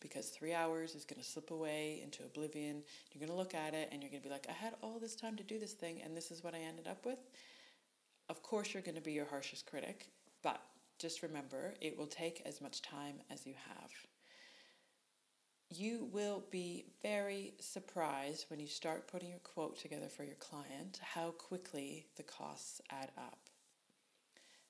because 0.00 0.28
three 0.28 0.52
hours 0.52 0.94
is 0.94 1.04
going 1.04 1.20
to 1.20 1.26
slip 1.26 1.50
away 1.50 2.00
into 2.02 2.22
oblivion. 2.22 2.82
You're 3.10 3.26
going 3.26 3.32
to 3.32 3.36
look 3.36 3.54
at 3.54 3.74
it 3.74 3.88
and 3.92 4.02
you're 4.02 4.10
going 4.10 4.22
to 4.22 4.28
be 4.28 4.32
like, 4.32 4.46
I 4.48 4.52
had 4.52 4.74
all 4.82 4.98
this 4.98 5.16
time 5.16 5.36
to 5.36 5.42
do 5.42 5.58
this 5.58 5.72
thing 5.72 6.00
and 6.02 6.16
this 6.16 6.30
is 6.30 6.44
what 6.44 6.54
I 6.54 6.58
ended 6.58 6.86
up 6.86 7.04
with. 7.04 7.18
Of 8.28 8.42
course, 8.42 8.74
you're 8.74 8.82
going 8.82 8.96
to 8.96 9.00
be 9.00 9.12
your 9.12 9.26
harshest 9.26 9.66
critic, 9.66 10.08
but 10.42 10.60
just 10.98 11.22
remember 11.22 11.74
it 11.80 11.96
will 11.96 12.06
take 12.06 12.42
as 12.44 12.60
much 12.60 12.82
time 12.82 13.16
as 13.30 13.46
you 13.46 13.54
have. 13.68 13.90
You 15.68 16.08
will 16.12 16.44
be 16.50 16.84
very 17.02 17.54
surprised 17.58 18.46
when 18.48 18.60
you 18.60 18.68
start 18.68 19.08
putting 19.08 19.30
your 19.30 19.40
quote 19.40 19.78
together 19.78 20.08
for 20.08 20.22
your 20.22 20.36
client 20.36 21.00
how 21.02 21.30
quickly 21.32 22.06
the 22.16 22.22
costs 22.22 22.80
add 22.90 23.10
up. 23.18 23.38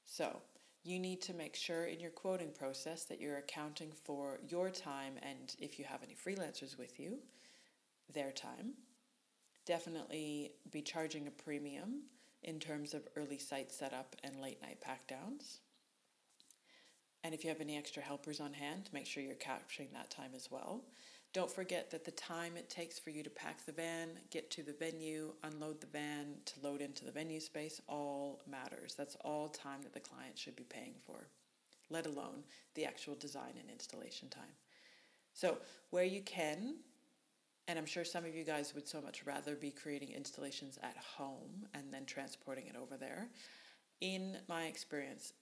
So, 0.06 0.40
you 0.86 1.00
need 1.00 1.20
to 1.22 1.34
make 1.34 1.56
sure 1.56 1.86
in 1.86 1.98
your 1.98 2.12
quoting 2.12 2.52
process 2.56 3.04
that 3.04 3.20
you're 3.20 3.38
accounting 3.38 3.90
for 4.04 4.38
your 4.46 4.70
time 4.70 5.14
and 5.20 5.56
if 5.58 5.78
you 5.78 5.84
have 5.84 6.00
any 6.02 6.14
freelancers 6.14 6.78
with 6.78 7.00
you, 7.00 7.18
their 8.14 8.30
time. 8.30 8.74
Definitely 9.66 10.52
be 10.70 10.82
charging 10.82 11.26
a 11.26 11.30
premium 11.32 12.02
in 12.44 12.60
terms 12.60 12.94
of 12.94 13.08
early 13.16 13.38
site 13.38 13.72
setup 13.72 14.14
and 14.22 14.40
late 14.40 14.62
night 14.62 14.80
pack 14.80 15.08
downs. 15.08 15.58
And 17.24 17.34
if 17.34 17.42
you 17.42 17.50
have 17.50 17.60
any 17.60 17.76
extra 17.76 18.02
helpers 18.02 18.38
on 18.38 18.52
hand, 18.52 18.88
make 18.92 19.06
sure 19.06 19.24
you're 19.24 19.34
capturing 19.34 19.88
that 19.92 20.10
time 20.10 20.30
as 20.36 20.48
well. 20.52 20.84
Don't 21.36 21.52
forget 21.52 21.90
that 21.90 22.06
the 22.06 22.12
time 22.12 22.56
it 22.56 22.70
takes 22.70 22.98
for 22.98 23.10
you 23.10 23.22
to 23.22 23.28
pack 23.28 23.66
the 23.66 23.72
van, 23.72 24.08
get 24.30 24.50
to 24.52 24.62
the 24.62 24.72
venue, 24.72 25.34
unload 25.42 25.82
the 25.82 25.86
van, 25.86 26.28
to 26.46 26.54
load 26.62 26.80
into 26.80 27.04
the 27.04 27.12
venue 27.12 27.40
space 27.40 27.78
all 27.88 28.40
matters. 28.50 28.94
That's 28.94 29.16
all 29.16 29.50
time 29.50 29.82
that 29.82 29.92
the 29.92 30.00
client 30.00 30.38
should 30.38 30.56
be 30.56 30.64
paying 30.64 30.94
for, 31.04 31.28
let 31.90 32.06
alone 32.06 32.42
the 32.74 32.86
actual 32.86 33.16
design 33.16 33.52
and 33.60 33.70
installation 33.70 34.30
time. 34.30 34.54
So, 35.34 35.58
where 35.90 36.06
you 36.06 36.22
can, 36.22 36.76
and 37.68 37.78
I'm 37.78 37.84
sure 37.84 38.02
some 38.02 38.24
of 38.24 38.34
you 38.34 38.42
guys 38.42 38.74
would 38.74 38.88
so 38.88 39.02
much 39.02 39.26
rather 39.26 39.56
be 39.56 39.70
creating 39.70 40.12
installations 40.12 40.78
at 40.82 40.96
home 40.96 41.66
and 41.74 41.92
then 41.92 42.06
transporting 42.06 42.66
it 42.66 42.76
over 42.80 42.96
there. 42.96 43.28
In 44.00 44.38
my 44.48 44.64
experience, 44.64 45.34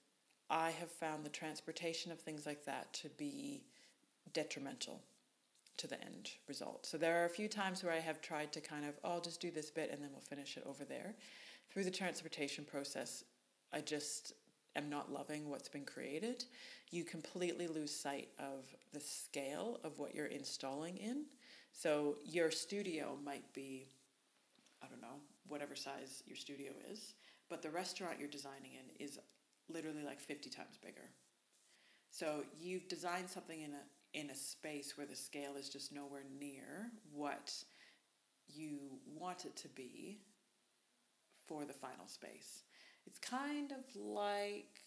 I 0.49 0.71
have 0.71 0.91
found 0.91 1.23
the 1.23 1.29
transportation 1.29 2.11
of 2.11 2.19
things 2.19 2.45
like 2.45 2.65
that 2.65 2.91
to 2.95 3.07
be 3.11 3.63
detrimental 4.33 5.01
to 5.77 5.87
the 5.87 6.01
end 6.01 6.31
result. 6.47 6.85
So 6.85 6.97
there 6.97 7.21
are 7.21 7.25
a 7.25 7.29
few 7.29 7.47
times 7.47 7.83
where 7.83 7.93
I 7.93 7.99
have 7.99 8.21
tried 8.21 8.51
to 8.53 8.61
kind 8.61 8.85
of, 8.85 8.93
oh, 9.03 9.13
I'll 9.13 9.21
just 9.21 9.41
do 9.41 9.51
this 9.51 9.69
bit 9.69 9.91
and 9.91 10.01
then 10.01 10.09
we'll 10.11 10.21
finish 10.21 10.57
it 10.57 10.63
over 10.65 10.85
there. 10.85 11.15
Through 11.69 11.83
the 11.83 11.91
transportation 11.91 12.63
process, 12.63 13.23
I 13.73 13.81
just 13.81 14.33
am 14.75 14.89
not 14.89 15.11
loving 15.11 15.49
what's 15.49 15.69
been 15.69 15.85
created. 15.85 16.45
You 16.91 17.03
completely 17.03 17.67
lose 17.67 17.93
sight 17.93 18.29
of 18.39 18.65
the 18.93 18.99
scale 18.99 19.79
of 19.83 19.97
what 19.99 20.15
you're 20.15 20.27
installing 20.27 20.97
in. 20.97 21.25
So 21.73 22.15
your 22.23 22.51
studio 22.51 23.17
might 23.23 23.51
be, 23.53 23.87
I 24.81 24.87
don't 24.87 25.01
know, 25.01 25.19
whatever 25.47 25.75
size 25.75 26.23
your 26.25 26.37
studio 26.37 26.71
is, 26.91 27.13
but 27.49 27.61
the 27.61 27.69
restaurant 27.69 28.19
you're 28.19 28.29
designing 28.29 28.71
in 28.73 29.05
is 29.05 29.19
literally 29.69 30.03
like 30.03 30.19
50 30.19 30.49
times 30.49 30.77
bigger. 30.81 31.09
So 32.11 32.43
you've 32.57 32.87
designed 32.87 33.29
something 33.29 33.61
in 33.61 33.71
a 33.71 33.83
in 34.15 34.29
a 34.29 34.35
space 34.35 34.97
where 34.97 35.05
the 35.05 35.15
scale 35.15 35.57
is 35.59 35.69
just 35.69 35.93
nowhere 35.93 36.23
near 36.39 36.89
what 37.13 37.53
you 38.47 38.79
want 39.05 39.45
it 39.45 39.55
to 39.57 39.67
be 39.67 40.21
for 41.47 41.65
the 41.65 41.73
final 41.73 42.07
space. 42.07 42.63
It's 43.05 43.19
kind 43.19 43.71
of 43.71 43.83
like 43.95 44.79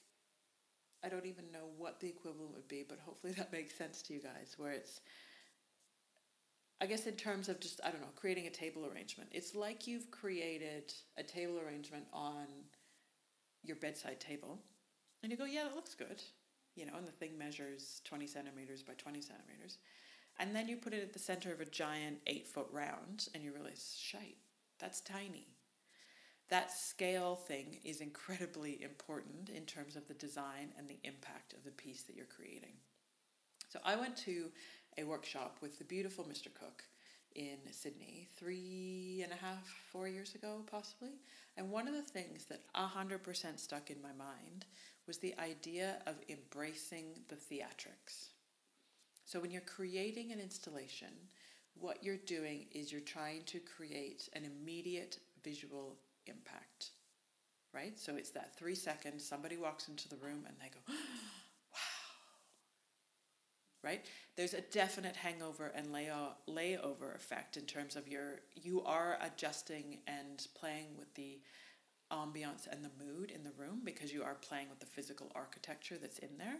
I 1.04 1.08
don't 1.08 1.26
even 1.26 1.52
know 1.52 1.68
what 1.76 2.00
the 2.00 2.08
equivalent 2.08 2.52
would 2.54 2.66
be, 2.66 2.84
but 2.88 2.98
hopefully 2.98 3.34
that 3.34 3.52
makes 3.52 3.76
sense 3.76 4.02
to 4.02 4.14
you 4.14 4.20
guys 4.20 4.54
where 4.56 4.72
it's 4.72 5.00
I 6.80 6.86
guess 6.86 7.06
in 7.06 7.14
terms 7.14 7.48
of 7.48 7.60
just 7.60 7.80
I 7.84 7.90
don't 7.90 8.00
know, 8.00 8.08
creating 8.16 8.46
a 8.46 8.50
table 8.50 8.86
arrangement. 8.86 9.28
It's 9.32 9.54
like 9.54 9.86
you've 9.86 10.10
created 10.10 10.94
a 11.18 11.22
table 11.22 11.60
arrangement 11.64 12.06
on 12.14 12.46
your 13.62 13.76
bedside 13.76 14.20
table 14.20 14.62
and 15.22 15.30
you 15.30 15.36
go, 15.36 15.44
"Yeah, 15.44 15.64
that 15.64 15.76
looks 15.76 15.94
good." 15.94 16.22
You 16.78 16.86
know, 16.86 16.96
and 16.96 17.06
the 17.06 17.12
thing 17.12 17.36
measures 17.36 18.00
20 18.04 18.26
centimeters 18.26 18.82
by 18.82 18.94
20 18.94 19.20
centimeters. 19.20 19.78
And 20.38 20.54
then 20.54 20.68
you 20.68 20.76
put 20.76 20.94
it 20.94 21.02
at 21.02 21.12
the 21.12 21.18
center 21.18 21.52
of 21.52 21.60
a 21.60 21.64
giant 21.64 22.18
eight 22.26 22.46
foot 22.46 22.68
round 22.70 23.28
and 23.34 23.42
you 23.42 23.52
realize, 23.52 23.96
shite, 24.00 24.36
that's 24.78 25.00
tiny. 25.00 25.48
That 26.48 26.70
scale 26.70 27.34
thing 27.34 27.78
is 27.84 28.00
incredibly 28.00 28.82
important 28.82 29.50
in 29.50 29.64
terms 29.64 29.96
of 29.96 30.06
the 30.06 30.14
design 30.14 30.72
and 30.78 30.88
the 30.88 31.00
impact 31.02 31.52
of 31.52 31.64
the 31.64 31.72
piece 31.72 32.02
that 32.04 32.16
you're 32.16 32.24
creating. 32.24 32.74
So 33.68 33.80
I 33.84 33.96
went 33.96 34.16
to 34.18 34.46
a 34.96 35.04
workshop 35.04 35.58
with 35.60 35.78
the 35.78 35.84
beautiful 35.84 36.24
Mr. 36.24 36.46
Cook 36.54 36.84
in 37.34 37.58
Sydney 37.70 38.28
three 38.36 39.20
and 39.22 39.32
a 39.32 39.36
half, 39.36 39.66
four 39.92 40.08
years 40.08 40.34
ago, 40.34 40.62
possibly. 40.70 41.10
And 41.56 41.70
one 41.70 41.86
of 41.86 41.94
the 41.94 42.02
things 42.02 42.46
that 42.46 42.62
100% 42.74 43.58
stuck 43.58 43.90
in 43.90 44.00
my 44.00 44.12
mind 44.12 44.64
was 45.08 45.18
the 45.18 45.34
idea 45.40 45.96
of 46.06 46.14
embracing 46.28 47.06
the 47.28 47.34
theatrics. 47.34 48.28
So 49.24 49.40
when 49.40 49.50
you're 49.50 49.62
creating 49.62 50.30
an 50.30 50.38
installation, 50.38 51.08
what 51.74 52.04
you're 52.04 52.16
doing 52.16 52.66
is 52.72 52.92
you're 52.92 53.00
trying 53.00 53.42
to 53.46 53.58
create 53.58 54.28
an 54.34 54.44
immediate 54.44 55.18
visual 55.42 55.96
impact. 56.26 56.90
Right? 57.74 57.98
So 57.98 58.16
it's 58.16 58.30
that 58.30 58.56
three 58.56 58.74
seconds, 58.74 59.24
somebody 59.24 59.56
walks 59.56 59.88
into 59.88 60.08
the 60.08 60.16
room 60.16 60.44
and 60.46 60.56
they 60.60 60.68
go, 60.68 60.80
wow. 60.88 61.78
right? 63.84 64.04
There's 64.36 64.54
a 64.54 64.62
definite 64.62 65.16
hangover 65.16 65.72
and 65.74 65.88
layo- 65.88 66.34
layover 66.48 67.14
effect 67.14 67.56
in 67.56 67.64
terms 67.64 67.96
of 67.96 68.08
your 68.08 68.40
you 68.54 68.82
are 68.84 69.18
adjusting 69.20 69.98
and 70.06 70.46
playing 70.54 70.96
with 70.98 71.12
the 71.14 71.38
ambiance 72.12 72.66
and 72.70 72.84
the 72.84 73.04
mood 73.04 73.30
in 73.30 73.44
the 73.44 73.52
room 73.58 73.80
because 73.84 74.12
you 74.12 74.22
are 74.22 74.34
playing 74.34 74.68
with 74.70 74.80
the 74.80 74.86
physical 74.86 75.30
architecture 75.34 75.96
that's 76.00 76.18
in 76.18 76.38
there. 76.38 76.58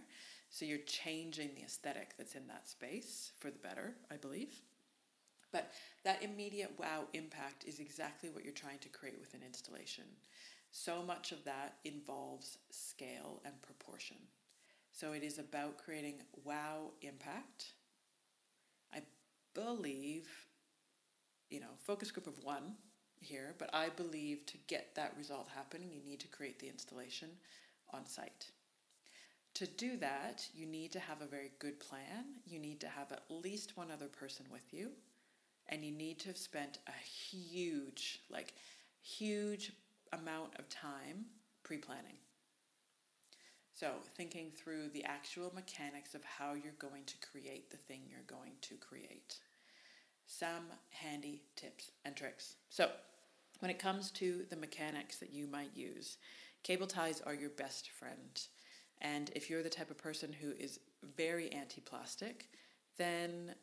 So 0.50 0.64
you're 0.64 0.78
changing 0.78 1.50
the 1.54 1.62
aesthetic 1.62 2.14
that's 2.16 2.34
in 2.34 2.46
that 2.48 2.68
space 2.68 3.32
for 3.38 3.50
the 3.50 3.58
better, 3.58 3.94
I 4.10 4.16
believe. 4.16 4.54
But 5.52 5.72
that 6.04 6.22
immediate 6.22 6.72
wow 6.78 7.04
impact 7.14 7.64
is 7.64 7.80
exactly 7.80 8.28
what 8.30 8.44
you're 8.44 8.52
trying 8.52 8.78
to 8.80 8.88
create 8.88 9.18
with 9.18 9.34
an 9.34 9.40
installation. 9.44 10.04
So 10.70 11.02
much 11.02 11.32
of 11.32 11.44
that 11.44 11.76
involves 11.84 12.58
scale 12.70 13.40
and 13.44 13.54
proportion. 13.62 14.18
So 14.92 15.12
it 15.12 15.22
is 15.22 15.38
about 15.38 15.78
creating 15.78 16.22
wow 16.44 16.90
impact. 17.02 17.72
I 18.92 19.02
believe, 19.54 20.28
you 21.50 21.60
know, 21.60 21.74
focus 21.86 22.10
group 22.10 22.26
of 22.26 22.42
one 22.44 22.74
here, 23.20 23.54
but 23.58 23.70
I 23.74 23.88
believe 23.88 24.46
to 24.46 24.58
get 24.66 24.94
that 24.94 25.14
result 25.16 25.48
happening, 25.54 25.90
you 25.92 26.02
need 26.04 26.20
to 26.20 26.28
create 26.28 26.58
the 26.58 26.68
installation 26.68 27.28
on 27.92 28.06
site. 28.06 28.50
To 29.54 29.66
do 29.66 29.96
that, 29.96 30.46
you 30.54 30.66
need 30.66 30.92
to 30.92 31.00
have 31.00 31.20
a 31.20 31.26
very 31.26 31.50
good 31.58 31.80
plan. 31.80 32.24
You 32.46 32.58
need 32.58 32.80
to 32.80 32.88
have 32.88 33.10
at 33.10 33.24
least 33.28 33.76
one 33.76 33.90
other 33.90 34.06
person 34.06 34.46
with 34.52 34.72
you. 34.72 34.90
And 35.68 35.84
you 35.84 35.90
need 35.90 36.20
to 36.20 36.28
have 36.28 36.38
spent 36.38 36.78
a 36.86 36.92
huge, 36.92 38.20
like, 38.30 38.54
huge 39.02 39.72
amount 40.12 40.58
of 40.58 40.68
time 40.68 41.26
pre 41.62 41.78
planning. 41.78 42.18
So, 43.74 43.92
thinking 44.16 44.50
through 44.50 44.88
the 44.88 45.04
actual 45.04 45.52
mechanics 45.54 46.14
of 46.14 46.24
how 46.24 46.54
you're 46.54 46.72
going 46.78 47.04
to 47.04 47.14
create 47.30 47.70
the 47.70 47.76
thing 47.76 48.02
you're 48.08 48.20
going 48.26 48.54
to 48.62 48.74
create. 48.76 49.38
Some 50.28 50.66
handy 50.90 51.40
tips 51.56 51.90
and 52.04 52.14
tricks. 52.14 52.56
So, 52.68 52.90
when 53.60 53.70
it 53.70 53.78
comes 53.78 54.10
to 54.12 54.44
the 54.50 54.56
mechanics 54.56 55.16
that 55.16 55.32
you 55.32 55.46
might 55.46 55.70
use, 55.74 56.18
cable 56.62 56.86
ties 56.86 57.22
are 57.22 57.34
your 57.34 57.50
best 57.50 57.90
friend. 57.90 58.40
And 59.00 59.30
if 59.34 59.48
you're 59.48 59.62
the 59.62 59.70
type 59.70 59.90
of 59.90 59.96
person 59.96 60.32
who 60.32 60.52
is 60.52 60.80
very 61.16 61.50
anti 61.50 61.80
plastic, 61.80 62.46
then 62.98 63.54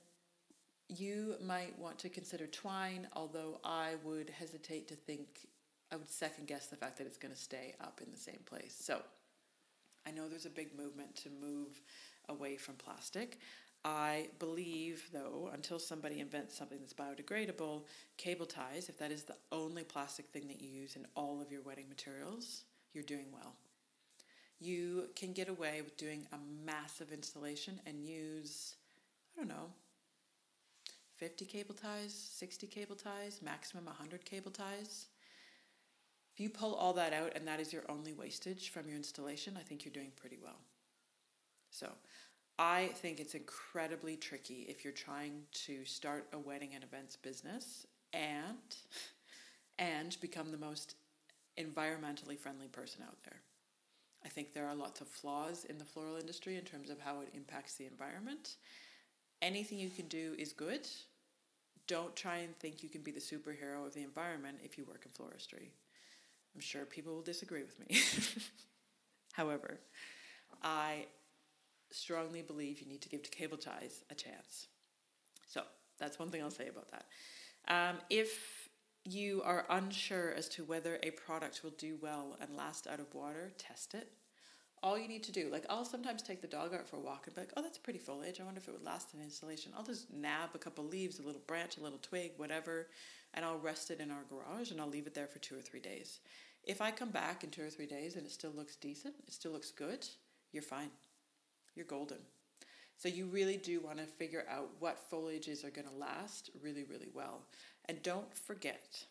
you 0.90 1.36
might 1.40 1.78
want 1.78 2.00
to 2.00 2.10
consider 2.10 2.48
twine, 2.48 3.08
although 3.14 3.60
I 3.64 3.94
would 4.04 4.32
hesitate 4.32 4.88
to 4.88 4.96
think, 4.96 5.48
I 5.92 5.98
would 5.98 6.10
second 6.10 6.48
guess 6.48 6.66
the 6.66 6.76
fact 6.76 6.98
that 6.98 7.06
it's 7.06 7.18
going 7.18 7.34
to 7.34 7.40
stay 7.40 7.76
up 7.80 8.02
in 8.04 8.12
the 8.12 8.20
same 8.20 8.40
place. 8.46 8.76
So, 8.78 9.02
I 10.08 10.12
know 10.12 10.28
there's 10.28 10.48
a 10.48 10.52
big 10.52 10.76
movement 10.76 11.16
to 11.18 11.30
move 11.30 11.80
away 12.28 12.58
from 12.58 12.76
plastic. 12.76 13.40
I 13.86 14.30
believe, 14.40 15.08
though, 15.14 15.52
until 15.54 15.78
somebody 15.78 16.20
invents 16.20 16.58
something 16.58 16.80
that's 16.80 16.94
biodegradable, 16.94 17.84
cable 18.18 18.48
ties, 18.48 18.90
if 18.90 18.98
that 18.98 19.12
is 19.12 19.24
the 19.24 19.36
only 19.52 19.84
plastic 19.84 20.26
thing 20.30 20.48
that 20.48 20.60
you 20.60 20.68
use 20.68 20.96
in 20.96 21.06
all 21.16 21.40
of 21.40 21.52
your 21.52 21.62
wedding 21.62 21.88
materials, 21.88 22.64
you're 22.94 23.04
doing 23.04 23.28
well. 23.32 23.54
You 24.60 25.10
can 25.16 25.34
get 25.34 25.50
away 25.50 25.84
with 25.84 25.98
doing 25.98 26.26
a 26.34 26.38
massive 26.66 27.12
installation 27.12 27.80
and 27.86 28.04
use, 28.04 28.74
I 29.36 29.42
don't 29.42 29.50
know, 29.50 29.70
50 31.18 31.46
cable 31.46 31.76
ties, 31.76 32.14
60 32.34 32.66
cable 32.66 32.96
ties, 32.96 33.40
maximum 33.44 33.86
100 33.86 34.26
cable 34.26 34.52
ties. 34.52 35.06
If 36.34 36.40
you 36.40 36.50
pull 36.50 36.74
all 36.74 36.94
that 36.94 37.14
out 37.14 37.34
and 37.36 37.48
that 37.48 37.60
is 37.60 37.72
your 37.72 37.84
only 37.88 38.14
wastage 38.14 38.70
from 38.70 38.88
your 38.88 38.98
installation, 38.98 39.56
I 39.60 39.64
think 39.64 39.86
you're 39.86 39.94
doing 39.94 40.12
pretty 40.16 40.40
well. 40.42 40.58
So, 41.70 41.92
I 42.58 42.92
think 42.96 43.20
it's 43.20 43.36
incredibly 43.36 44.16
tricky 44.16 44.66
if 44.70 44.84
you're 44.84 44.94
trying 44.94 45.42
to 45.66 45.84
start 45.84 46.28
a 46.32 46.40
wedding 46.40 46.70
and 46.74 46.84
events 46.84 47.16
business 47.18 47.86
and 48.14 48.78
and 49.78 50.16
become 50.22 50.52
the 50.52 50.58
most 50.58 50.96
environmentally 51.60 52.40
friendly 52.40 52.68
person 52.68 53.02
out 53.06 53.18
there. 53.24 53.42
I 54.24 54.30
think 54.30 54.54
there 54.54 54.68
are 54.68 54.76
lots 54.76 55.02
of 55.02 55.08
flaws 55.08 55.66
in 55.66 55.78
the 55.78 55.86
floral 55.86 56.16
industry 56.16 56.56
in 56.56 56.64
terms 56.64 56.90
of 56.90 57.00
how 57.00 57.22
it 57.22 57.30
impacts 57.34 57.76
the 57.76 57.86
environment. 57.86 58.56
Anything 59.42 59.78
you 59.78 59.90
can 59.90 60.08
do 60.08 60.34
is 60.40 60.54
good. 60.54 60.88
Don't 61.88 62.16
try 62.16 62.38
and 62.38 62.58
think 62.58 62.82
you 62.82 62.90
can 62.90 63.02
be 63.02 63.12
the 63.12 63.20
superhero 63.20 63.86
of 63.86 63.94
the 63.94 64.02
environment 64.02 64.60
if 64.64 64.78
you 64.78 64.86
work 64.86 65.06
in 65.06 65.12
floristry. 65.12 65.70
I'm 66.56 66.62
sure 66.62 66.86
people 66.86 67.14
will 67.14 67.22
disagree 67.22 67.64
with 67.64 67.78
me. 67.80 68.00
However, 69.34 69.80
I 70.64 71.06
strongly 71.96 72.42
believe 72.42 72.80
you 72.80 72.88
need 72.88 73.02
to 73.02 73.10
give 73.10 73.24
to 73.24 73.30
cable 73.30 73.58
ties 73.58 74.04
a 74.10 74.16
chance. 74.16 74.68
So 75.48 75.62
that's 76.00 76.20
one 76.20 76.30
thing 76.30 76.42
I'll 76.42 76.52
say 76.52 76.68
about 76.68 76.92
that. 76.92 77.06
Um, 77.68 77.98
if 78.10 78.70
you 79.06 79.42
are 79.44 79.66
unsure 79.70 80.34
as 80.34 80.50
to 80.50 80.64
whether 80.64 81.00
a 81.04 81.12
product 81.12 81.62
will 81.64 81.74
do 81.78 81.98
well 82.02 82.38
and 82.42 82.56
last 82.56 82.88
out 82.88 83.00
of 83.00 83.14
water, 83.14 83.54
test 83.58 83.94
it. 83.94 84.12
All 84.84 85.00
you 85.00 85.08
need 85.08 85.24
to 85.24 85.32
do, 85.32 85.50
like 85.52 85.66
I'll 85.70 85.86
sometimes 85.86 86.22
take 86.22 86.42
the 86.42 86.48
dog 86.48 86.74
out 86.74 86.88
for 86.88 86.98
a 86.98 87.00
walk 87.00 87.24
and 87.26 87.36
be 87.36 87.42
like, 87.42 87.54
oh, 87.56 87.62
that's 87.62 87.78
pretty 87.78 87.98
foliage. 87.98 88.40
I 88.40 88.44
wonder 88.44 88.60
if 88.60 88.68
it 88.68 88.72
would 88.72 88.84
last 88.84 89.14
an 89.14 89.22
installation. 89.22 89.72
I'll 89.76 89.86
just 89.86 90.12
nab 90.14 90.50
a 90.54 90.60
couple 90.60 90.84
leaves, 90.84 91.20
a 91.20 91.24
little 91.24 91.42
branch, 91.48 91.78
a 91.78 91.82
little 91.82 92.00
twig, 92.00 92.32
whatever, 92.38 92.88
and 93.34 93.46
I'll 93.46 93.58
rest 93.58 93.90
it 93.90 94.00
in 94.00 94.12
our 94.12 94.24
garage 94.30 94.72
and 94.72 94.82
I'll 94.82 94.90
leave 94.90 95.08
it 95.08 95.14
there 95.14 95.28
for 95.28 95.40
two 95.40 95.58
or 95.58 95.62
three 95.62 95.80
days. 95.80 96.20
If 96.64 96.82
I 96.82 96.92
come 96.92 97.12
back 97.12 97.44
in 97.44 97.52
two 97.52 97.64
or 97.64 97.70
three 97.70 97.88
days 97.88 98.16
and 98.16 98.26
it 98.26 98.32
still 98.32 98.52
looks 98.52 98.76
decent, 98.76 99.16
it 99.28 99.34
still 99.34 99.52
looks 99.52 99.72
good, 99.72 100.06
you're 100.52 100.64
fine. 100.64 100.90
You're 101.76 101.86
golden. 101.86 102.18
So 102.98 103.10
you 103.10 103.26
really 103.26 103.58
do 103.58 103.82
want 103.82 103.98
to 103.98 104.06
figure 104.06 104.46
out 104.50 104.70
what 104.80 105.10
foliages 105.12 105.66
are 105.66 105.70
going 105.70 105.88
to 105.88 105.94
last 105.94 106.50
really, 106.62 106.84
really 106.84 107.10
well. 107.14 107.42
And 107.90 108.02
don't 108.04 108.34
forget, 108.34 109.04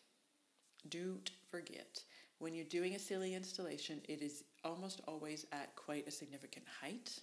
don't 0.89 1.29
forget, 1.49 2.01
when 2.39 2.53
you're 2.53 2.65
doing 2.65 2.95
a 2.95 2.99
silly 2.99 3.35
installation, 3.35 4.01
it 4.09 4.21
is 4.21 4.43
almost 4.63 5.01
always 5.07 5.45
at 5.51 5.75
quite 5.75 6.07
a 6.07 6.11
significant 6.11 6.65
height. 6.81 7.19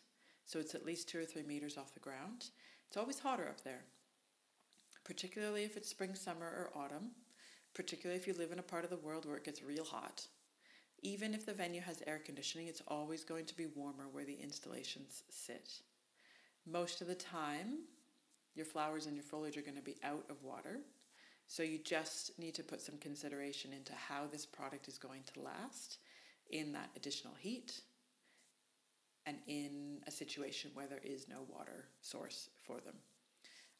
So 0.47 0.59
it's 0.59 0.75
at 0.75 0.87
least 0.87 1.09
two 1.09 1.19
or 1.19 1.25
three 1.25 1.43
meters 1.43 1.77
off 1.77 1.95
the 1.95 2.01
ground. 2.01 2.47
It's 2.89 2.97
always 2.97 3.19
hotter 3.19 3.49
up 3.49 3.63
there, 3.65 3.83
particularly 5.05 5.65
if 5.65 5.77
it's 5.77 5.89
spring, 5.89 6.15
summer, 6.15 6.47
or 6.47 6.71
autumn 6.81 7.11
particularly 7.75 8.21
if 8.21 8.27
you 8.27 8.35
live 8.35 8.53
in 8.53 8.59
a 8.59 8.63
part 8.63 8.85
of 8.85 8.91
the 8.91 8.97
world 8.97 9.27
where 9.27 9.37
it 9.37 9.45
gets 9.45 9.63
real 9.63 9.85
hot. 9.85 10.27
Even 11.03 11.35
if 11.35 11.45
the 11.45 11.53
venue 11.53 11.81
has 11.81 12.03
air 12.07 12.21
conditioning, 12.25 12.69
it's 12.69 12.83
always 12.87 13.25
going 13.25 13.45
to 13.47 13.57
be 13.57 13.67
warmer 13.67 14.07
where 14.11 14.25
the 14.25 14.39
installations 14.41 15.25
sit. 15.29 15.81
Most 16.65 17.01
of 17.01 17.09
the 17.09 17.15
time, 17.15 17.81
your 18.55 18.67
flowers 18.67 19.07
and 19.07 19.17
your 19.17 19.25
foliage 19.25 19.57
are 19.57 19.63
going 19.63 19.77
to 19.77 19.83
be 19.83 19.97
out 20.05 20.25
of 20.31 20.45
water, 20.45 20.79
so 21.49 21.65
you 21.65 21.79
just 21.79 22.39
need 22.39 22.55
to 22.55 22.63
put 22.63 22.81
some 22.81 22.97
consideration 22.99 23.73
into 23.73 23.93
how 23.95 24.27
this 24.31 24.47
product 24.47 24.87
is 24.87 24.97
going 24.97 25.23
to 25.35 25.41
last 25.41 25.99
in 26.51 26.73
that 26.73 26.91
additional 26.95 27.35
heat 27.35 27.81
and 29.27 29.39
in 29.49 29.99
a 30.07 30.11
situation 30.11 30.71
where 30.75 30.87
there 30.87 31.01
is 31.03 31.29
no 31.29 31.45
water 31.49 31.87
source 32.01 32.49
for 32.65 32.81
them. 32.81 32.95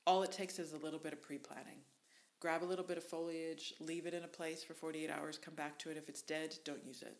All 0.07 0.23
it 0.23 0.33
takes 0.33 0.59
is 0.59 0.73
a 0.73 0.79
little 0.79 0.99
bit 0.99 1.13
of 1.13 1.23
pre 1.23 1.39
planning 1.39 1.79
grab 2.43 2.65
a 2.65 2.67
little 2.67 2.85
bit 2.85 2.99
of 2.99 3.05
foliage, 3.05 3.73
leave 3.79 4.05
it 4.05 4.15
in 4.15 4.25
a 4.25 4.29
place 4.29 4.65
for 4.65 4.75
48 4.75 5.09
hours, 5.09 5.39
come 5.39 5.55
back 5.55 5.79
to 5.79 5.91
it. 5.91 5.97
If 5.97 6.09
it's 6.09 6.23
dead, 6.23 6.57
don't 6.65 6.85
use 6.85 7.01
it. 7.01 7.17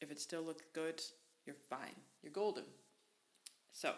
If 0.00 0.10
it 0.10 0.20
still 0.20 0.42
looks 0.42 0.64
good, 0.74 1.00
you're 1.46 1.54
fine. 1.70 1.94
You're 2.24 2.32
golden. 2.32 2.64
So, 3.72 3.92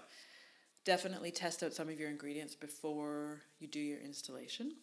definitely 0.85 1.31
test 1.31 1.63
out 1.63 1.73
some 1.73 1.89
of 1.89 1.99
your 1.99 2.11
ingredients 2.11 2.55
before 2.55 3.41
you 3.59 3.69
do 3.69 3.81
your 3.81 4.01
installation. 4.01 4.75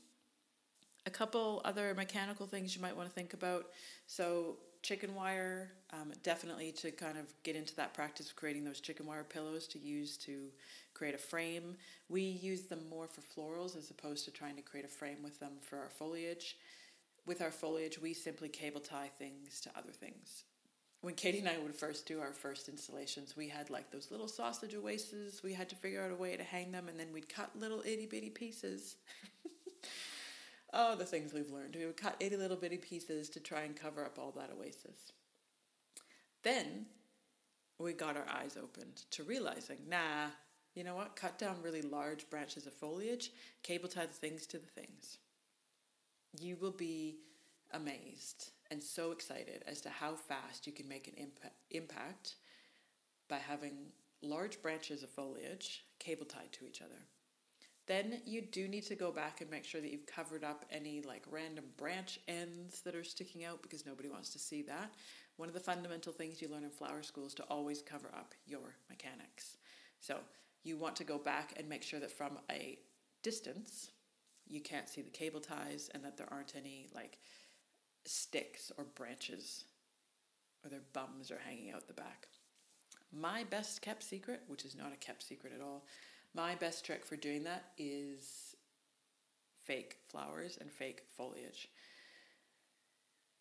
A 1.06 1.12
couple 1.12 1.62
other 1.64 1.94
mechanical 1.94 2.48
things 2.48 2.76
you 2.76 2.82
might 2.82 2.98
want 2.98 3.08
to 3.08 3.14
think 3.14 3.36
about. 3.36 3.68
So, 4.08 4.58
chicken 4.82 5.14
wire, 5.14 5.74
um, 5.94 6.12
definitely 6.24 6.72
to 6.72 6.90
kind 6.90 7.20
of 7.20 7.32
get 7.44 7.56
into 7.56 7.76
that 7.76 7.94
practice 7.94 8.32
of 8.32 8.36
creating 8.36 8.64
those 8.64 8.80
chicken 8.80 9.06
wire 9.06 9.24
pillows 9.24 9.68
to 9.68 9.80
use 9.80 10.18
to 10.18 10.48
create 10.98 11.16
a 11.16 11.20
frame. 11.20 11.76
We 12.10 12.22
use 12.22 12.64
them 12.64 12.90
more 12.90 13.08
for 13.08 13.22
florals 13.22 13.78
as 13.78 13.90
opposed 13.90 14.26
to 14.26 14.32
trying 14.32 14.56
to 14.56 14.62
create 14.62 14.86
a 14.86 14.90
frame 14.90 15.22
with 15.24 15.40
them 15.40 15.54
for 15.62 15.78
our 15.78 15.90
foliage. 15.90 16.58
With 17.26 17.42
our 17.42 17.52
foliage, 17.52 18.02
we 18.02 18.14
simply 18.14 18.50
cable 18.50 18.82
tie 18.82 19.12
things 19.20 19.62
to 19.62 19.70
other 19.78 19.92
things. 19.92 20.44
When 21.02 21.14
Katie 21.14 21.40
and 21.40 21.48
I 21.48 21.60
would 21.60 21.76
first 21.76 22.08
do 22.08 22.20
our 22.20 22.34
first 22.34 22.70
installations, 22.70 23.38
we 23.38 23.48
had 23.48 23.70
like 23.70 23.92
those 23.92 24.10
little 24.10 24.28
sausage 24.28 24.74
oases. 24.74 25.44
We 25.44 25.54
had 25.54 25.70
to 25.70 25.76
figure 25.76 26.04
out 26.04 26.12
a 26.12 26.16
way 26.16 26.36
to 26.36 26.44
hang 26.44 26.72
them, 26.72 26.88
and 26.88 27.00
then 27.00 27.14
we'd 27.14 27.30
cut 27.30 27.52
little 27.56 27.82
itty 27.82 28.08
bitty 28.08 28.32
pieces. 28.32 28.96
oh, 30.74 30.96
the 30.96 31.06
things 31.06 31.34
we've 31.34 31.52
learned. 31.52 31.76
We 31.76 31.86
would 31.86 31.98
cut 31.98 32.16
itty 32.20 32.36
little 32.36 32.58
bitty 32.58 32.78
pieces 32.78 33.30
to 33.32 33.40
try 33.40 33.62
and 33.62 33.76
cover 33.76 34.04
up 34.04 34.18
all 34.18 34.32
that 34.32 34.50
oasis. 34.58 35.12
Then 36.44 36.88
we 37.78 37.94
got 37.94 38.18
our 38.18 38.28
eyes 38.28 38.58
opened 38.62 39.04
to 39.12 39.24
realizing, 39.24 39.78
nah, 39.88 40.30
you 40.78 40.84
know 40.84 40.96
what? 40.96 41.16
Cut 41.16 41.40
down 41.40 41.56
really 41.64 41.82
large 41.82 42.30
branches 42.30 42.68
of 42.68 42.74
foliage, 42.74 43.32
cable 43.64 43.90
tie 43.90 44.06
the 44.06 44.14
things 44.14 44.46
to 44.46 44.60
the 44.60 44.68
things. 44.68 45.18
You 46.40 46.56
will 46.62 46.72
be 46.72 47.18
amazed 47.72 48.52
and 48.70 48.82
so 48.82 49.12
excited 49.12 49.64
as 49.68 49.82
to 49.82 49.90
how 49.90 50.14
fast 50.14 50.68
you 50.68 50.74
can 50.74 50.88
make 50.88 51.08
an 51.08 51.16
imp- 51.16 51.54
impact 51.72 52.36
by 53.28 53.38
having 53.38 53.74
large 54.22 54.62
branches 54.62 55.02
of 55.02 55.10
foliage 55.10 55.84
cable 55.98 56.26
tied 56.26 56.52
to 56.52 56.68
each 56.68 56.84
other. 56.84 57.02
Then 57.88 58.22
you 58.26 58.42
do 58.42 58.68
need 58.68 58.84
to 58.84 58.96
go 58.96 59.12
back 59.12 59.42
and 59.42 59.50
make 59.50 59.66
sure 59.66 59.82
that 59.82 59.92
you've 59.92 60.06
covered 60.06 60.44
up 60.44 60.64
any 60.72 61.02
like 61.02 61.24
random 61.32 61.66
branch 61.78 62.20
ends 62.28 62.82
that 62.82 62.96
are 62.96 63.04
sticking 63.04 63.46
out 63.46 63.64
because 63.64 63.86
nobody 63.86 64.10
wants 64.10 64.30
to 64.32 64.40
see 64.40 64.62
that. 64.64 64.94
One 65.38 65.48
of 65.48 65.56
the 65.56 65.60
fundamental 65.60 66.14
things 66.14 66.40
you 66.40 66.50
learn 66.50 66.66
in 66.66 66.70
flower 66.70 67.02
school 67.02 67.26
is 67.26 67.34
to 67.36 67.44
always 67.44 67.82
cover 67.82 68.12
up 68.14 68.36
your 68.46 68.76
mechanics. 68.90 69.58
So 70.00 70.18
you 70.68 70.78
want 70.78 70.96
to 70.98 71.04
go 71.04 71.18
back 71.18 71.54
and 71.58 71.70
make 71.70 71.84
sure 71.84 72.00
that 72.00 72.12
from 72.12 72.38
a 72.52 72.78
distance 73.24 73.92
you 74.48 74.62
can't 74.62 74.90
see 74.90 75.02
the 75.02 75.10
cable 75.10 75.40
ties 75.40 75.90
and 75.94 76.04
that 76.04 76.18
there 76.18 76.28
aren't 76.32 76.56
any 76.56 76.88
like 76.94 77.18
sticks 78.06 78.72
or 78.78 78.84
branches 78.84 79.66
or 80.64 80.70
their 80.70 80.84
bums 80.94 81.32
are 81.32 81.40
hanging 81.46 81.72
out 81.72 81.88
the 81.88 81.94
back. 81.94 82.28
My 83.12 83.44
best 83.46 83.82
kept 83.82 84.04
secret, 84.04 84.42
which 84.48 84.66
is 84.66 84.76
not 84.76 84.94
a 84.94 84.98
kept 84.98 85.24
secret 85.24 85.54
at 85.56 85.62
all, 85.62 85.86
my 86.34 86.56
best 86.56 86.86
trick 86.86 87.06
for 87.06 87.16
doing 87.16 87.44
that 87.46 87.72
is 87.78 88.56
fake 89.66 89.98
flowers 90.10 90.58
and 90.60 90.72
fake 90.72 91.02
foliage. 91.16 91.70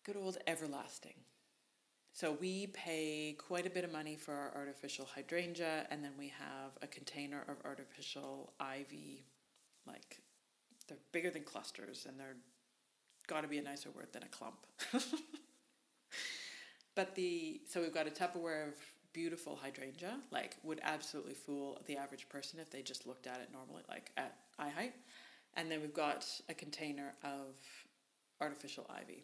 Good 0.05 0.15
old 0.15 0.37
everlasting. 0.47 1.13
So 2.17 2.35
we 2.41 2.65
pay 2.73 3.35
quite 3.37 3.67
a 3.67 3.69
bit 3.69 3.83
of 3.83 3.91
money 3.91 4.15
for 4.15 4.33
our 4.33 4.51
artificial 4.55 5.05
hydrangea, 5.05 5.85
and 5.91 6.03
then 6.03 6.13
we 6.17 6.29
have 6.29 6.71
a 6.81 6.87
container 6.87 7.45
of 7.47 7.57
artificial 7.63 8.53
ivy, 8.59 9.23
like 9.85 10.17
they're 10.87 10.97
bigger 11.11 11.29
than 11.29 11.43
clusters, 11.43 12.07
and 12.09 12.19
they're 12.19 12.37
got 13.27 13.41
to 13.41 13.47
be 13.47 13.59
a 13.59 13.61
nicer 13.61 13.91
word 13.91 14.07
than 14.13 14.23
a 14.23 14.27
clump. 14.29 14.65
but 16.95 17.13
the 17.13 17.61
so 17.69 17.81
we've 17.81 17.93
got 17.93 18.07
a 18.07 18.09
Tupperware 18.09 18.69
of 18.69 18.73
beautiful 19.13 19.55
hydrangea, 19.55 20.17
like 20.31 20.55
would 20.63 20.79
absolutely 20.81 21.35
fool 21.35 21.79
the 21.85 21.97
average 21.97 22.27
person 22.29 22.59
if 22.59 22.71
they 22.71 22.81
just 22.81 23.05
looked 23.05 23.27
at 23.27 23.41
it 23.41 23.49
normally, 23.53 23.83
like 23.87 24.09
at 24.17 24.37
eye 24.57 24.69
height. 24.69 24.95
And 25.53 25.69
then 25.69 25.81
we've 25.81 25.93
got 25.93 26.25
a 26.49 26.55
container 26.55 27.13
of 27.23 27.59
artificial 28.41 28.89
ivy. 28.89 29.23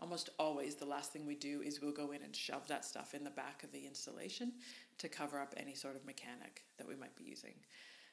Almost 0.00 0.30
always, 0.38 0.76
the 0.76 0.84
last 0.84 1.12
thing 1.12 1.26
we 1.26 1.34
do 1.34 1.60
is 1.60 1.80
we'll 1.80 1.92
go 1.92 2.12
in 2.12 2.22
and 2.22 2.34
shove 2.34 2.68
that 2.68 2.84
stuff 2.84 3.14
in 3.14 3.24
the 3.24 3.30
back 3.30 3.64
of 3.64 3.72
the 3.72 3.84
installation 3.84 4.52
to 4.98 5.08
cover 5.08 5.40
up 5.40 5.54
any 5.56 5.74
sort 5.74 5.96
of 5.96 6.06
mechanic 6.06 6.62
that 6.78 6.86
we 6.86 6.94
might 6.94 7.16
be 7.16 7.24
using. 7.24 7.54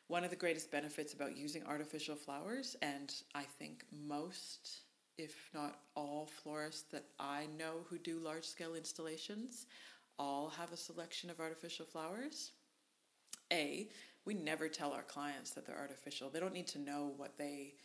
One 0.07 0.23
of 0.23 0.29
the 0.29 0.35
greatest 0.35 0.71
benefits 0.71 1.13
about 1.13 1.37
using 1.37 1.63
artificial 1.65 2.15
flowers, 2.15 2.75
and 2.81 3.13
I 3.33 3.43
think 3.43 3.85
most, 3.91 4.81
if 5.17 5.49
not 5.53 5.79
all, 5.95 6.27
florists 6.43 6.83
that 6.91 7.05
I 7.19 7.47
know 7.57 7.85
who 7.87 7.97
do 7.97 8.19
large 8.19 8.45
scale 8.45 8.75
installations 8.75 9.67
all 10.17 10.49
have 10.49 10.71
a 10.71 10.77
selection 10.77 11.29
of 11.29 11.39
artificial 11.39 11.85
flowers. 11.85 12.51
A, 13.51 13.89
we 14.25 14.33
never 14.33 14.67
tell 14.67 14.91
our 14.91 15.03
clients 15.03 15.51
that 15.51 15.65
they're 15.65 15.77
artificial. 15.77 16.29
They 16.29 16.39
don't 16.39 16.53
need 16.53 16.67
to 16.67 16.79
know 16.79 17.13
what 17.17 17.37
they 17.37 17.75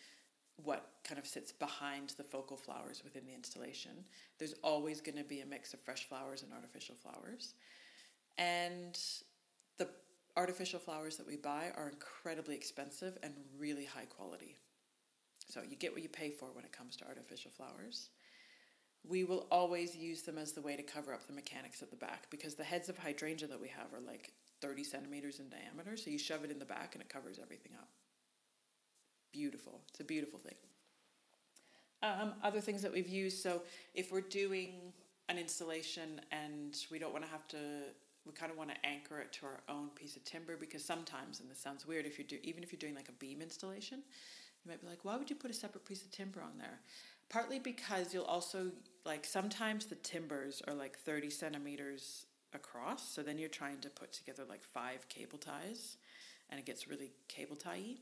what 0.65 0.91
kind 1.05 1.19
of 1.19 1.27
sits 1.27 1.53
behind 1.53 2.15
the 2.17 2.25
focal 2.25 2.57
flowers 2.57 3.03
within 3.05 3.25
the 3.27 3.35
installation. 3.35 3.93
There's 4.39 4.55
always 4.63 5.01
going 5.01 5.19
to 5.19 5.25
be 5.25 5.41
a 5.41 5.47
mix 5.47 5.75
of 5.75 5.81
fresh 5.81 6.09
flowers 6.09 6.43
and 6.43 6.53
artificial 6.53 6.95
flowers. 6.95 7.55
And 8.39 8.99
the 9.79 9.89
artificial 10.37 10.79
flowers 10.79 11.17
that 11.17 11.27
we 11.27 11.37
buy 11.37 11.73
are 11.77 11.89
incredibly 11.89 12.55
expensive 12.55 13.19
and 13.23 13.35
really 13.59 13.85
high 13.85 14.07
quality. 14.07 14.57
So 15.49 15.63
you 15.69 15.77
get 15.77 15.93
what 15.93 16.03
you 16.03 16.09
pay 16.09 16.31
for 16.31 16.47
when 16.53 16.65
it 16.65 16.73
comes 16.73 16.97
to 16.97 17.07
artificial 17.07 17.51
flowers 17.51 18.11
we 19.09 19.25
will 19.25 19.47
always 19.51 19.97
use 19.97 20.23
them 20.23 20.39
as 20.39 20.53
the 20.53 20.61
way 20.61 20.77
to 20.77 20.83
cover 20.83 21.15
up 21.15 21.27
the 21.27 21.33
mechanics 21.33 21.83
at 21.83 21.91
the 21.91 21.97
back 21.97 22.29
because 22.31 22.55
the 22.55 22.65
heads 22.65 22.89
of 22.89 22.99
hydrangea 22.99 23.49
that 23.49 23.61
we 23.61 23.69
have 23.69 23.93
are 23.95 24.07
like 24.07 24.33
30 24.61 24.85
centimeters 24.85 25.41
in 25.41 25.49
diameter. 25.49 25.97
So 25.97 26.11
you 26.11 26.19
shove 26.19 26.45
it 26.45 26.51
in 26.51 26.59
the 26.59 26.65
back 26.65 26.95
and 26.95 27.03
it 27.03 27.09
covers 27.09 27.39
everything 27.43 27.73
up. 27.79 27.89
Beautiful. 29.33 29.81
It's 29.91 30.01
a 30.01 30.05
beautiful 30.05 30.39
thing. 30.39 30.55
Um, 32.03 32.33
other 32.43 32.61
things 32.61 32.83
that 32.83 32.93
we've 32.93 33.09
used. 33.09 33.43
So 33.43 33.63
if 33.95 34.11
we're 34.11 34.23
doing 34.23 34.93
an 35.29 35.39
installation 35.39 36.21
and 36.33 36.77
we 36.91 36.99
don't 36.99 37.13
want 37.13 37.25
to 37.25 37.31
have 37.31 37.47
to, 37.49 37.59
we 38.27 38.33
kind 38.33 38.51
of 38.51 38.59
want 38.59 38.71
to 38.71 38.87
anchor 38.87 39.21
it 39.21 39.33
to 39.35 39.47
our 39.47 39.61
own 39.69 39.89
piece 39.91 40.17
of 40.17 40.25
timber 40.25 40.57
because 40.57 40.85
sometimes, 40.85 41.41
and 41.41 41.51
this 41.51 41.59
sounds 41.59 41.87
weird, 41.87 42.07
if 42.07 42.19
you 42.19 42.25
do, 42.25 42.39
even 42.43 42.63
if 42.63 42.73
you're 42.73 42.79
doing 42.79 42.95
like 42.95 43.09
a 43.09 43.13
beam 43.13 43.43
installation, 43.43 43.99
you 44.65 44.71
might 44.71 44.81
be 44.81 44.89
like, 44.89 45.05
why 45.05 45.17
would 45.17 45.31
you 45.31 45.37
put 45.37 45.51
a 45.51 45.55
separate 45.55 45.85
piece 45.85 46.03
of 46.03 46.11
timber 46.11 46.41
on 46.41 46.59
there? 46.59 46.81
Partly 47.29 47.59
because 47.59 48.13
you'll 48.13 48.25
also 48.25 48.73
like 49.05 49.25
sometimes 49.25 49.87
the 49.87 49.95
timbers 49.97 50.63
are 50.67 50.75
like 50.75 50.99
30 50.99 51.31
centimeters 51.31 52.27
across 52.55 53.09
so 53.09 53.23
then 53.23 53.39
you're 53.39 53.49
trying 53.49 53.79
to 53.81 53.89
put 53.89 54.13
together 54.13 54.43
like 54.49 54.63
five 54.63 55.09
cable 55.09 55.39
ties 55.39 55.97
and 56.51 56.59
it 56.59 56.67
gets 56.67 56.89
really 56.89 57.13
cable 57.29 57.57
tie 57.57 57.95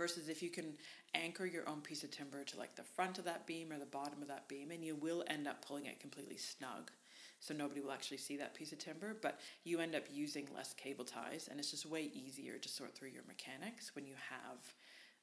versus 0.00 0.30
if 0.30 0.42
you 0.42 0.48
can 0.48 0.72
anchor 1.14 1.44
your 1.44 1.68
own 1.68 1.82
piece 1.82 2.02
of 2.02 2.10
timber 2.10 2.42
to 2.42 2.58
like 2.58 2.74
the 2.74 2.82
front 2.82 3.18
of 3.18 3.24
that 3.26 3.46
beam 3.46 3.70
or 3.70 3.78
the 3.78 3.84
bottom 3.84 4.22
of 4.22 4.28
that 4.28 4.48
beam 4.48 4.70
and 4.70 4.82
you 4.82 4.94
will 4.94 5.22
end 5.26 5.46
up 5.46 5.62
pulling 5.62 5.84
it 5.84 6.00
completely 6.00 6.38
snug 6.38 6.90
so 7.38 7.52
nobody 7.52 7.82
will 7.82 7.92
actually 7.92 8.16
see 8.16 8.38
that 8.38 8.54
piece 8.54 8.72
of 8.72 8.78
timber 8.78 9.14
but 9.20 9.38
you 9.62 9.78
end 9.78 9.94
up 9.94 10.04
using 10.10 10.48
less 10.56 10.72
cable 10.72 11.04
ties 11.04 11.48
and 11.50 11.60
it's 11.60 11.70
just 11.70 11.84
way 11.84 12.10
easier 12.14 12.56
to 12.56 12.66
sort 12.66 12.94
through 12.94 13.10
your 13.10 13.24
mechanics 13.28 13.94
when 13.94 14.06
you 14.06 14.14
have 14.30 14.74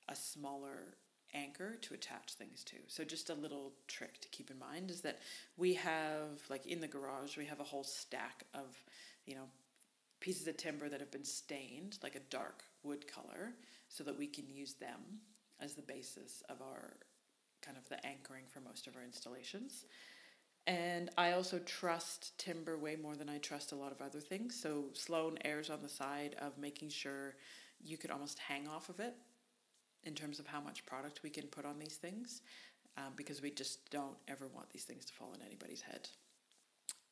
a 0.10 0.16
smaller 0.16 0.94
anchor 1.34 1.76
to 1.82 1.94
attach 1.94 2.34
things 2.34 2.64
to. 2.64 2.76
So 2.88 3.04
just 3.04 3.30
a 3.30 3.34
little 3.34 3.74
trick 3.88 4.22
to 4.22 4.30
keep 4.30 4.50
in 4.50 4.58
mind 4.58 4.92
is 4.92 5.02
that 5.02 5.20
we 5.58 5.74
have 5.74 6.40
like 6.50 6.66
in 6.66 6.80
the 6.80 6.88
garage 6.88 7.36
we 7.36 7.46
have 7.46 7.60
a 7.60 7.66
whole 7.66 7.84
stack 7.84 8.44
of, 8.54 8.78
you 9.26 9.36
know, 9.36 9.48
pieces 10.20 10.48
of 10.48 10.56
timber 10.56 10.88
that 10.88 11.00
have 11.00 11.12
been 11.12 11.26
stained 11.26 11.98
like 12.02 12.16
a 12.16 12.22
dark 12.30 12.64
wood 12.84 13.06
color 13.08 13.54
so 13.90 14.04
that 14.04 14.18
we 14.18 14.28
can 14.28 14.48
use 14.50 14.74
them 14.74 15.22
as 15.60 15.74
the 15.74 15.82
basis 15.82 16.44
of 16.50 16.62
our 16.62 16.98
kind 17.62 17.78
of 17.78 17.88
the 17.90 18.06
anchoring 18.06 18.44
for 18.48 18.60
most 18.60 18.88
of 18.88 18.96
our 18.96 19.04
installations. 19.04 19.86
And 20.68 21.10
I 21.18 21.32
also 21.32 21.60
trust 21.60 22.38
timber 22.38 22.78
way 22.78 22.98
more 22.98 23.16
than 23.16 23.30
I 23.30 23.38
trust 23.38 23.72
a 23.72 23.76
lot 23.76 23.92
of 23.92 24.02
other 24.02 24.20
things. 24.20 24.60
So 24.60 24.86
Sloan 24.94 25.38
errs 25.46 25.70
on 25.70 25.82
the 25.82 25.90
side 25.90 26.36
of 26.42 26.58
making 26.58 26.90
sure 26.90 27.36
you 27.82 27.98
could 27.98 28.12
almost 28.12 28.40
hang 28.40 28.68
off 28.68 28.90
of 28.90 29.00
it 29.00 29.16
in 30.04 30.14
terms 30.14 30.40
of 30.40 30.48
how 30.48 30.60
much 30.60 30.86
product 30.86 31.24
we 31.24 31.30
can 31.30 31.48
put 31.48 31.66
on 31.66 31.80
these 31.80 31.96
things 31.96 32.42
um, 32.98 33.14
because 33.16 33.42
we 33.42 33.52
just 33.52 33.90
don't 33.92 34.18
ever 34.28 34.48
want 34.54 34.70
these 34.70 34.84
things 34.84 35.06
to 35.06 35.14
fall 35.14 35.32
on 35.34 35.40
anybody's 35.46 35.82
head. 35.82 36.10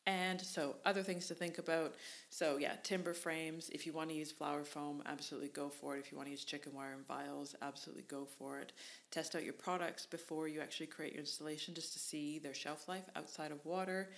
And 0.08 0.39
so, 0.39 0.76
other 0.86 1.01
things 1.01 1.28
to 1.28 1.34
think 1.34 1.58
about. 1.58 1.95
So, 2.30 2.58
yeah, 2.58 2.74
timber 2.84 3.14
frames. 3.16 3.70
If 3.74 3.88
you 3.88 3.93
want 3.93 4.10
to 4.10 4.16
use 4.16 4.32
flower 4.32 4.64
foam, 4.64 5.01
absolutely 5.08 5.49
go 5.49 5.70
for 5.70 5.95
it. 5.95 5.99
If 5.99 6.12
you 6.12 6.18
want 6.18 6.28
to 6.28 6.32
use 6.32 6.43
chicken 6.43 6.74
wire 6.76 6.93
and 6.93 7.06
vials, 7.08 7.56
absolutely 7.64 8.03
go 8.03 8.26
for 8.26 8.60
it. 8.60 8.72
Test 9.10 9.36
out 9.36 9.43
your 9.43 9.53
products 9.53 10.06
before 10.06 10.47
you 10.47 10.62
actually 10.62 10.88
create 10.88 11.14
your 11.14 11.22
installation 11.22 11.74
just 11.74 11.93
to 11.93 11.99
see 11.99 12.38
their 12.38 12.53
shelf 12.53 12.88
life 12.88 13.06
outside 13.16 13.51
of 13.51 13.66
water. 13.66 14.12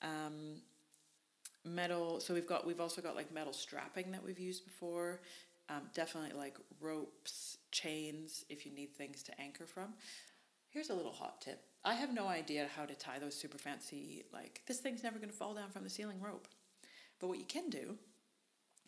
Um, 0.00 0.60
metal. 1.64 2.20
So 2.20 2.34
we've 2.34 2.46
got 2.46 2.66
we've 2.66 2.80
also 2.80 3.02
got 3.02 3.16
like 3.16 3.32
metal 3.32 3.52
strapping 3.52 4.12
that 4.12 4.24
we've 4.24 4.38
used 4.38 4.64
before. 4.64 5.20
Um, 5.68 5.82
definitely 5.94 6.36
like 6.36 6.56
ropes, 6.80 7.58
chains 7.70 8.44
if 8.48 8.66
you 8.66 8.72
need 8.72 8.94
things 8.94 9.22
to 9.24 9.40
anchor 9.40 9.66
from. 9.66 9.94
Here's 10.70 10.90
a 10.90 10.94
little 10.94 11.12
hot 11.12 11.40
tip. 11.40 11.64
I 11.84 11.94
have 11.94 12.12
no 12.12 12.28
idea 12.28 12.68
how 12.76 12.84
to 12.84 12.94
tie 12.94 13.18
those 13.18 13.34
super 13.34 13.58
fancy, 13.58 14.24
like, 14.32 14.62
this 14.66 14.78
thing's 14.78 15.02
never 15.02 15.18
going 15.18 15.30
to 15.30 15.36
fall 15.36 15.54
down 15.54 15.70
from 15.70 15.82
the 15.82 15.90
ceiling 15.90 16.20
rope. 16.20 16.46
But 17.18 17.28
what 17.28 17.38
you 17.38 17.44
can 17.44 17.70
do, 17.70 17.96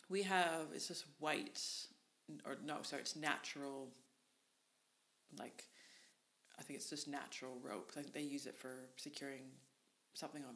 we 0.09 0.23
have, 0.23 0.67
it's 0.73 0.87
this 0.87 1.03
white, 1.19 1.61
or 2.45 2.55
no, 2.65 2.77
sorry, 2.83 3.01
it's 3.01 3.15
natural, 3.15 3.89
like, 5.37 5.65
I 6.57 6.63
think 6.63 6.79
it's 6.79 6.89
just 6.89 7.07
natural 7.07 7.57
rope. 7.61 7.91
They 8.13 8.21
use 8.21 8.45
it 8.45 8.57
for 8.57 8.87
securing 8.95 9.43
something 10.13 10.43
on 10.45 10.55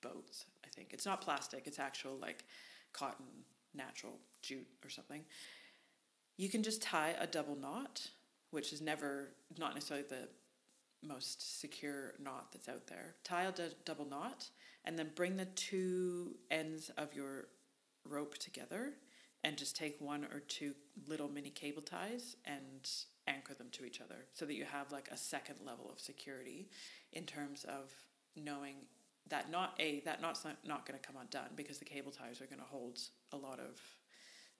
boats, 0.00 0.44
I 0.64 0.68
think. 0.68 0.92
It's 0.92 1.06
not 1.06 1.20
plastic, 1.20 1.66
it's 1.66 1.80
actual, 1.80 2.16
like, 2.20 2.44
cotton, 2.92 3.26
natural 3.74 4.18
jute 4.42 4.66
or 4.84 4.90
something 4.90 5.24
you 6.40 6.48
can 6.48 6.62
just 6.62 6.80
tie 6.80 7.14
a 7.20 7.26
double 7.26 7.54
knot, 7.54 8.08
which 8.50 8.72
is 8.72 8.80
never 8.80 9.28
not 9.58 9.74
necessarily 9.74 10.06
the 10.08 10.26
most 11.02 11.60
secure 11.60 12.14
knot 12.22 12.52
that's 12.52 12.68
out 12.68 12.86
there. 12.86 13.14
Tie 13.24 13.44
a 13.44 13.52
d- 13.52 13.74
double 13.84 14.06
knot 14.06 14.48
and 14.84 14.98
then 14.98 15.10
bring 15.14 15.36
the 15.36 15.46
two 15.46 16.36
ends 16.50 16.90
of 16.96 17.14
your 17.14 17.48
rope 18.04 18.36
together 18.38 18.92
and 19.44 19.56
just 19.56 19.76
take 19.76 20.00
one 20.00 20.24
or 20.24 20.40
two 20.40 20.74
little 21.06 21.28
mini 21.28 21.50
cable 21.50 21.82
ties 21.82 22.36
and 22.44 22.90
anchor 23.26 23.54
them 23.54 23.68
to 23.72 23.84
each 23.84 24.00
other 24.00 24.26
so 24.32 24.44
that 24.44 24.54
you 24.54 24.64
have 24.64 24.90
like 24.92 25.08
a 25.10 25.16
second 25.16 25.56
level 25.64 25.90
of 25.90 25.98
security 25.98 26.68
in 27.12 27.24
terms 27.24 27.64
of 27.64 27.90
knowing 28.36 28.74
that 29.28 29.50
not 29.50 29.74
a 29.78 30.00
that 30.04 30.20
knot's 30.20 30.44
not, 30.44 30.56
not 30.66 30.86
going 30.86 30.98
to 30.98 31.06
come 31.06 31.16
undone 31.20 31.50
because 31.56 31.78
the 31.78 31.84
cable 31.84 32.10
ties 32.10 32.40
are 32.40 32.46
going 32.46 32.58
to 32.58 32.64
hold 32.64 32.98
a 33.32 33.36
lot 33.36 33.58
of 33.58 33.80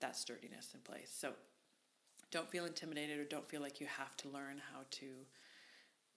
that 0.00 0.16
sturdiness 0.16 0.70
in 0.74 0.80
place 0.80 1.12
so 1.14 1.32
don't 2.30 2.48
feel 2.48 2.64
intimidated 2.64 3.18
or 3.18 3.24
don't 3.24 3.48
feel 3.48 3.60
like 3.60 3.80
you 3.80 3.86
have 3.86 4.16
to 4.16 4.28
learn 4.28 4.60
how 4.72 4.80
to 4.90 5.06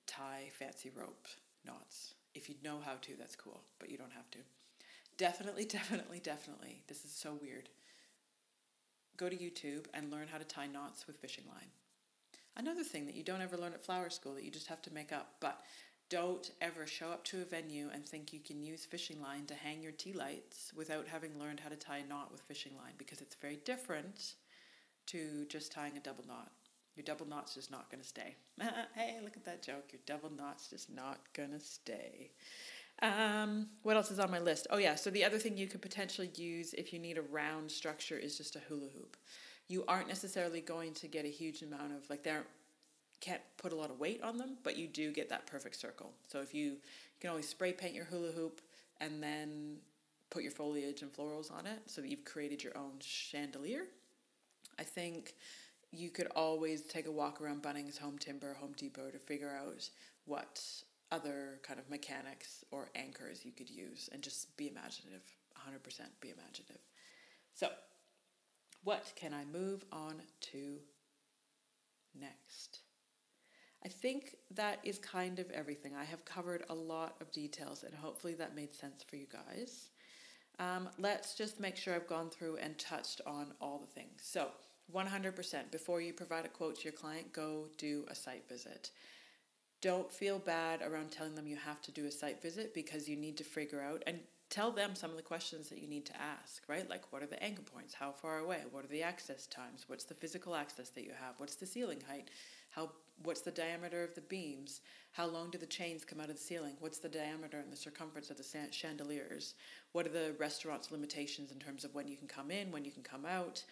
tie 0.08 0.50
fancy 0.58 0.92
rope 0.96 1.28
knots. 1.66 2.14
If 2.36 2.50
you 2.50 2.56
know 2.64 2.80
how 2.84 2.96
to, 3.02 3.12
that's 3.18 3.36
cool, 3.36 3.62
but 3.80 3.90
you 3.90 3.98
don't 3.98 4.14
have 4.14 4.30
to. 4.32 4.40
Definitely, 5.18 5.66
definitely, 5.80 6.20
definitely. 6.20 6.82
This 6.88 7.06
is 7.06 7.12
so 7.12 7.38
weird. 7.42 7.70
go 9.18 9.30
to 9.30 9.36
YouTube 9.36 9.86
and 9.94 10.12
learn 10.12 10.28
how 10.28 10.38
to 10.38 10.44
tie 10.44 10.68
knots 10.68 11.06
with 11.06 11.18
fishing 11.18 11.46
line. 11.48 11.70
Another 12.56 12.84
thing 12.84 13.06
that 13.06 13.16
you 13.16 13.24
don't 13.24 13.42
ever 13.42 13.58
learn 13.58 13.74
at 13.74 13.84
flower 13.84 14.10
school 14.10 14.36
that 14.36 14.44
you 14.44 14.52
just 14.52 14.68
have 14.68 14.82
to 14.84 14.94
make 14.94 15.12
up, 15.12 15.36
but 15.40 15.62
don't 16.10 16.52
ever 16.62 16.86
show 16.86 17.10
up 17.10 17.24
to 17.24 17.42
a 17.42 17.46
venue 17.46 17.90
and 17.94 18.06
think 18.06 18.32
you 18.32 18.40
can 18.40 18.62
use 18.62 18.86
fishing 18.86 19.20
line 19.22 19.46
to 19.48 19.56
hang 19.56 19.82
your 19.82 19.92
tea 19.92 20.14
lights 20.14 20.72
without 20.76 21.08
having 21.08 21.40
learned 21.40 21.60
how 21.60 21.70
to 21.70 21.76
tie 21.76 21.98
a 21.98 22.08
knot 22.08 22.32
with 22.32 22.42
fishing 22.42 22.74
line 22.78 22.94
because 22.98 23.22
it's 23.22 23.36
very 23.36 23.56
different 23.66 24.36
to 25.08 25.46
just 25.50 25.72
tying 25.72 25.98
a 25.98 26.00
double 26.00 26.24
knot. 26.28 26.52
Your 26.96 27.04
double 27.04 27.26
knot's 27.26 27.56
just 27.56 27.72
not 27.72 27.90
going 27.90 28.02
to 28.02 28.08
stay. 28.08 28.36
hey, 28.96 29.18
look 29.24 29.36
at 29.36 29.46
that 29.46 29.64
joke. 29.64 29.86
Your 29.92 30.02
double 30.06 30.30
knot's 30.30 30.68
just 30.68 30.94
not 30.94 31.20
going 31.34 31.52
to 31.52 31.60
stay. 31.60 32.32
Um, 33.02 33.68
what 33.82 33.96
else 33.96 34.12
is 34.12 34.20
on 34.20 34.30
my 34.30 34.40
list? 34.40 34.68
Oh, 34.70 34.78
yeah. 34.78 34.96
So, 34.96 35.10
the 35.10 35.24
other 35.24 35.40
thing 35.40 35.58
you 35.58 35.68
could 35.68 35.82
potentially 35.82 36.30
use 36.36 36.74
if 36.74 36.94
you 36.94 37.00
need 37.00 37.18
a 37.18 37.22
round 37.22 37.72
structure 37.72 38.18
is 38.18 38.38
just 38.38 38.56
a 38.56 38.60
hula 38.60 38.88
hoop. 38.94 39.18
You 39.68 39.84
aren't 39.88 40.08
necessarily 40.08 40.62
going 40.62 40.94
to 40.96 41.08
get 41.08 41.26
a 41.26 41.30
huge 41.30 41.64
amount 41.64 41.94
of, 41.94 42.08
like, 42.10 42.24
there 42.24 42.46
can't 43.20 43.42
put 43.58 43.74
a 43.74 43.76
lot 43.76 43.90
of 43.90 44.00
weight 44.00 44.22
on 44.22 44.38
them, 44.38 44.58
but 44.64 44.78
you 44.78 44.88
do 44.88 45.12
get 45.12 45.30
that 45.30 45.48
perfect 45.48 45.76
circle. 45.80 46.12
So, 46.28 46.42
if 46.42 46.54
you, 46.54 46.66
you 46.66 46.78
can 47.20 47.32
always 47.32 47.50
spray 47.50 47.74
paint 47.74 47.96
your 47.96 48.06
hula 48.06 48.32
hoop 48.32 48.62
and 49.02 49.22
then 49.22 49.78
put 50.30 50.44
your 50.44 50.52
foliage 50.52 51.02
and 51.02 51.12
florals 51.12 51.52
on 51.52 51.66
it 51.66 51.80
so 51.88 52.02
that 52.02 52.10
you've 52.10 52.26
created 52.26 52.64
your 52.64 52.78
own 52.78 52.94
chandelier. 53.00 53.86
I 54.80 54.84
think 54.84 55.36
you 55.94 56.10
could 56.10 56.28
always 56.36 56.82
take 56.82 57.06
a 57.06 57.12
walk 57.12 57.40
around 57.40 57.62
Bunnings, 57.62 58.00
Home 58.00 58.18
Timber, 58.18 58.56
Home 58.56 58.74
Depot 58.76 59.12
to 59.12 59.20
figure 59.20 59.52
out 59.52 59.90
what 60.26 60.62
other 61.12 61.60
kind 61.62 61.80
of 61.80 61.90
mechanics 61.90 62.64
or 62.72 62.90
anchors 62.96 63.46
you 63.46 63.52
could 63.52 63.70
use 63.70 64.10
and 64.12 64.22
just 64.24 64.58
be 64.58 64.68
imaginative. 64.68 65.22
100% 65.56 66.02
be 66.20 66.30
imaginative. 66.30 66.82
So, 67.54 67.70
what 68.84 69.14
can 69.16 69.34
I 69.34 69.46
move 69.46 69.86
on 69.92 70.16
to 70.52 70.80
next? 72.20 72.80
I 73.86 73.90
think 73.90 74.36
that 74.52 74.80
is 74.84 74.98
kind 74.98 75.40
of 75.40 75.52
everything. 75.52 75.94
I 75.96 76.06
have 76.06 76.26
covered 76.26 76.64
a 76.70 76.74
lot 76.74 77.16
of 77.22 77.32
details 77.32 77.84
and 77.84 77.94
hopefully 77.94 78.34
that 78.36 78.56
made 78.56 78.74
sense 78.74 79.04
for 79.04 79.16
you 79.16 79.28
guys. 79.32 79.90
Um, 80.60 80.90
let's 80.98 81.36
just 81.36 81.60
make 81.60 81.78
sure 81.78 81.94
I've 81.94 82.08
gone 82.08 82.30
through 82.30 82.58
and 82.58 82.78
touched 82.78 83.22
on 83.26 83.54
all 83.62 83.80
the 83.80 83.88
things. 83.88 84.22
So, 84.24 84.50
100% 84.94 85.72
before 85.72 86.02
you 86.02 86.14
provide 86.14 86.46
a 86.46 86.50
quote 86.50 86.78
to 86.78 86.84
your 86.84 86.94
client, 86.94 87.34
go 87.34 87.66
do 87.78 88.06
a 88.10 88.16
site 88.16 88.48
visit. 88.48 88.92
Don't 89.82 90.12
feel 90.12 90.40
bad 90.40 90.82
around 90.82 91.12
telling 91.12 91.36
them 91.36 91.48
you 91.48 91.58
have 91.58 91.82
to 91.82 91.92
do 91.92 92.06
a 92.06 92.12
site 92.12 92.42
visit 92.42 92.74
because 92.74 93.10
you 93.10 93.18
need 93.18 93.38
to 93.38 93.44
figure 93.44 93.82
out 93.82 94.04
and 94.08 94.20
tell 94.50 94.72
them 94.72 94.94
some 94.94 95.10
of 95.10 95.18
the 95.18 95.24
questions 95.24 95.68
that 95.70 95.82
you 95.82 95.88
need 95.88 96.06
to 96.06 96.22
ask, 96.22 96.62
right? 96.68 96.88
Like 96.90 97.12
what 97.12 97.24
are 97.24 97.28
the 97.28 97.42
anchor 97.44 97.64
points? 97.64 97.94
How 97.94 98.12
far 98.12 98.38
away? 98.38 98.62
What 98.72 98.86
are 98.86 98.90
the 98.90 99.04
access 99.04 99.48
times? 99.48 99.86
What's 99.88 100.04
the 100.04 100.14
physical 100.14 100.56
access 100.56 100.90
that 100.90 101.04
you 101.04 101.12
have? 101.20 101.36
What's 101.40 101.56
the 101.56 101.66
ceiling 101.66 102.02
height? 102.08 102.30
How 102.70 102.92
what's 103.24 103.42
the 103.42 103.52
diameter 103.52 104.04
of 104.04 104.14
the 104.16 104.22
beams? 104.22 104.82
How 105.12 105.26
long 105.28 105.50
do 105.50 105.58
the 105.58 105.66
chains 105.66 106.04
come 106.04 106.20
out 106.20 106.30
of 106.30 106.36
the 106.36 106.42
ceiling? 106.42 106.76
What's 106.80 106.98
the 107.00 107.10
diameter 107.10 107.60
and 107.60 107.72
the 107.72 107.78
circumference 107.78 108.30
of 108.30 108.38
the 108.38 108.68
chandeliers? 108.72 109.56
What 109.92 110.06
are 110.06 110.10
the 110.10 110.36
restaurant's 110.40 110.92
limitations 110.92 111.52
in 111.52 111.60
terms 111.60 111.84
of 111.84 111.94
when 111.94 112.08
you 112.08 112.18
can 112.18 112.28
come 112.28 112.52
in, 112.52 112.72
when 112.72 112.86
you 112.86 112.92
can 112.92 113.04
come 113.04 113.26
out? 113.26 113.64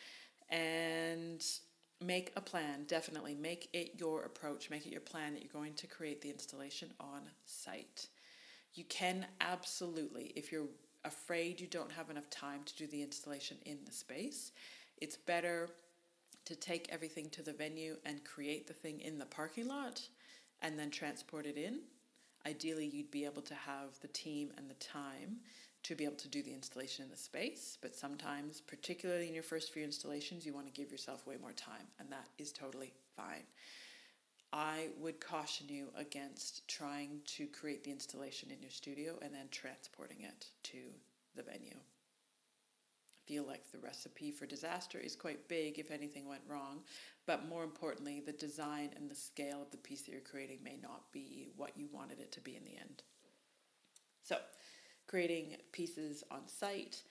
And 0.52 1.43
make 2.02 2.32
a 2.36 2.41
plan. 2.41 2.84
Definitely 2.88 3.36
make 3.36 3.70
it 3.74 3.93
your 3.97 4.24
approach, 4.24 4.70
make 4.70 4.86
it 4.86 4.91
your 4.91 5.02
plan 5.02 5.34
that 5.34 5.43
you're 5.43 5.52
going 5.54 5.74
to 5.76 5.88
create 5.88 6.22
the 6.22 6.30
installation 6.30 6.91
on 6.99 7.22
site. 7.45 8.08
You 8.74 8.84
can 8.86 9.26
absolutely, 9.39 10.34
if 10.36 10.52
you're 10.52 10.68
afraid 11.04 11.60
you 11.60 11.68
don't 11.68 11.91
have 11.91 12.10
enough 12.10 12.30
time 12.30 12.62
to 12.66 12.76
do 12.76 12.88
the 12.88 13.02
installation 13.02 13.58
in 13.66 13.80
the 13.86 13.91
space, 13.91 14.52
it's 14.97 15.18
better 15.18 15.70
to 16.45 16.56
take 16.56 16.88
everything 16.91 17.30
to 17.30 17.43
the 17.43 17.54
venue 17.54 17.95
and 18.06 18.24
create 18.24 18.68
the 18.68 18.74
thing 18.74 18.99
in 19.02 19.18
the 19.18 19.26
parking 19.26 19.68
lot 19.68 20.02
and 20.62 20.78
then 20.78 20.89
transport 20.89 21.45
it 21.45 21.58
in. 21.58 21.80
Ideally, 22.47 22.88
you'd 22.88 23.12
be 23.12 23.26
able 23.26 23.43
to 23.43 23.54
have 23.54 23.99
the 24.02 24.08
team 24.08 24.52
and 24.58 24.70
the 24.70 24.76
time 24.76 25.38
to 25.84 25.95
be 25.95 26.05
able 26.05 26.15
to 26.15 26.27
do 26.27 26.43
the 26.43 26.53
installation 26.53 27.03
in 27.03 27.11
the 27.11 27.17
space, 27.17 27.77
but 27.82 27.95
sometimes, 27.95 28.61
particularly 28.61 29.27
in 29.27 29.34
your 29.34 29.43
first 29.43 29.73
few 29.73 29.84
installations, 29.84 30.45
you 30.45 30.53
want 30.53 30.67
to 30.67 30.71
give 30.71 30.91
yourself 30.91 31.25
way 31.25 31.38
more 31.41 31.53
time, 31.53 31.88
and 31.99 32.09
that 32.11 32.27
is 32.38 32.51
totally 32.51 32.93
fine. 33.15 33.43
I 34.53 34.89
would 34.99 35.19
caution 35.21 35.67
you 35.69 35.88
against 35.95 36.67
trying 36.67 37.21
to 37.38 37.47
create 37.47 37.84
the 37.84 37.91
installation 37.91 38.51
in 38.51 38.61
your 38.61 38.71
studio 38.71 39.17
and 39.21 39.34
then 39.34 39.47
transporting 39.49 40.21
it 40.21 40.47
to 40.63 40.77
the 41.36 41.43
venue. 41.43 41.77
I 41.77 43.27
feel 43.27 43.43
like 43.45 43.71
the 43.71 43.79
recipe 43.79 44.32
for 44.32 44.45
disaster 44.45 44.99
is 44.99 45.15
quite 45.15 45.47
big 45.47 45.79
if 45.79 45.89
anything 45.89 46.27
went 46.27 46.41
wrong, 46.47 46.82
but 47.25 47.47
more 47.47 47.63
importantly, 47.63 48.21
the 48.25 48.34
design 48.34 48.89
and 48.97 49.09
the 49.09 49.15
scale 49.15 49.61
of 49.61 49.71
the 49.71 49.77
piece 49.77 50.01
that 50.01 50.11
you're 50.11 50.19
creating 50.19 50.59
may 50.63 50.77
not 50.82 51.11
be 51.13 51.47
what 51.55 51.77
you 51.77 51.88
wanted 51.91 52.19
it 52.19 52.34
to 52.34 52.41
be 52.41 52.57
in 52.57 52.65
the 52.65 52.77
end. 52.77 53.03
So, 54.23 54.38
creating 55.12 55.57
pieces 55.74 56.24
on 56.32 56.47
site. 56.47 57.03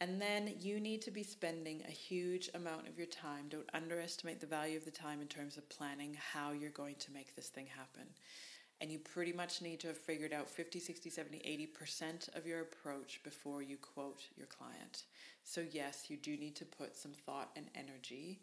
And 0.00 0.20
then 0.20 0.52
you 0.60 0.78
need 0.78 1.00
to 1.02 1.10
be 1.10 1.22
spending 1.22 1.82
a 1.88 1.90
huge 1.90 2.50
amount 2.54 2.86
of 2.86 2.98
your 2.98 3.06
time. 3.06 3.46
Don't 3.48 3.68
underestimate 3.72 4.40
the 4.40 4.46
value 4.46 4.76
of 4.76 4.84
the 4.84 4.90
time 4.90 5.22
in 5.22 5.28
terms 5.28 5.56
of 5.56 5.68
planning 5.70 6.18
how 6.32 6.52
you're 6.52 6.70
going 6.70 6.96
to 6.96 7.12
make 7.12 7.34
this 7.34 7.48
thing 7.48 7.66
happen. 7.66 8.06
And 8.80 8.92
you 8.92 8.98
pretty 8.98 9.32
much 9.32 9.62
need 9.62 9.80
to 9.80 9.86
have 9.86 9.96
figured 9.96 10.34
out 10.34 10.50
50, 10.50 10.78
60, 10.78 11.08
70, 11.08 11.68
80% 11.80 12.36
of 12.36 12.46
your 12.46 12.60
approach 12.60 13.20
before 13.24 13.62
you 13.62 13.78
quote 13.78 14.20
your 14.36 14.48
client. 14.48 15.04
So, 15.44 15.64
yes, 15.70 16.10
you 16.10 16.18
do 16.18 16.36
need 16.36 16.56
to 16.56 16.66
put 16.66 16.96
some 16.96 17.12
thought 17.24 17.50
and 17.56 17.70
energy 17.74 18.40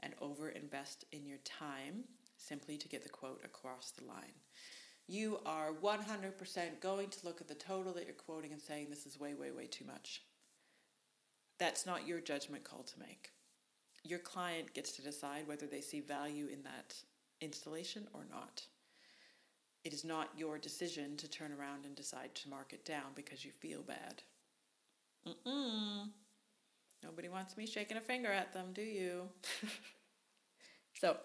and 0.00 0.14
over 0.20 0.50
invest 0.50 1.06
in 1.10 1.26
your 1.26 1.38
time 1.38 2.04
simply 2.36 2.76
to 2.76 2.88
get 2.88 3.02
the 3.02 3.08
quote 3.08 3.40
across 3.44 3.90
the 3.90 4.04
line 4.04 4.34
you 5.08 5.40
are 5.44 5.72
100% 5.72 6.80
going 6.80 7.08
to 7.08 7.26
look 7.26 7.40
at 7.40 7.48
the 7.48 7.54
total 7.54 7.92
that 7.94 8.06
you're 8.06 8.14
quoting 8.14 8.52
and 8.52 8.60
saying 8.60 8.86
this 8.88 9.06
is 9.06 9.18
way, 9.18 9.34
way, 9.34 9.50
way 9.50 9.66
too 9.66 9.84
much. 9.84 10.22
That's 11.58 11.86
not 11.86 12.06
your 12.06 12.20
judgment 12.20 12.64
call 12.64 12.82
to 12.82 12.98
make. 13.00 13.30
Your 14.04 14.18
client 14.18 14.74
gets 14.74 14.92
to 14.92 15.02
decide 15.02 15.46
whether 15.46 15.66
they 15.66 15.80
see 15.80 16.00
value 16.00 16.48
in 16.52 16.62
that 16.64 16.94
installation 17.40 18.08
or 18.12 18.24
not. 18.30 18.62
It 19.84 19.92
is 19.92 20.04
not 20.04 20.30
your 20.36 20.58
decision 20.58 21.16
to 21.16 21.28
turn 21.28 21.52
around 21.52 21.84
and 21.84 21.94
decide 21.94 22.34
to 22.36 22.48
mark 22.48 22.72
it 22.72 22.84
down 22.84 23.12
because 23.14 23.44
you 23.44 23.50
feel 23.50 23.82
bad. 23.82 24.22
Mm-mm. 25.26 26.08
Nobody 27.02 27.28
wants 27.28 27.56
me 27.56 27.66
shaking 27.66 27.96
a 27.96 28.00
finger 28.00 28.30
at 28.30 28.52
them, 28.52 28.66
do 28.72 28.82
you? 28.82 29.28
so, 30.94 31.16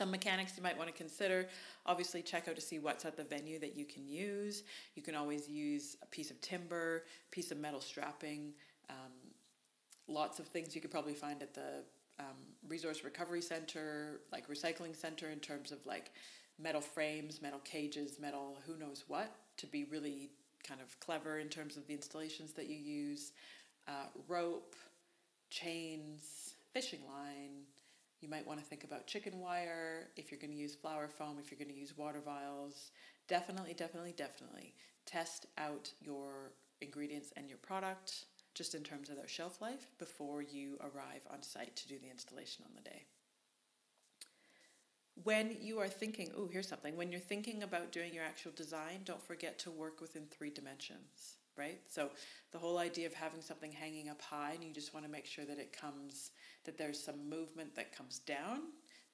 some 0.00 0.10
mechanics 0.10 0.54
you 0.56 0.62
might 0.62 0.78
want 0.78 0.88
to 0.88 0.96
consider. 0.96 1.46
Obviously, 1.84 2.22
check 2.22 2.48
out 2.48 2.54
to 2.54 2.60
see 2.62 2.78
what's 2.78 3.04
at 3.04 3.18
the 3.18 3.22
venue 3.22 3.58
that 3.58 3.76
you 3.76 3.84
can 3.84 4.08
use. 4.08 4.62
You 4.94 5.02
can 5.02 5.14
always 5.14 5.46
use 5.46 5.98
a 6.02 6.06
piece 6.06 6.30
of 6.30 6.40
timber, 6.40 7.04
piece 7.30 7.50
of 7.50 7.58
metal 7.58 7.82
strapping, 7.82 8.54
um, 8.88 9.12
lots 10.08 10.38
of 10.38 10.46
things 10.46 10.74
you 10.74 10.80
could 10.80 10.90
probably 10.90 11.12
find 11.12 11.42
at 11.42 11.52
the 11.52 11.84
um, 12.18 12.38
resource 12.66 13.04
recovery 13.04 13.42
center, 13.42 14.22
like 14.32 14.48
recycling 14.48 14.96
center, 14.96 15.28
in 15.28 15.38
terms 15.38 15.70
of 15.70 15.84
like 15.84 16.12
metal 16.58 16.80
frames, 16.80 17.42
metal 17.42 17.60
cages, 17.62 18.18
metal 18.18 18.56
who 18.66 18.78
knows 18.78 19.04
what, 19.06 19.30
to 19.58 19.66
be 19.66 19.84
really 19.84 20.30
kind 20.66 20.80
of 20.80 20.98
clever 21.00 21.40
in 21.40 21.48
terms 21.48 21.76
of 21.76 21.86
the 21.86 21.92
installations 21.92 22.54
that 22.54 22.68
you 22.68 22.76
use. 22.76 23.32
Uh, 23.86 24.06
rope, 24.28 24.76
chains, 25.50 26.54
fishing 26.72 27.00
line, 27.06 27.66
you 28.20 28.28
might 28.28 28.46
want 28.46 28.60
to 28.60 28.64
think 28.64 28.84
about 28.84 29.06
chicken 29.06 29.40
wire, 29.40 30.08
if 30.16 30.30
you're 30.30 30.40
going 30.40 30.52
to 30.52 30.56
use 30.56 30.74
flower 30.74 31.08
foam, 31.08 31.38
if 31.38 31.50
you're 31.50 31.58
going 31.58 31.74
to 31.74 31.80
use 31.80 31.96
water 31.96 32.20
vials. 32.24 32.90
Definitely, 33.28 33.74
definitely, 33.74 34.14
definitely 34.16 34.74
test 35.06 35.46
out 35.58 35.92
your 36.00 36.52
ingredients 36.80 37.32
and 37.36 37.48
your 37.48 37.58
product 37.58 38.24
just 38.54 38.74
in 38.74 38.82
terms 38.82 39.08
of 39.08 39.16
their 39.16 39.28
shelf 39.28 39.60
life 39.60 39.86
before 39.98 40.42
you 40.42 40.76
arrive 40.80 41.22
on 41.32 41.42
site 41.42 41.74
to 41.76 41.88
do 41.88 41.98
the 41.98 42.10
installation 42.10 42.64
on 42.66 42.74
the 42.74 42.88
day. 42.88 43.04
When 45.22 45.56
you 45.60 45.78
are 45.80 45.88
thinking, 45.88 46.30
oh, 46.36 46.48
here's 46.50 46.68
something, 46.68 46.96
when 46.96 47.12
you're 47.12 47.20
thinking 47.20 47.62
about 47.62 47.92
doing 47.92 48.14
your 48.14 48.24
actual 48.24 48.52
design, 48.56 49.00
don't 49.04 49.22
forget 49.22 49.58
to 49.60 49.70
work 49.70 50.00
within 50.00 50.24
three 50.30 50.50
dimensions, 50.50 51.36
right? 51.60 51.80
So 51.86 52.08
the 52.52 52.58
whole 52.58 52.78
idea 52.78 53.06
of 53.06 53.12
having 53.12 53.42
something 53.42 53.70
hanging 53.70 54.08
up 54.08 54.22
high 54.22 54.52
and 54.54 54.64
you 54.64 54.72
just 54.72 54.94
want 54.94 55.04
to 55.04 55.12
make 55.12 55.26
sure 55.26 55.44
that 55.44 55.58
it 55.58 55.76
comes 55.78 56.30
that 56.64 56.76
there's 56.76 57.02
some 57.02 57.28
movement 57.28 57.74
that 57.74 57.96
comes 57.96 58.18
down, 58.20 58.60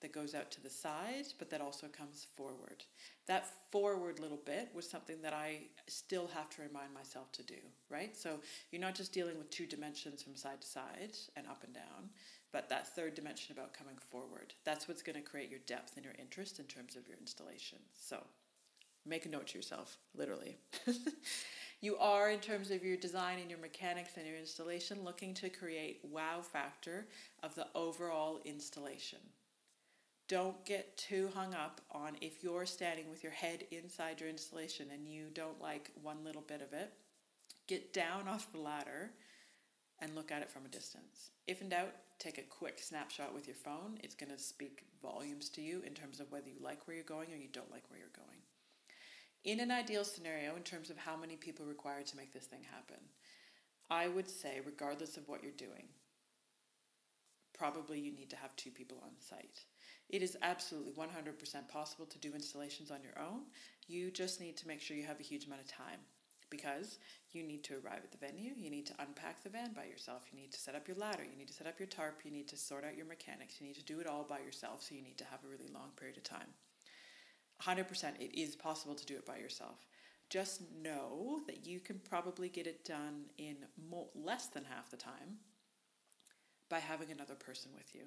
that 0.01 0.13
goes 0.13 0.35
out 0.35 0.51
to 0.51 0.63
the 0.63 0.71
side, 0.71 1.27
but 1.39 1.49
that 1.51 1.61
also 1.61 1.87
comes 1.87 2.27
forward. 2.37 2.85
That 3.27 3.47
forward 3.71 4.19
little 4.19 4.41
bit 4.45 4.69
was 4.75 4.89
something 4.89 5.23
that 5.23 5.33
I 5.33 5.69
still 5.87 6.29
have 6.35 6.51
to 6.51 6.63
remind 6.63 6.93
myself 6.93 7.33
to 7.33 7.43
do, 7.43 7.55
right? 7.89 8.17
So 8.17 8.41
you're 8.71 8.81
not 8.81 8.95
just 8.95 9.13
dealing 9.13 9.39
with 9.39 9.51
two 9.51 9.67
dimensions 9.67 10.23
from 10.23 10.37
side 10.37 10.61
to 10.61 10.67
side 10.67 11.17
and 11.37 11.47
up 11.47 11.65
and 11.65 11.73
down, 11.73 12.11
but 12.53 12.69
that 12.69 12.95
third 12.95 13.15
dimension 13.15 13.57
about 13.57 13.75
coming 13.75 13.97
forward. 14.11 14.55
That's 14.65 14.87
what's 14.87 15.03
going 15.03 15.17
to 15.17 15.23
create 15.23 15.51
your 15.51 15.61
depth 15.67 15.97
and 15.97 16.05
your 16.05 16.15
interest 16.19 16.59
in 16.59 16.67
terms 16.67 16.97
of 16.97 17.09
your 17.09 17.17
installation. 17.19 17.79
So 17.95 18.19
make 19.07 19.25
a 19.25 19.29
note 19.29 19.49
to 19.49 19.59
yourself, 19.59 19.97
literally. 20.15 20.59
You 21.81 21.97
are, 21.99 22.31
in 22.31 22.41
terms 22.41 22.71
of 22.71 22.83
your 22.83 22.97
design 22.97 23.39
and 23.39 23.51
your 23.51 23.59
mechanics 23.59 24.17
and 24.17 24.27
your 24.27 24.37
installation, 24.39 25.05
looking 25.05 25.35
to 25.35 25.51
create 25.51 26.01
wow 26.11 26.41
factor 26.41 27.07
of 27.43 27.55
the 27.55 27.67
overall 27.75 28.41
installation. 28.45 29.19
Don't 30.29 30.65
get 30.65 30.97
too 30.97 31.31
hung 31.35 31.55
up 31.55 31.81
on 31.93 32.17
if 32.21 32.43
you're 32.43 32.67
standing 32.67 33.09
with 33.11 33.23
your 33.23 33.33
head 33.33 33.65
inside 33.71 34.21
your 34.21 34.29
installation 34.29 34.89
and 34.93 35.07
you 35.07 35.27
don't 35.35 35.61
like 35.61 35.91
one 36.03 36.25
little 36.25 36.43
bit 36.43 36.63
of 36.63 36.73
it. 36.73 36.93
Get 37.69 37.93
down 37.93 38.27
off 38.27 38.51
the 38.51 38.59
ladder 38.59 39.11
and 40.01 40.15
look 40.15 40.33
at 40.33 40.43
it 40.43 40.51
from 40.51 40.65
a 40.65 40.69
distance. 40.69 41.31
If 41.47 41.61
in 41.61 41.69
doubt, 41.69 41.93
take 42.19 42.39
a 42.39 42.43
quick 42.43 42.81
snapshot 42.81 43.35
with 43.35 43.47
your 43.47 43.57
phone. 43.57 43.99
It's 44.03 44.15
going 44.17 44.33
to 44.33 44.39
speak 44.39 44.85
volumes 45.01 45.49
to 45.51 45.61
you 45.61 45.83
in 45.87 45.95
terms 45.95 46.19
of 46.19 46.33
whether 46.33 46.49
you 46.49 46.57
like 46.61 46.87
where 46.89 46.97
you're 46.97 47.05
going 47.05 47.33
or 47.33 47.37
you 47.37 47.49
don't 47.53 47.71
like 47.71 47.89
where 47.91 47.99
you're 47.99 48.09
going. 48.17 48.41
In 49.47 49.61
an 49.61 49.71
ideal 49.71 50.03
scenario, 50.03 50.57
in 50.57 50.65
terms 50.65 50.91
of 50.91 50.99
how 50.99 51.17
many 51.17 51.37
people 51.37 51.65
required 51.65 52.07
to 52.07 52.17
make 52.17 52.33
this 52.33 52.47
thing 52.47 52.65
happen, 52.69 53.01
I 53.89 54.09
would 54.09 54.29
say, 54.29 54.61
regardless 54.67 55.17
of 55.17 55.29
what 55.29 55.41
you're 55.41 55.53
doing, 55.53 55.87
probably 57.57 58.01
you 58.01 58.11
need 58.11 58.29
to 58.31 58.37
have 58.37 58.57
two 58.57 58.73
people 58.73 58.99
on 59.05 59.13
site. 59.21 59.61
It 60.11 60.21
is 60.21 60.37
absolutely 60.43 60.95
100% 60.95 61.69
possible 61.69 62.07
to 62.07 62.19
do 62.19 62.35
installations 62.35 62.91
on 62.91 63.05
your 63.05 63.17
own. 63.25 63.43
You 63.87 64.11
just 64.11 64.41
need 64.41 64.57
to 64.57 64.67
make 64.67 64.81
sure 64.81 64.97
you 64.97 65.07
have 65.07 65.21
a 65.21 65.23
huge 65.23 65.47
amount 65.47 65.61
of 65.61 65.69
time 65.69 66.01
because 66.51 66.99
you 67.31 67.45
need 67.45 67.63
to 67.65 67.75
arrive 67.75 68.03
at 68.03 68.11
the 68.11 68.27
venue, 68.27 68.51
you 68.57 68.69
need 68.69 68.87
to 68.87 68.95
unpack 68.99 69.45
the 69.45 69.51
van 69.51 69.73
by 69.75 69.85
yourself, 69.85 70.23
you 70.33 70.41
need 70.41 70.53
to 70.53 70.59
set 70.59 70.75
up 70.75 70.89
your 70.89 70.97
ladder, 70.97 71.23
you 71.23 71.39
need 71.39 71.49
to 71.49 71.55
set 71.55 71.69
up 71.69 71.79
your 71.79 71.89
tarp, 71.89 72.23
you 72.25 72.33
need 72.33 72.49
to 72.49 72.57
sort 72.57 72.85
out 72.85 72.97
your 72.97 73.07
mechanics, 73.07 73.61
you 73.61 73.67
need 73.69 73.77
to 73.77 73.85
do 73.85 74.01
it 74.01 74.09
all 74.09 74.25
by 74.25 74.41
yourself, 74.41 74.83
so 74.83 74.95
you 74.97 75.03
need 75.03 75.19
to 75.19 75.25
have 75.25 75.45
a 75.45 75.49
really 75.49 75.73
long 75.73 75.91
period 75.97 76.17
of 76.17 76.25
time. 76.25 76.49
100% 77.63 78.21
it 78.21 78.39
is 78.39 78.57
possible 78.57 78.95
to 78.95 79.07
do 79.07 79.15
it 79.15 79.27
by 79.27 79.39
yourself. 79.39 79.87
Just 80.29 80.63
know 80.83 81.41
that 81.47 81.67
you 81.67 81.81
can 81.81 82.01
probably 82.09 82.49
get 82.49 82.67
it 82.67 82.85
done 82.85 83.27
in 83.39 83.57
more, 83.91 84.09
less 84.15 84.47
than 84.49 84.65
half 84.65 84.91
the 84.91 84.97
time 84.97 85.39
by 86.69 86.81
having 86.81 87.11
another 87.11 87.35
person 87.35 87.71
with 87.75 87.95
you. 87.95 88.03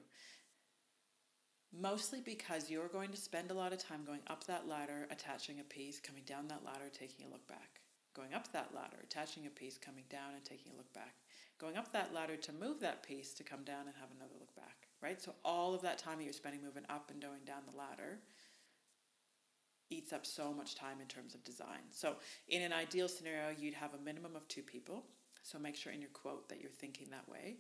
Mostly 1.72 2.20
because 2.20 2.70
you're 2.70 2.88
going 2.88 3.12
to 3.12 3.18
spend 3.18 3.52
a 3.52 3.54
lot 3.54 3.74
of 3.74 3.80
time 3.80 4.04
going 4.06 4.22
up 4.28 4.44
that 4.46 4.68
ladder, 4.68 5.08
attaching 5.12 5.60
a 5.60 5.64
piece, 5.64 6.00
coming 6.00 6.24
down 6.26 6.48
that 6.48 6.66
ladder, 6.66 6.90
taking 6.92 7.26
a 7.26 7.30
look 7.30 7.48
back. 7.48 7.80
Going 8.16 8.34
up 8.34 8.52
that 8.52 8.74
ladder, 8.76 8.98
attaching 9.04 9.46
a 9.46 9.50
piece, 9.50 9.78
coming 9.78 10.04
down 10.10 10.34
and 10.36 10.44
taking 10.44 10.72
a 10.74 10.78
look 10.78 10.92
back. 10.94 11.14
Going 11.60 11.78
up 11.78 11.94
that 11.94 12.14
ladder 12.14 12.36
to 12.38 12.52
move 12.54 12.80
that 12.80 13.04
piece 13.04 13.34
to 13.36 13.44
come 13.44 13.64
down 13.64 13.86
and 13.86 13.96
have 14.00 14.10
another 14.16 14.34
look 14.40 14.54
back, 14.56 14.88
right? 15.02 15.22
So 15.22 15.36
all 15.46 15.74
of 15.76 15.82
that 15.84 16.00
time 16.00 16.20
you're 16.22 16.34
spending 16.34 16.64
moving 16.64 16.86
up 16.90 17.12
and 17.12 17.22
going 17.22 17.44
down 17.46 17.62
the 17.70 17.78
ladder 17.78 18.20
eats 19.90 20.14
up 20.14 20.26
so 20.26 20.54
much 20.54 20.76
time 20.76 21.02
in 21.02 21.08
terms 21.08 21.34
of 21.34 21.44
design. 21.44 21.82
So 21.92 22.16
in 22.48 22.62
an 22.62 22.74
ideal 22.74 23.08
scenario, 23.08 23.56
you'd 23.58 23.74
have 23.74 23.94
a 23.94 24.04
minimum 24.04 24.36
of 24.36 24.48
two 24.48 24.62
people. 24.62 25.04
So 25.44 25.58
make 25.58 25.76
sure 25.76 25.94
in 25.94 26.02
your 26.02 26.12
quote 26.12 26.50
that 26.50 26.62
you're 26.62 26.70
thinking 26.70 27.08
that 27.12 27.28
way. 27.28 27.58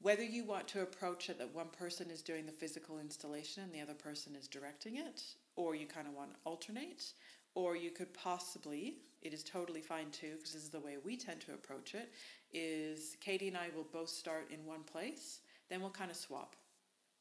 Whether 0.00 0.24
you 0.24 0.44
want 0.44 0.66
to 0.68 0.82
approach 0.82 1.30
it 1.30 1.38
that 1.38 1.54
one 1.54 1.68
person 1.68 2.10
is 2.10 2.22
doing 2.22 2.44
the 2.44 2.52
physical 2.52 2.98
installation 2.98 3.62
and 3.62 3.72
the 3.72 3.80
other 3.80 3.94
person 3.94 4.34
is 4.34 4.48
directing 4.48 4.96
it, 4.96 5.22
or 5.54 5.76
you 5.76 5.86
kind 5.86 6.08
of 6.08 6.14
want 6.14 6.32
to 6.32 6.40
alternate, 6.44 7.12
or 7.54 7.76
you 7.76 7.90
could 7.90 8.12
possibly, 8.12 8.96
it 9.20 9.32
is 9.32 9.44
totally 9.44 9.80
fine 9.80 10.10
too, 10.10 10.32
because 10.36 10.54
this 10.54 10.64
is 10.64 10.70
the 10.70 10.80
way 10.80 10.96
we 11.04 11.16
tend 11.16 11.40
to 11.42 11.52
approach 11.52 11.94
it, 11.94 12.10
is 12.52 13.16
Katie 13.20 13.46
and 13.46 13.56
I 13.56 13.68
will 13.76 13.86
both 13.92 14.08
start 14.08 14.50
in 14.50 14.66
one 14.66 14.82
place, 14.82 15.40
then 15.70 15.80
we'll 15.80 15.90
kind 15.90 16.10
of 16.10 16.16
swap. 16.16 16.56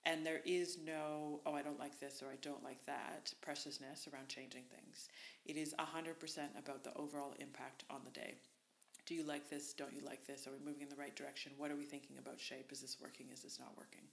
And 0.06 0.26
there 0.26 0.42
is 0.46 0.80
no, 0.84 1.42
oh, 1.46 1.54
I 1.54 1.62
don't 1.62 1.80
like 1.80 2.00
this 2.00 2.24
or 2.24 2.32
I 2.32 2.38
don't 2.42 2.64
like 2.64 2.84
that 2.88 3.32
preciousness 3.42 4.08
around 4.12 4.30
changing 4.30 4.64
things. 4.64 5.10
It 5.46 5.58
is 5.58 5.76
100% 5.78 6.16
about 6.58 6.84
the 6.84 6.94
overall 6.96 7.36
impact 7.40 7.84
on 7.90 8.02
the 8.04 8.12
day 8.12 8.36
do 9.06 9.16
you 9.16 9.24
like 9.24 9.50
this? 9.50 9.74
Don't 9.74 9.94
you 9.94 10.02
like 10.06 10.26
this? 10.26 10.48
Are 10.48 10.52
we 10.52 10.66
moving 10.66 10.84
in 10.84 10.90
the 10.90 10.96
right 10.96 11.16
direction? 11.16 11.52
What 11.58 11.72
are 11.72 11.76
we 11.76 11.84
thinking 11.84 12.18
about 12.18 12.40
shape? 12.40 12.72
Is 12.72 12.82
this 12.82 12.98
working? 13.02 13.28
Is 13.34 13.42
this 13.42 13.60
not 13.60 13.76
working? 13.78 14.04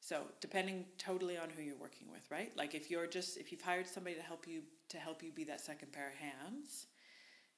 So 0.00 0.22
depending 0.40 0.84
totally 0.98 1.36
on 1.36 1.48
who 1.50 1.62
you're 1.62 1.76
working 1.76 2.06
with, 2.12 2.22
right? 2.30 2.52
Like 2.56 2.74
if 2.74 2.90
you're 2.90 3.06
just 3.06 3.36
if 3.36 3.50
you've 3.50 3.62
hired 3.62 3.88
somebody 3.88 4.14
to 4.14 4.22
help 4.22 4.46
you 4.46 4.62
to 4.90 4.98
help 4.98 5.22
you 5.22 5.32
be 5.32 5.44
that 5.44 5.60
second 5.60 5.92
pair 5.92 6.08
of 6.08 6.14
hands, 6.14 6.86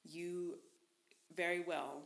you 0.03 0.55
very 1.35 1.59
well 1.59 2.03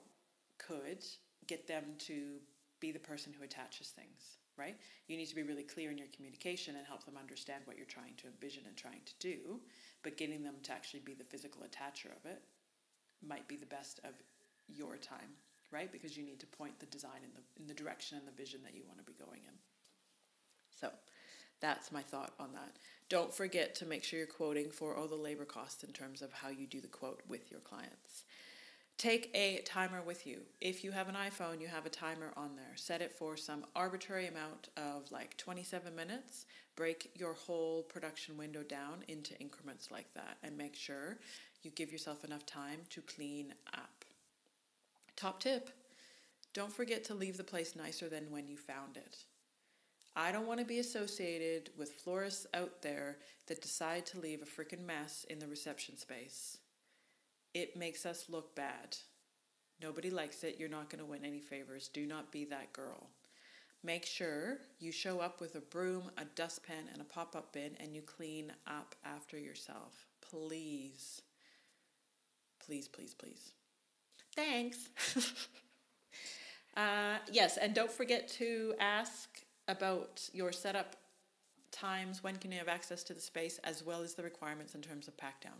could 0.57 1.05
get 1.47 1.67
them 1.67 1.83
to 1.99 2.39
be 2.79 2.91
the 2.91 2.99
person 2.99 3.31
who 3.37 3.45
attaches 3.45 3.89
things, 3.89 4.39
right? 4.57 4.75
You 5.07 5.17
need 5.17 5.27
to 5.27 5.35
be 5.35 5.43
really 5.43 5.63
clear 5.63 5.91
in 5.91 5.97
your 5.97 6.07
communication 6.15 6.75
and 6.75 6.85
help 6.85 7.05
them 7.05 7.17
understand 7.19 7.63
what 7.65 7.77
you're 7.77 7.85
trying 7.85 8.15
to 8.17 8.27
envision 8.27 8.63
and 8.67 8.75
trying 8.75 9.01
to 9.05 9.13
do, 9.19 9.59
but 10.03 10.17
getting 10.17 10.43
them 10.43 10.55
to 10.63 10.71
actually 10.71 11.01
be 11.01 11.13
the 11.13 11.23
physical 11.23 11.63
attacher 11.63 12.15
of 12.15 12.25
it 12.25 12.41
might 13.25 13.47
be 13.47 13.55
the 13.55 13.65
best 13.65 13.99
of 14.03 14.11
your 14.67 14.97
time, 14.97 15.37
right? 15.71 15.91
Because 15.91 16.17
you 16.17 16.23
need 16.23 16.39
to 16.39 16.47
point 16.47 16.79
the 16.79 16.85
design 16.87 17.23
in 17.23 17.31
the 17.35 17.61
in 17.61 17.67
the 17.67 17.73
direction 17.73 18.17
and 18.17 18.27
the 18.27 18.31
vision 18.31 18.61
that 18.63 18.75
you 18.75 18.83
want 18.85 18.99
to 18.99 19.05
be 19.05 19.13
going 19.13 19.41
in. 19.47 19.55
So 20.79 20.89
that's 21.61 21.91
my 21.91 22.01
thought 22.01 22.33
on 22.39 22.51
that. 22.53 22.77
Don't 23.09 23.33
forget 23.33 23.75
to 23.75 23.85
make 23.85 24.03
sure 24.03 24.19
you're 24.19 24.27
quoting 24.27 24.69
for 24.69 24.95
all 24.95 25.07
the 25.07 25.15
labor 25.15 25.45
costs 25.45 25.83
in 25.83 25.91
terms 25.91 26.21
of 26.21 26.33
how 26.33 26.49
you 26.49 26.67
do 26.67 26.81
the 26.81 26.87
quote 26.87 27.21
with 27.27 27.49
your 27.49 27.61
clients. 27.61 28.25
Take 29.03 29.31
a 29.33 29.61
timer 29.65 30.01
with 30.01 30.25
you. 30.25 30.43
If 30.61 30.81
you 30.81 30.91
have 30.91 31.09
an 31.09 31.15
iPhone, 31.15 31.59
you 31.59 31.67
have 31.67 31.85
a 31.85 31.89
timer 31.89 32.31
on 32.37 32.55
there. 32.55 32.71
Set 32.75 33.01
it 33.01 33.11
for 33.11 33.35
some 33.35 33.65
arbitrary 33.75 34.27
amount 34.27 34.69
of 34.77 35.11
like 35.11 35.35
27 35.35 35.93
minutes. 35.93 36.45
Break 36.77 37.11
your 37.13 37.33
whole 37.33 37.83
production 37.83 38.37
window 38.37 38.63
down 38.63 39.03
into 39.09 39.37
increments 39.41 39.91
like 39.91 40.07
that 40.13 40.37
and 40.41 40.57
make 40.57 40.73
sure 40.73 41.17
you 41.63 41.71
give 41.71 41.91
yourself 41.91 42.23
enough 42.23 42.45
time 42.45 42.79
to 42.91 43.01
clean 43.01 43.53
up. 43.73 44.05
Top 45.17 45.41
tip 45.41 45.71
don't 46.53 46.71
forget 46.71 47.03
to 47.03 47.13
leave 47.13 47.35
the 47.35 47.43
place 47.43 47.75
nicer 47.75 48.07
than 48.07 48.31
when 48.31 48.47
you 48.47 48.55
found 48.55 48.95
it. 48.95 49.17
I 50.15 50.31
don't 50.31 50.47
want 50.47 50.61
to 50.61 50.65
be 50.65 50.79
associated 50.79 51.71
with 51.77 51.91
florists 51.91 52.47
out 52.53 52.81
there 52.81 53.17
that 53.47 53.61
decide 53.61 54.05
to 54.05 54.21
leave 54.21 54.41
a 54.41 54.45
freaking 54.45 54.85
mess 54.85 55.25
in 55.29 55.39
the 55.39 55.47
reception 55.47 55.97
space. 55.97 56.59
It 57.53 57.77
makes 57.77 58.05
us 58.05 58.25
look 58.29 58.55
bad. 58.55 58.97
Nobody 59.81 60.09
likes 60.09 60.43
it. 60.43 60.57
You're 60.59 60.69
not 60.69 60.89
going 60.89 61.03
to 61.03 61.09
win 61.09 61.25
any 61.25 61.39
favors. 61.39 61.87
Do 61.87 62.05
not 62.05 62.31
be 62.31 62.45
that 62.45 62.73
girl. 62.73 63.09
Make 63.83 64.05
sure 64.05 64.59
you 64.79 64.91
show 64.91 65.19
up 65.19 65.41
with 65.41 65.55
a 65.55 65.59
broom, 65.59 66.09
a 66.17 66.23
dustpan, 66.23 66.85
and 66.93 67.01
a 67.01 67.05
pop 67.05 67.35
up 67.35 67.51
bin 67.51 67.71
and 67.79 67.93
you 67.93 68.01
clean 68.01 68.53
up 68.65 68.95
after 69.03 69.37
yourself. 69.37 70.07
Please. 70.21 71.21
Please, 72.65 72.87
please, 72.87 73.13
please. 73.13 73.51
Thanks. 74.35 74.87
uh, 76.77 77.17
yes, 77.29 77.57
and 77.57 77.73
don't 77.73 77.91
forget 77.91 78.29
to 78.29 78.73
ask 78.79 79.29
about 79.67 80.29
your 80.31 80.53
setup 80.53 80.95
times, 81.71 82.23
when 82.23 82.37
can 82.37 82.51
you 82.51 82.59
have 82.59 82.69
access 82.69 83.03
to 83.03 83.13
the 83.13 83.19
space, 83.19 83.59
as 83.65 83.83
well 83.83 84.01
as 84.01 84.13
the 84.13 84.23
requirements 84.23 84.75
in 84.75 84.81
terms 84.81 85.07
of 85.09 85.17
pack 85.17 85.41
down. 85.41 85.59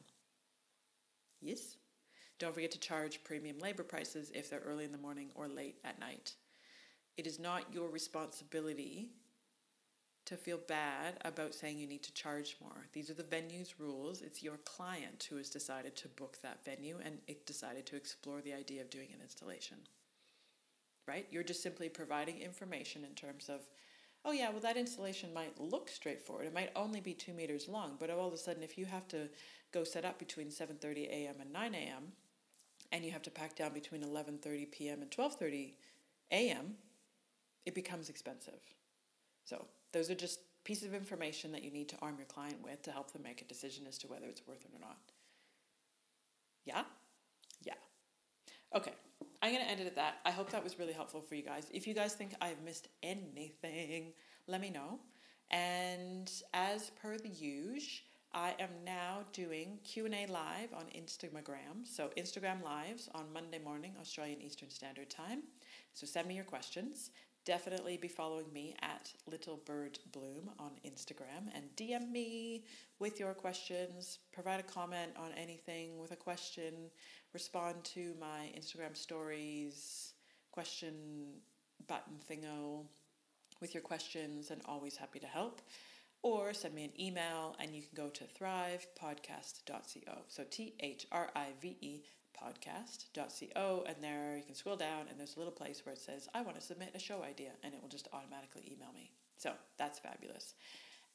Yes. 1.42 1.76
Don't 2.44 2.54
forget 2.54 2.72
to 2.72 2.80
charge 2.80 3.24
premium 3.24 3.58
labor 3.60 3.84
prices 3.84 4.30
if 4.36 4.50
they're 4.50 4.60
early 4.68 4.84
in 4.84 4.92
the 4.92 4.98
morning 4.98 5.30
or 5.34 5.48
late 5.48 5.78
at 5.86 5.98
night. 5.98 6.34
It 7.16 7.26
is 7.26 7.40
not 7.40 7.74
your 7.74 7.88
responsibility 7.88 9.12
to 10.26 10.36
feel 10.36 10.60
bad 10.68 11.20
about 11.24 11.54
saying 11.54 11.80
you 11.80 11.88
need 11.88 12.04
to 12.04 12.14
charge 12.14 12.58
more. 12.62 12.88
These 12.92 13.10
are 13.10 13.14
the 13.14 13.24
venue's 13.24 13.80
rules. 13.80 14.22
It's 14.22 14.44
your 14.44 14.58
client 14.66 15.26
who 15.30 15.38
has 15.38 15.50
decided 15.50 15.96
to 15.96 16.10
book 16.10 16.38
that 16.44 16.66
venue 16.66 16.98
and 17.02 17.20
it 17.28 17.46
decided 17.46 17.86
to 17.86 17.96
explore 17.96 18.42
the 18.42 18.54
idea 18.54 18.82
of 18.82 18.90
doing 18.90 19.08
an 19.14 19.22
installation. 19.22 19.78
Right? 21.08 21.28
You're 21.32 21.44
just 21.44 21.64
simply 21.64 21.88
providing 21.88 22.42
information 22.42 23.06
in 23.06 23.16
terms 23.16 23.48
of, 23.48 23.62
oh 24.26 24.34
yeah, 24.34 24.50
well 24.50 24.60
that 24.60 24.76
installation 24.76 25.34
might 25.34 25.58
look 25.62 25.88
straightforward. 25.88 26.48
It 26.48 26.54
might 26.54 26.72
only 26.76 27.00
be 27.00 27.14
two 27.14 27.32
meters 27.32 27.70
long, 27.70 27.96
but 27.98 28.10
all 28.10 28.28
of 28.28 28.34
a 28.34 28.38
sudden 28.38 28.64
if 28.64 28.78
you 28.78 28.84
have 28.84 29.08
to 29.08 29.30
go 29.72 29.86
set 29.86 30.04
up 30.04 30.20
between 30.20 30.48
7:30 30.50 31.08
a.m. 31.08 31.36
and 31.40 31.54
9 31.54 31.74
a.m. 31.74 32.12
and 32.94 33.04
you 33.04 33.12
have 33.12 33.24
to 33.24 33.32
pack 33.32 33.56
down 33.56 33.74
between 33.74 34.04
11:30 34.04 34.72
p.m. 34.72 35.02
and 35.02 35.12
12:30 35.12 35.74
a.m., 36.32 36.76
it 37.66 37.76
becomes 37.76 38.10
expensive. 38.10 38.62
So 39.44 39.66
those 39.92 40.10
are 40.10 40.16
just 40.16 40.40
pieces 40.64 40.88
of 40.88 40.94
information 40.94 41.52
that 41.52 41.64
you 41.64 41.72
need 41.72 41.90
to 41.90 41.98
arm 42.02 42.16
your 42.18 42.28
client 42.28 42.58
with 42.64 42.82
to 42.84 42.92
help 42.92 43.12
them 43.12 43.24
make 43.24 43.42
a 43.42 43.46
decision 43.46 43.86
as 43.88 43.98
to 43.98 44.08
whether 44.08 44.28
it's 44.28 44.48
worth 44.48 44.64
it 44.64 44.72
or 44.74 44.80
not. 44.80 44.98
Yeah? 46.66 46.84
Yeah. 47.64 47.74
Okay, 48.74 48.94
I'm 49.42 49.52
going 49.52 49.64
to 49.64 49.70
end 49.70 49.82
it 49.82 49.88
at 49.88 49.96
that. 49.96 50.20
I 50.26 50.32
hope 50.32 50.52
that 50.52 50.64
was 50.64 50.80
really 50.80 50.94
helpful 50.94 51.22
for 51.22 51.36
you 51.36 51.44
guys. 51.44 51.68
If 51.74 51.86
you 51.86 51.94
guys 51.94 52.14
think 52.14 52.34
I've 52.40 52.62
missed 52.64 52.88
anything, 53.02 54.14
let 54.48 54.62
me 54.62 54.70
know. 54.70 55.00
And 55.52 56.32
as 56.54 56.92
per 57.02 57.18
the 57.18 57.30
usual, 57.30 58.13
I 58.34 58.56
am 58.60 58.70
now 58.84 59.20
doing 59.32 59.78
Q&A 59.84 60.26
live 60.26 60.74
on 60.74 60.86
Instagram. 60.98 61.86
So 61.86 62.10
Instagram 62.18 62.64
lives 62.64 63.08
on 63.14 63.32
Monday 63.32 63.60
morning, 63.60 63.94
Australian 64.02 64.42
Eastern 64.42 64.72
Standard 64.72 65.12
Time. 65.12 65.44
So 65.94 66.08
send 66.08 66.28
me 66.28 66.36
your 66.36 66.44
questions. 66.44 67.12
definitely 67.46 67.98
be 67.98 68.08
following 68.08 68.52
me 68.54 68.74
at 68.82 69.12
Little 69.30 69.58
Bird 69.66 70.00
Bloom 70.14 70.50
on 70.60 70.72
Instagram 70.86 71.50
and 71.54 71.66
DM 71.76 72.10
me 72.10 72.64
with 73.00 73.20
your 73.20 73.34
questions. 73.34 74.20
Provide 74.32 74.60
a 74.60 74.64
comment 74.64 75.12
on 75.18 75.32
anything 75.38 76.00
with 76.00 76.12
a 76.12 76.16
question. 76.16 76.90
Respond 77.34 77.84
to 77.84 78.14
my 78.20 78.52
Instagram 78.58 78.96
stories, 78.96 80.14
question 80.52 80.94
button 81.88 82.16
thingo 82.30 82.86
with 83.62 83.74
your 83.74 83.84
questions, 83.84 84.50
and 84.50 84.62
always 84.66 84.96
happy 84.96 85.20
to 85.20 85.28
help. 85.28 85.62
Or 86.24 86.54
send 86.54 86.74
me 86.74 86.86
an 86.86 87.00
email 87.00 87.56
and 87.60 87.76
you 87.76 87.82
can 87.82 87.96
go 87.96 88.10
to 88.10 88.24
thrivepodcast.co. 88.24 90.22
So 90.30 90.44
T 90.50 90.74
H 90.80 91.06
R 91.12 91.30
I 91.36 91.50
V 91.62 91.78
E 91.82 92.04
podcast.co 92.42 93.84
and 93.88 93.96
there 94.02 94.38
you 94.38 94.44
can 94.44 94.56
scroll 94.56 94.76
down 94.76 95.06
and 95.10 95.20
there's 95.20 95.36
a 95.36 95.40
little 95.40 95.54
place 95.54 95.86
where 95.86 95.94
it 95.94 96.02
says 96.02 96.28
I 96.34 96.42
want 96.42 96.60
to 96.60 96.66
submit 96.66 96.92
a 96.96 97.00
show 97.00 97.24
idea 97.24 97.52
and 97.64 97.74
it 97.74 97.82
will 97.82 97.90
just 97.90 98.08
automatically 98.14 98.64
email 98.66 98.92
me. 98.94 99.12
So 99.38 99.52
that's 99.78 100.00
fabulous. 100.00 100.56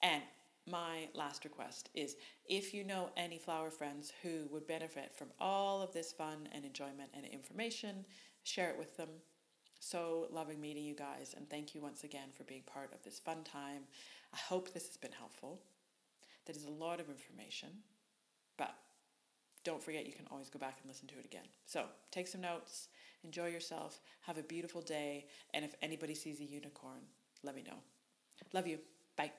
And 0.03 0.23
my 0.71 1.09
last 1.15 1.45
request 1.45 1.89
is 1.95 2.17
if 2.47 2.75
you 2.75 2.85
know 2.85 3.11
any 3.17 3.39
flower 3.39 3.71
friends 3.71 4.13
who 4.23 4.47
would 4.51 4.67
benefit 4.67 5.15
from 5.17 5.29
all 5.41 5.81
of 5.83 5.93
this 5.93 6.13
fun 6.13 6.49
and 6.53 6.65
enjoyment 6.65 7.11
and 7.15 7.25
information, 7.25 8.05
share 8.45 8.71
it 8.71 8.79
with 8.79 8.97
them. 8.97 9.09
So 9.81 10.27
loving 10.31 10.61
meeting 10.61 10.85
you 10.85 10.95
guys 10.95 11.35
and 11.37 11.49
thank 11.49 11.75
you 11.75 11.81
once 11.81 12.05
again 12.05 12.29
for 12.37 12.45
being 12.45 12.63
part 12.63 12.93
of 12.93 13.03
this 13.03 13.19
fun 13.19 13.45
time. 13.45 13.85
I 14.33 14.39
hope 14.39 14.73
this 14.73 14.87
has 14.87 14.97
been 14.97 15.13
helpful. 15.13 15.61
That 16.47 16.57
is 16.57 16.65
a 16.65 16.71
lot 16.71 17.01
of 17.01 17.09
information, 17.09 17.69
but 18.57 18.75
don't 19.65 19.83
forget 19.83 20.07
you 20.07 20.13
can 20.13 20.27
always 20.31 20.49
go 20.49 20.59
back 20.59 20.79
and 20.81 20.89
listen 20.91 21.09
to 21.09 21.19
it 21.19 21.25
again. 21.25 21.45
So 21.67 21.85
take 22.11 22.27
some 22.27 22.41
notes, 22.41 22.89
enjoy 23.25 23.49
yourself, 23.49 24.01
have 24.23 24.39
a 24.39 24.43
beautiful 24.43 24.81
day, 24.81 25.27
and 25.53 25.65
if 25.65 25.75
anybody 25.83 26.15
sees 26.15 26.41
a 26.41 26.45
unicorn, 26.45 27.03
let 27.43 27.55
me 27.55 27.63
know. 27.63 27.79
Love 28.53 28.67
you. 28.67 28.79
Bye. 29.17 29.33